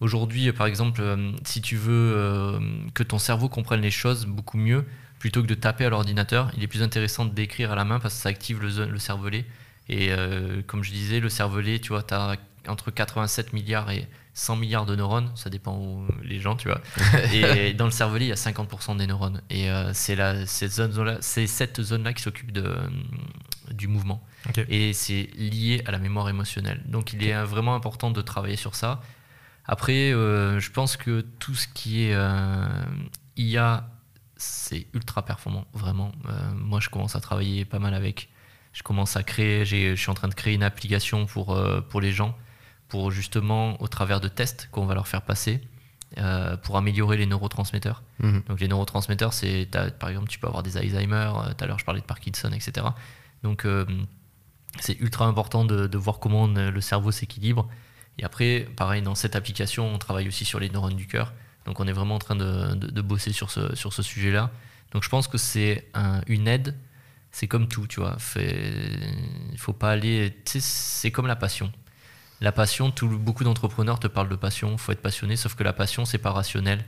[0.00, 2.60] Aujourd'hui, par exemple, euh, si tu veux euh,
[2.94, 4.84] que ton cerveau comprenne les choses beaucoup mieux,
[5.18, 8.14] plutôt que de taper à l'ordinateur, il est plus intéressant d'écrire à la main parce
[8.14, 9.44] que ça active le, cervelet.
[9.88, 12.36] Et euh, comme je disais, le cervelet, tu vois, tu as
[12.68, 16.80] entre 87 milliards et 100 milliards de neurones, ça dépend où les gens, tu vois.
[17.32, 19.42] et dans le cervelet, il y a 50% des neurones.
[19.50, 21.18] Et c'est cette zone-là
[21.82, 22.52] zone qui s'occupe
[23.78, 24.22] du mouvement.
[24.68, 26.82] Et c'est lié à la mémoire émotionnelle.
[26.86, 29.00] Donc il est vraiment important de travailler sur ça.
[29.68, 32.66] Après, euh, je pense que tout ce qui est euh,
[33.36, 33.90] IA,
[34.36, 36.10] c'est ultra performant, vraiment.
[36.26, 38.30] Euh, moi, je commence à travailler pas mal avec.
[38.72, 42.12] Je commence à créer, je suis en train de créer une application pour, pour les
[42.12, 42.36] gens,
[42.88, 45.60] pour justement, au travers de tests qu'on va leur faire passer,
[46.62, 48.04] pour améliorer les neurotransmetteurs.
[48.20, 48.42] Mhm.
[48.46, 49.68] Donc les neurotransmetteurs, c'est,
[49.98, 52.86] par exemple, tu peux avoir des Alzheimer, tout à l'heure je parlais de Parkinson, etc.
[53.42, 53.66] Donc
[54.80, 57.68] c'est ultra important de, voir comment le cerveau s'équilibre.
[58.18, 61.32] Et après, pareil, dans cette application, on travaille aussi sur les neurones du cœur.
[61.66, 64.50] Donc on est vraiment en train de, bosser sur ce, sujet-là.
[64.92, 65.90] Donc je pense que c'est
[66.26, 66.76] une aide.
[67.30, 68.16] C'est comme tout, tu vois.
[68.36, 70.36] Il faut pas aller.
[70.44, 71.72] c'est comme la passion.
[72.40, 74.72] La passion, beaucoup d'entrepreneurs te parlent de passion.
[74.72, 76.84] Il faut être passionné, sauf que la passion, c'est pas rationnel.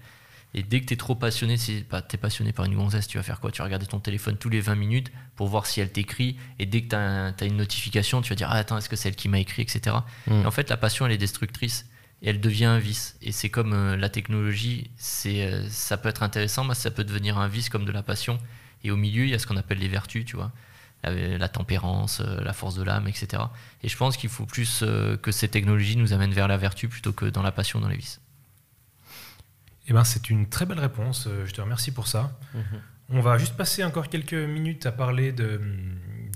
[0.55, 3.07] Et dès que tu es trop passionné, si bah, tu es passionné par une gonzesse,
[3.07, 3.53] tu vas faire quoi?
[3.53, 6.37] Tu vas regarder ton téléphone tous les 20 minutes pour voir si elle t'écrit.
[6.59, 9.09] Et dès que tu as, une notification, tu vas dire ah, Attends, est-ce que c'est
[9.09, 9.97] elle qui m'a écrit etc.
[10.27, 10.43] Mm.
[10.43, 11.87] Et en fait, la passion, elle est destructrice
[12.23, 13.17] et elle devient un vice.
[13.23, 17.05] Et c'est comme euh, la technologie, c'est euh, ça peut être intéressant, mais ça peut
[17.05, 18.39] devenir un vice comme de la passion.
[18.83, 20.53] Et au milieu, il y a ce qu'on appelle les vertus, tu vois.
[21.03, 23.43] La, tempérance, euh, la force de l'âme, etc.
[23.83, 24.85] Et je pense qu'il faut plus
[25.23, 27.97] que ces technologies nous amènent vers la vertu plutôt que dans la passion, dans les
[27.97, 28.21] vices.
[29.87, 31.27] Eh ben, c'est une très belle réponse.
[31.27, 32.39] Euh, je te remercie pour ça.
[32.55, 32.63] Mhm.
[33.13, 35.61] On va juste passer encore quelques minutes à parler de,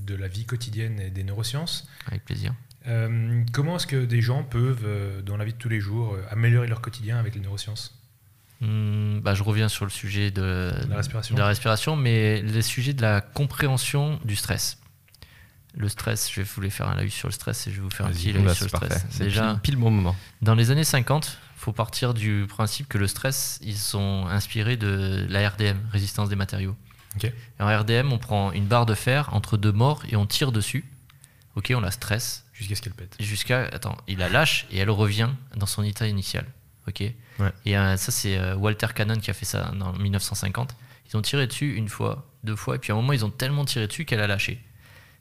[0.02, 1.88] de la vie quotidienne et des neurosciences.
[2.06, 2.52] Avec plaisir.
[2.88, 6.16] Euh, comment est-ce que des gens peuvent, euh, dans la vie de tous les jours,
[6.30, 7.96] améliorer leur quotidien avec les neurosciences?
[8.60, 11.34] Hmm, bah, Je reviens sur le sujet de, la respiration.
[11.34, 14.78] de la respiration, mais le sujet de la compréhension du stress.
[15.76, 17.90] le stress, je vais vous faire un live sur le stress et je vais vous
[17.90, 18.86] faire un petit live sur le c'est parfait.
[18.94, 19.06] stress.
[19.10, 20.14] C'est Déjà, pile, pile bon moment.
[20.42, 25.26] dans les années 50, faut partir du principe que le stress, ils sont inspirés de
[25.30, 26.76] la RDM, résistance des matériaux.
[27.16, 27.24] Ok.
[27.24, 30.52] Et en RDM, on prend une barre de fer entre deux morts et on tire
[30.52, 30.84] dessus.
[31.56, 33.16] Ok, on la stresse Jusqu'à ce qu'elle pète.
[33.18, 36.44] jusqu'à attends, il la lâche et elle revient dans son état initial.
[36.86, 37.00] Ok.
[37.00, 37.14] Et
[37.66, 40.76] euh, ça c'est euh, Walter Cannon qui a fait ça en 1950.
[41.08, 43.30] Ils ont tiré dessus une fois, deux fois, et puis à un moment ils ont
[43.30, 44.62] tellement tiré dessus qu'elle a lâché.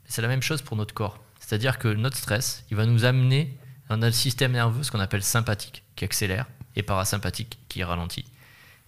[0.04, 1.18] C'est la même chose pour notre corps.
[1.40, 3.56] C'est-à-dire que notre stress, il va nous amener,
[3.90, 8.24] on a le système nerveux, ce qu'on appelle sympathique, qui accélère, et parasympathique, qui ralentit.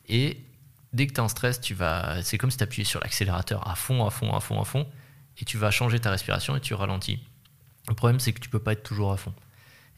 [0.09, 0.41] Et
[0.93, 3.69] dès que tu es en stress, tu vas, c'est comme si tu appuyais sur l'accélérateur
[3.69, 4.87] à fond, à fond, à fond, à fond,
[5.39, 7.21] et tu vas changer ta respiration et tu ralentis.
[7.89, 9.35] Le problème, c'est que tu peux pas être toujours à fond.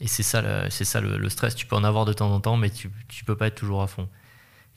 [0.01, 1.55] Et c'est ça, le, c'est ça le, stress.
[1.55, 3.83] Tu peux en avoir de temps en temps, mais tu ne peux pas être toujours
[3.83, 4.09] à fond.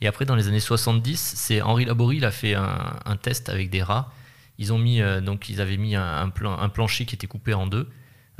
[0.00, 3.70] Et après, dans les années 70, c'est Henri Laborie, il a fait un, test avec
[3.70, 4.12] des rats.
[4.58, 7.28] Ils ont mis, euh, donc ils avaient mis un, un plan- un plancher qui était
[7.28, 7.88] coupé en deux,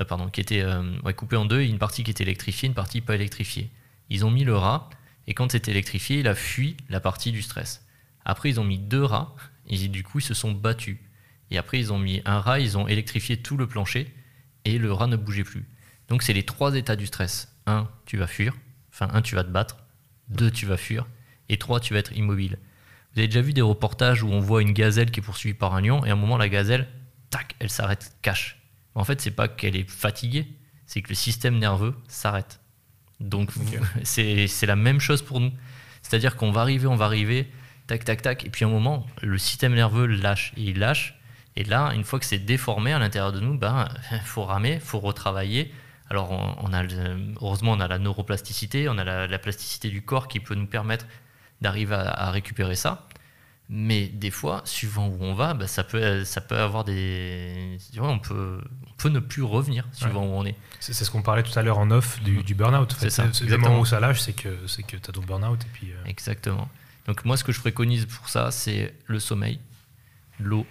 [0.05, 0.83] pardon, qui était euh,
[1.17, 3.71] coupé en deux, une partie qui était électrifiée, une partie pas électrifiée.
[4.11, 4.91] Ils ont mis le rat,
[5.27, 7.87] et quand c'était électrifié, il a fui la partie du stress.
[8.25, 9.35] Après, ils ont mis deux rats,
[9.69, 10.99] et du coup, ils se sont battus.
[11.51, 14.13] Et après, ils ont mis un rat, ils ont électrifié tout le plancher,
[14.65, 15.67] et le rat ne bougeait plus.
[16.09, 17.55] Donc, c'est les trois états du stress.
[17.67, 18.55] Un, tu vas fuir.
[18.91, 19.79] Enfin, un, tu vas te battre.
[20.29, 21.07] Deux, tu vas fuir.
[21.49, 22.59] Et trois, tu vas être immobile.
[23.13, 25.75] Vous avez déjà vu des reportages où on voit une gazelle qui est poursuivie par
[25.75, 26.89] un lion, et à un moment, la gazelle,
[27.31, 28.62] tac, elle s'arrête cache.
[28.95, 30.47] En fait, c'est pas qu'elle est fatiguée,
[30.87, 32.61] c'est que le système nerveux s'arrête.
[33.21, 33.51] Donc,
[34.03, 35.53] c'est la même chose pour nous.
[36.03, 37.51] C'est-à-dire qu'on va arriver, on va arriver,
[37.87, 41.15] tac, tac, tac, et puis à un moment, le système nerveux lâche, et il lâche,
[41.57, 43.89] et là, une fois que c'est déformé à l'intérieur de nous, ben,
[44.25, 45.73] faut ramer, faut retravailler.
[46.11, 49.89] Alors, on, on a, le- heureusement, on a la neuroplasticité, on a la, la plasticité
[49.89, 51.07] du corps qui peut nous permettre
[51.61, 53.07] d'arriver à, à récupérer ça.
[53.75, 57.79] Mais des fois, suivant où on va, ben, ça, peut, ça peut avoir des.
[57.91, 60.57] tu vois, on, peut, on peut ne plus revenir suivant où on est.
[60.79, 62.93] C'est c'est ce qu'on parlait tout à l'heure en off du, du burn-out.
[62.93, 63.09] en fait.
[63.09, 63.69] C'est ça, le exactement.
[63.71, 65.59] moment où ça lâche, c'est que, c'est que tu as ton burn-out.
[65.63, 66.69] Et puis, euh, Exactement.
[67.07, 69.59] Donc moi, ce que je préconise pour ça, c'est le sommeil,
[70.39, 70.67] l'eau,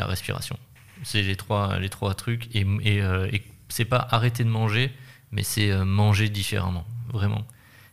[0.00, 0.58] la respiration.
[1.04, 2.52] C'est les trois, les trois trucs.
[2.56, 4.92] Et, et, euh, et c'est pas arrêter de manger,
[5.30, 7.46] mais c'est euh, manger différemment, vraiment.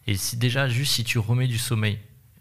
[0.07, 1.99] Et si, déjà, juste si tu remets du sommeil,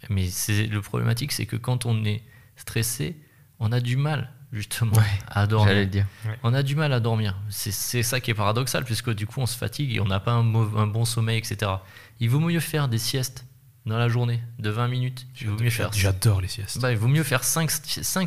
[0.08, 2.22] mais le problématique, c'est que quand on est
[2.56, 3.16] stressé,
[3.58, 4.92] on a du mal justement
[5.28, 5.68] à dormir.
[5.68, 6.06] J'allais le dire.
[6.42, 7.36] On a du mal à dormir.
[7.50, 10.32] C'est ça qui est paradoxal, puisque du coup, on se fatigue et on n'a pas
[10.32, 11.70] un, bon sommeil, etc.
[12.18, 13.46] Il vaut mieux faire des siestes
[13.86, 15.26] dans la journée de 20 minutes.
[15.40, 16.80] Il vaut mieux faire, J'adore les siestes.
[16.80, 17.70] bah, il vaut mieux faire 5,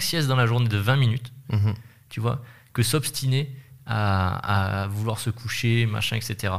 [0.01, 1.74] siestes dans la journée de 20 minutes, Mhm.
[2.09, 2.41] tu vois,
[2.74, 3.53] que s'obstiner
[3.86, 6.53] à, à vouloir se coucher, machin, etc.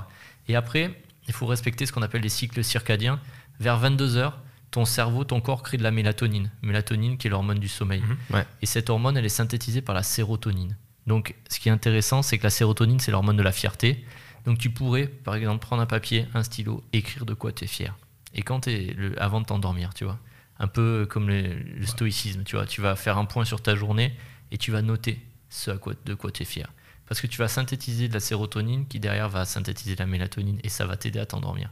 [0.49, 3.19] Et après, il faut respecter ce qu'on appelle les cycles circadiens.
[3.61, 4.39] Vers 22 heures,
[4.75, 6.51] ton cerveau, ton corps crée de la mélatonine.
[6.63, 8.01] Mélatonine qui est l'hormone du sommeil.
[8.01, 8.17] Mhm.
[8.31, 8.47] Ouais.
[8.61, 10.77] Et cette hormone, elle est synthétisée par la sérotonine.
[11.07, 14.05] Donc, ce qui est intéressant, c'est que la sérotonine, c'est l'hormone de la fierté.
[14.47, 17.67] Donc, tu pourrais, par exemple, prendre un papier, un stylo, écrire de quoi tu es
[17.69, 17.97] fier.
[18.35, 20.19] Et quand tu es avant de t'endormir, tu vois,
[20.59, 23.77] un peu comme le, le stoïcisme, tu vois, tu vas faire un point sur ta
[23.77, 24.13] journée
[24.51, 26.69] et tu vas noter ce à quoi, de quoi tu es fier.
[27.07, 30.59] Parce que tu vas synthétiser de la sérotonine qui derrière va synthétiser de la mélatonine
[30.65, 31.71] et ça va t'aider à t'endormir.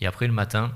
[0.00, 0.72] Et après le matin,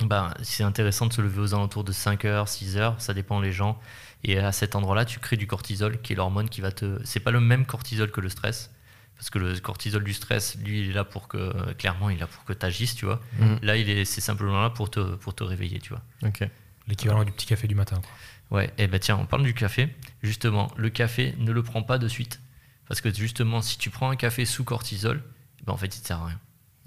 [0.00, 3.40] ben, c'est intéressant de se lever aux alentours de 5 heures, 6 heures, ça dépend
[3.40, 3.78] les gens.
[4.24, 7.00] Et à cet endroit-là, tu crées du cortisol, qui est l'hormone qui va te.
[7.04, 8.70] C'est pas le même cortisol que le stress,
[9.16, 11.72] parce que le cortisol du stress, lui, il est là pour que.
[11.74, 13.20] Clairement, il est là pour que tu agisses, tu vois.
[13.38, 13.58] Mhm.
[13.62, 16.02] Là, il est, c'est simplement là pour te, pour te réveiller, tu vois.
[16.24, 16.48] Ok.
[16.88, 18.00] L'équivalent du petit café du matin.
[18.00, 18.58] quoi.
[18.58, 19.88] Ouais, et ben tiens, on parle du café.
[20.22, 22.40] Justement, le café, ne le prends pas de suite.
[22.86, 25.22] Parce que justement, si tu prends un café sous cortisol,
[25.64, 26.40] ben en fait, il te sert à rien.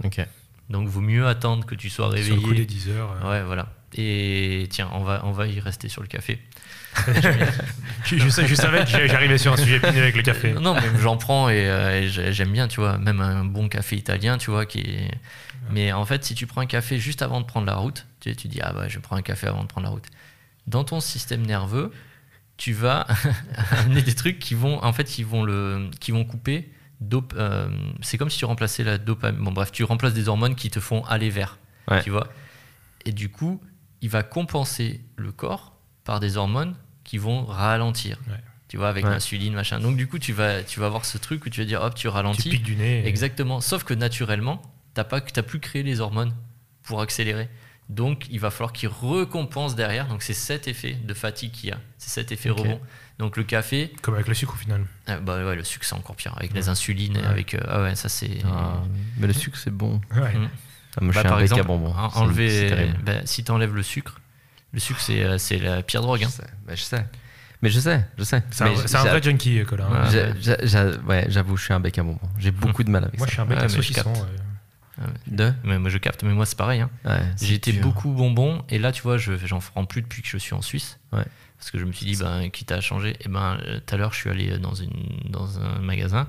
[0.04, 0.22] Ok.
[0.70, 2.42] Donc, vaut mieux attendre que tu sois Sur le réveillé.
[2.42, 3.16] coup des 10 heures.
[3.24, 3.68] euh, Ouais, voilà.
[3.98, 6.40] Et tiens, on va, on va y rester sur le café.
[8.06, 10.54] je, je savais que j'arrivais sur un sujet épineux avec le café.
[10.54, 13.96] Non, mais j'en prends et, euh, et j'aime bien, tu vois, même un bon café
[13.96, 15.12] italien, tu vois, qui est...
[15.72, 18.30] Mais en fait, si tu prends un café juste avant de prendre la route, tu,
[18.30, 20.06] sais, tu dis, ah bah, je prends un café avant de prendre la route.
[20.68, 21.92] Dans ton système nerveux,
[22.58, 23.08] tu vas
[23.72, 26.70] amener des trucs qui vont, en fait, qui vont, le, qui vont couper.
[27.36, 27.70] Euh,
[28.02, 29.44] c'est comme si tu remplaçais la dopamine.
[29.44, 31.58] Bon, bref, tu remplaces des hormones qui te font aller vers,
[31.90, 32.02] Ouais.
[32.04, 32.28] tu vois.
[33.06, 33.62] Et du coup,
[34.02, 38.18] il va compenser le corps par des hormones qui vont ralentir.
[38.30, 38.40] Ouais.
[38.68, 39.12] Tu vois, avec Ouais.
[39.12, 39.80] l'insuline, machin.
[39.80, 41.94] Donc, du coup, tu vas, tu vas avoir ce truc où tu vas dire, hop,
[41.94, 42.50] tu Tu ralentis.
[42.50, 43.02] piques du nez.
[43.02, 43.62] et- Exactement.
[43.62, 44.62] Sauf que naturellement,
[44.96, 46.34] tu n'as plus créé les hormones
[46.84, 47.50] pour accélérer.
[47.90, 50.08] Donc, il va falloir qu'il recompense derrière.
[50.08, 51.78] Donc, c'est cet effet de fatigue qu'il y a.
[51.98, 52.60] C'est cet effet Ok.
[52.60, 52.80] rebond.
[53.20, 54.86] Donc, le café, Comme avec le sucre au final.
[55.10, 56.34] euh, bah ouais, le sucre, c'est encore pire.
[56.38, 56.58] Avec Ouais.
[56.58, 57.26] les insulines, Ouais.
[57.26, 57.54] avec.
[57.54, 58.40] euh, ah ouais, ça, c'est.
[58.46, 58.82] Ah,
[59.18, 60.02] mais le sucre, c'est bon.
[60.16, 60.34] Ouais.
[60.34, 60.50] Mm.
[60.98, 62.90] Ah, moi, je Bah, suis un par bec exemple, en- C'est- enlever.
[63.04, 64.20] bah, si tu enlèves le sucre,
[64.74, 66.22] le sucre, c'est euh, c'est la pire drogue.
[66.22, 66.30] Je hein.
[66.30, 67.06] sais, bah, je sais.
[67.62, 68.44] Mais je sais, je sais.
[68.52, 69.88] C'est un, un vrai junkie, Colin.
[69.90, 70.12] Ouais.
[70.12, 72.20] j'a- j'a- j'a- Ouais, j'avoue, je suis un bec à bonbons.
[72.38, 73.34] J'ai beaucoup de mal avec Moi, je ça.
[73.36, 74.14] suis un bec à saucisson.
[75.00, 75.06] Euh.
[75.28, 76.82] De Mais moi, je capte, mais moi, c'est pareil.
[76.82, 76.90] hein.
[77.06, 77.82] Ouais, c'est J'ai été dur.
[77.82, 80.62] beaucoup bonbon, et là, tu vois, je j'en prends plus depuis que je suis en
[80.62, 81.00] Suisse.
[81.12, 81.26] Ouais.
[81.58, 83.98] Parce que je me suis dit, ben, quitte à changer, et ben, euh, tout à
[83.98, 84.92] l'heure, je suis allé dans, une,
[85.30, 86.28] dans un magasin,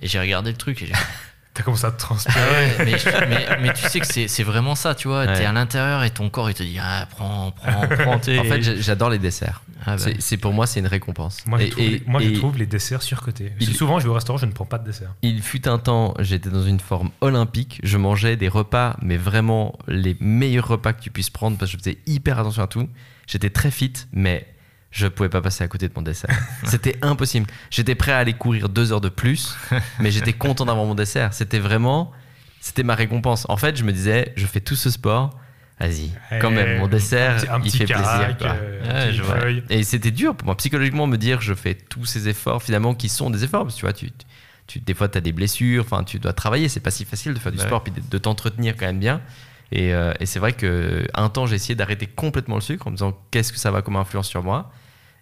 [0.00, 0.92] et j'ai regardé le truc, et j'ai
[1.58, 2.38] T'as commencé à te transpirer.
[2.38, 5.24] Ah ouais, mais, je- mais- mais tu sais que c'est c'est vraiment ça, tu vois.
[5.24, 5.34] Ouais.
[5.36, 8.14] T'es à l'intérieur et ton corps il te dit ah prends, prends, prends.
[8.14, 9.62] En fait, j'adore les desserts.
[9.84, 10.12] Ah bah.
[10.20, 11.38] C'est- pour moi, c'est une récompense.
[11.46, 13.52] Moi, je Et- trouve, et- les, moi je et trouve les desserts surcotés.
[13.58, 15.10] Il- Souvent, je vais au restaurant, je ne prends pas de dessert.
[15.22, 17.80] Il fut un temps, j'étais dans une forme olympique.
[17.82, 21.76] Je mangeais des repas, mais vraiment les meilleurs repas que tu puisses prendre parce que
[21.78, 22.88] je faisais hyper attention à tout.
[23.26, 24.46] J'étais très fit, mais
[24.90, 26.30] je pouvais pas passer à côté de mon dessert.
[26.64, 27.46] C'était impossible.
[27.70, 29.56] J'étais prêt à aller courir deux heures de plus,
[30.00, 31.32] mais j'étais content d'avoir mon dessert.
[31.34, 32.10] C'était vraiment,
[32.60, 33.44] c'était ma récompense.
[33.48, 35.38] En fait, je me disais, je fais tout ce sport.
[35.80, 36.10] Vas-y,
[36.40, 38.56] quand même, mon dessert, un petit, un il petit fait carac, plaisir.
[38.82, 39.62] euh, Ouais.
[39.70, 43.08] Et c'était dur pour moi psychologiquement me dire je fais tous ces efforts finalement qui
[43.08, 44.10] sont des efforts parce que tu vois tu,
[44.66, 47.32] tu des fois tu as des blessures enfin tu dois travailler c'est pas si facile
[47.32, 47.64] de faire du Ouais.
[47.64, 49.20] sport puis de, de t'entretenir quand même bien
[49.72, 52.90] et, euh, et c'est vrai que un temps j'ai essayé d'arrêter complètement le sucre en
[52.90, 54.70] me disant qu'est-ce que ça va comme influence sur moi?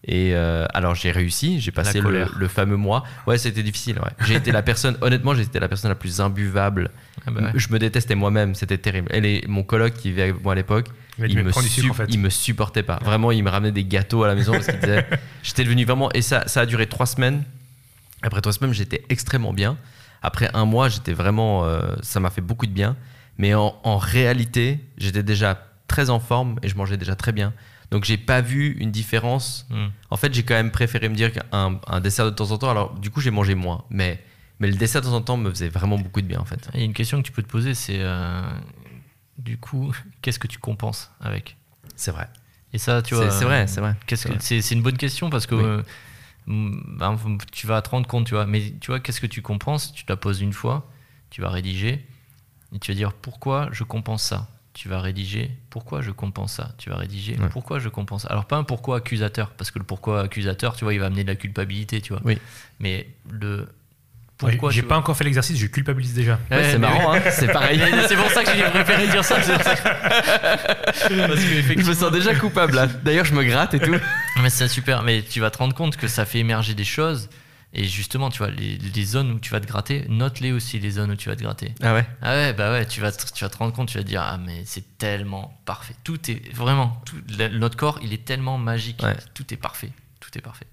[0.04, 4.10] Et euh, alors j'ai réussi j'ai passé le, fameux mois ouais c'était difficile ouais.
[4.26, 6.90] j'ai été la personne honnêtement j'ai été la personne la plus imbuvable
[7.26, 7.50] Ah bah ouais.
[7.56, 10.56] je me détestais moi-même c'était terrible et les- mon coloc qui vivait avec moi à
[10.56, 10.86] l'époque
[11.18, 12.06] il me, sucre, en fait.
[12.10, 12.98] il me supportait pas.
[13.02, 15.06] Vraiment, il me ramenait des gâteaux à la maison parce qu'il disait.
[15.42, 16.12] J'étais devenu vraiment.
[16.12, 17.42] Et ça, ça a duré trois semaines.
[18.22, 19.78] Après trois semaines, j'étais extrêmement bien.
[20.22, 21.64] Après un mois, j'étais vraiment.
[21.64, 22.96] euh, ça m'a fait beaucoup de bien.
[23.38, 27.52] Mais en, en réalité, j'étais déjà très en forme et je mangeais déjà très bien.
[27.90, 29.66] Donc, j'ai pas vu une différence.
[29.70, 29.86] Hmm.
[30.10, 32.70] En fait, j'ai quand même préféré me dire qu'un un dessert de temps en temps.
[32.70, 33.84] Alors, du coup, j'ai mangé moins.
[33.90, 34.20] Mais,
[34.58, 36.68] mais le dessert de temps en temps me faisait vraiment beaucoup de bien, en fait.
[36.74, 38.42] Il y a une question que tu peux te poser, c'est euh,
[39.38, 41.56] du coup, qu'est-ce que tu compenses avec?
[41.94, 42.28] C'est vrai.
[42.72, 43.30] Et ça, tu vois.
[43.30, 43.94] c'est vrai, c'est vrai.
[44.06, 45.62] Qu'est-ce C'est que une bonne question parce que Oui.
[45.64, 45.82] euh,
[46.46, 47.16] ben,
[47.52, 48.46] tu vas te rendre compte, tu vois.
[48.46, 49.92] Mais tu vois, qu'est-ce que tu compenses?
[49.92, 50.90] Tu te la poses une fois,
[51.30, 52.04] tu vas rédiger
[52.74, 54.48] et tu vas dire pourquoi je compense ça?
[54.74, 56.72] Tu vas rédiger pourquoi je compense ça?
[56.78, 57.48] Tu vas rédiger Ouais.
[57.50, 58.28] pourquoi je compense ça?
[58.28, 61.22] Alors pas un pourquoi accusateur parce que le pourquoi accusateur, tu vois, il va amener
[61.24, 62.20] de la culpabilité, tu vois.
[62.24, 62.38] Oui.
[62.80, 63.68] Mais le
[64.42, 66.38] Ouais, pourquoi J'ai tu pas encore fait l'exercice, je culpabilise déjà.
[66.50, 67.80] Ouais, Ouais, c'est mais marrant, hein, c'est pareil.
[68.06, 69.40] c'est pour ça que j'ai préféré dire ça.
[69.42, 69.82] c'est pour ça que-
[70.84, 72.86] Parce que Je me sens déjà coupable là.
[72.86, 73.94] D'ailleurs, je me gratte et tout.
[74.42, 75.02] Mais c'est super.
[75.04, 77.30] Mais tu vas te rendre compte que ça fait émerger des choses.
[77.78, 80.92] Et justement, tu vois, les, les zones où tu vas te gratter, note-les aussi, les
[80.92, 81.74] zones où tu vas te gratter.
[81.82, 82.06] Ah ouais?
[82.22, 84.08] Ah ouais, bah ouais, tu vas te, tu vas te rendre compte, tu vas te
[84.08, 85.94] dire, ah mais c'est tellement parfait.
[86.02, 87.16] Tout est vraiment, tout,
[87.52, 89.02] notre corps, il est tellement magique.
[89.02, 89.14] Ouais.
[89.34, 89.90] Tout est parfait.
[90.20, 90.66] Tout est parfait.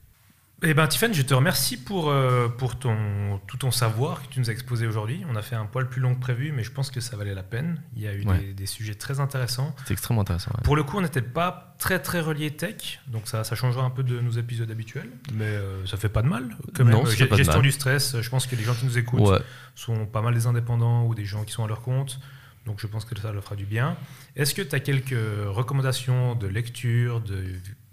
[0.66, 4.40] Eh ben, Tiffany, je te remercie pour, euh, pour ton, tout ton savoir que tu
[4.40, 5.22] nous as exposé aujourd'hui.
[5.30, 7.34] On a fait un poil plus long que prévu, mais je pense que ça valait
[7.36, 7.82] la peine.
[7.98, 8.38] Il y a eu Ouais.
[8.40, 9.76] des, des sujets très intéressants.
[9.86, 10.52] C'est extrêmement intéressant.
[10.52, 10.64] ouais.
[10.64, 13.90] Pour le coup, on n'était pas très très relié tech, donc ça, ça changera un
[13.90, 16.56] peu de nos épisodes habituels, mais euh, ça fait pas de mal.
[16.74, 17.06] Quand Non, même.
[17.08, 17.64] ça fait Ge- pas de gestion mal.
[17.64, 19.42] du stress, je pense que les gens qui nous écoutent Ouais.
[19.76, 22.22] sont pas mal des indépendants ou des gens qui sont à leur compte.
[22.66, 23.98] Donc je pense que ça leur fera du bien.
[24.38, 25.14] Est-ce que tu as quelques
[25.48, 27.36] recommandations de lecture, de,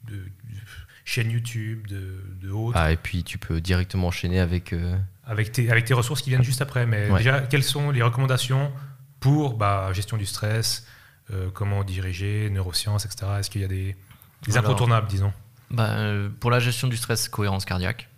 [0.09, 0.23] de,
[1.11, 4.73] chaîne YouTube, de, de autres, Ah, et puis tu peux directement enchaîner avec.
[4.73, 7.19] euh, avec, tes, avec tes ressources qui viennent juste après Mais Ouais.
[7.19, 8.71] déjà, quelles sont les recommandations
[9.19, 10.87] pour bah, gestion du stress,
[11.33, 13.27] euh, comment diriger, neurosciences, etc.
[13.41, 13.97] Est-ce qu'il y a des,
[14.47, 15.33] des Alors- incontournables, disons?
[15.71, 18.09] Bah, euh, pour la gestion du stress, cohérence cardiaque,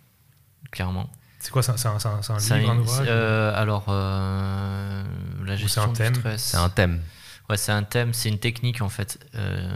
[0.71, 1.09] clairement.
[1.39, 1.97] C'est quoi ça C'est un, un-
[2.29, 5.03] un livre, un un- ouvrage euh, alors, euh,
[5.45, 6.15] la c'est gestion un du thème?
[6.15, 6.43] stress.
[6.43, 7.01] C'est un thème.
[7.49, 9.19] Ouais, c'est un thème, c'est une technique en fait.
[9.35, 9.69] Euh,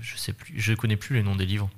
[0.00, 1.68] je sais plus, je connais plus les noms des livres.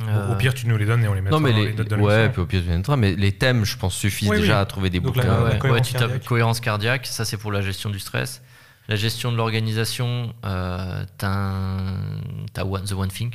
[0.00, 1.72] Au- Euh, Au pire, tu nous les donnes et on les mais dans les, les
[1.74, 4.40] notes de ouais, puis au pire, tu viendras, mais les thèmes, je pense, suffisent Oui,
[4.40, 4.60] déjà oui.
[4.60, 5.42] à trouver des Donc bouquins.
[5.44, 6.24] ouais, la cohérence ouais, tu tapes cardiaque.
[6.24, 8.42] cohérence cardiaque, ça c'est pour la gestion du stress.
[8.88, 12.20] La gestion de l'organisation, euh, t'as un-
[12.58, 13.34] One- The One Thing.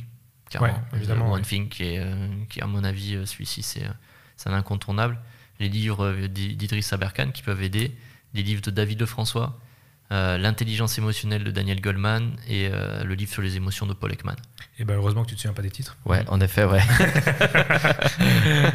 [0.60, 1.42] Ouais, évidemment, The One.
[1.42, 2.14] Thing qui est, euh,
[2.48, 3.82] qui à mon avis, euh, celui-ci c'est
[4.36, 5.18] c'est un incontournable.
[5.60, 7.96] Les livres d'I- d'Idriss Aberkan qui peuvent aider.
[8.34, 9.58] Les livres de David Lefrançois.
[10.12, 14.12] Euh, L'intelligence émotionnelle de Daniel Goleman et euh, le livre sur les émotions de Paul
[14.12, 14.36] Ekman.
[14.78, 15.96] Et ben heureusement que tu te souviens pas des titres.
[16.04, 16.82] Ouais, en effet, ouais.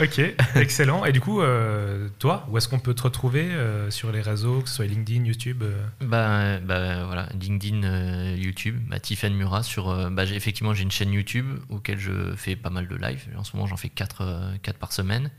[0.00, 0.20] Ok,
[0.54, 1.04] excellent.
[1.04, 3.48] Et du coup, euh, toi, où est-ce qu'on peut te retrouver
[3.90, 5.64] sur les réseaux, que ce soit LinkedIn, YouTube
[6.00, 10.10] Bah, bah, voilà, LinkedIn, YouTube, bah, Tiffen Murat sur.
[10.10, 13.26] bah, effectivement, j'ai une chaîne YouTube auquel je fais pas mal de live.
[13.36, 15.30] En ce moment, j'en fais 4 par semaine.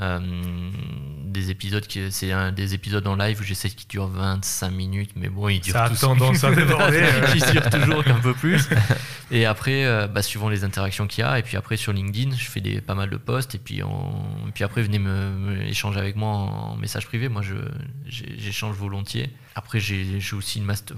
[0.00, 0.18] Euh,
[1.26, 5.28] des épisodes qui c'est des épisodes en live où j'essaie qui durent 25 minutes mais
[5.28, 7.04] bon ils durent ça a tendance à déborder.
[7.34, 8.68] Ils durent toujours un peu plus.
[9.30, 12.34] Et après euh, bah, suivant les interactions qu'il y a et puis après sur LinkedIn
[12.34, 16.00] je fais des pas mal de posts et puis et puis après venez me, échanger
[16.00, 17.28] avec moi en, message privé.
[17.28, 17.54] Moi je
[18.06, 19.30] j'échange volontiers.
[19.54, 20.96] Après j'ai aussi une master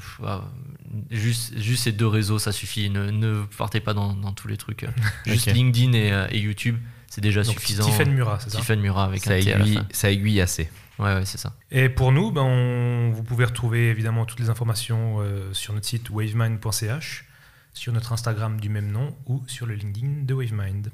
[1.11, 2.89] juste juste ces deux réseaux ça suffit.
[2.89, 4.87] Ne, ne partez pas dans, dans tous les trucs.
[5.27, 6.79] Juste LinkedIn et, et YouTube
[7.13, 7.83] c'est déjà suffisant.
[7.83, 10.71] Stephen Murat, c'est ça Stephen Murat avec ça un aiguille, Ça aiguille assez.
[10.99, 11.53] Ouais, ouais c'est ça.
[11.71, 16.09] Et pour nous, ben, vous pouvez retrouver évidemment toutes les informations euh, sur notre site
[16.09, 17.27] wavemind.ch,
[17.75, 20.91] sur notre Instagram du même nom ou sur le LinkedIn de Wavemind.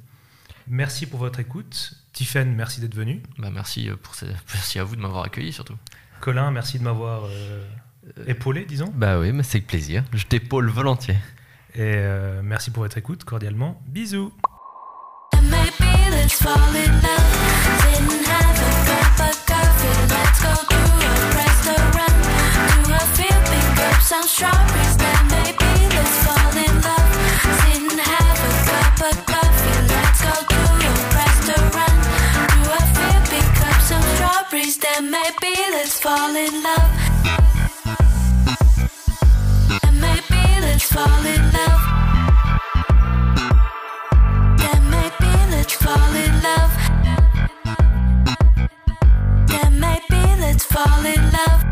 [0.67, 1.95] Merci pour votre écoute.
[2.13, 3.23] Tiffen, merci d'être venu.
[3.39, 4.17] Bah, merci, euh, pour
[4.55, 5.77] merci à vous de m'avoir accueilli surtout.
[6.19, 7.65] Colin, merci de m'avoir euh,
[8.27, 8.93] épaulé, disons.
[8.93, 10.03] Bah oui, mais c'est avec plaisir.
[10.13, 11.19] Je t'épaule volontiers.
[11.77, 11.95] Et
[12.43, 13.81] merci pour votre écoute, cordialement.
[13.87, 14.33] Bisous.
[40.79, 41.88] Let's fall in love.
[50.59, 51.68] let's fall in love.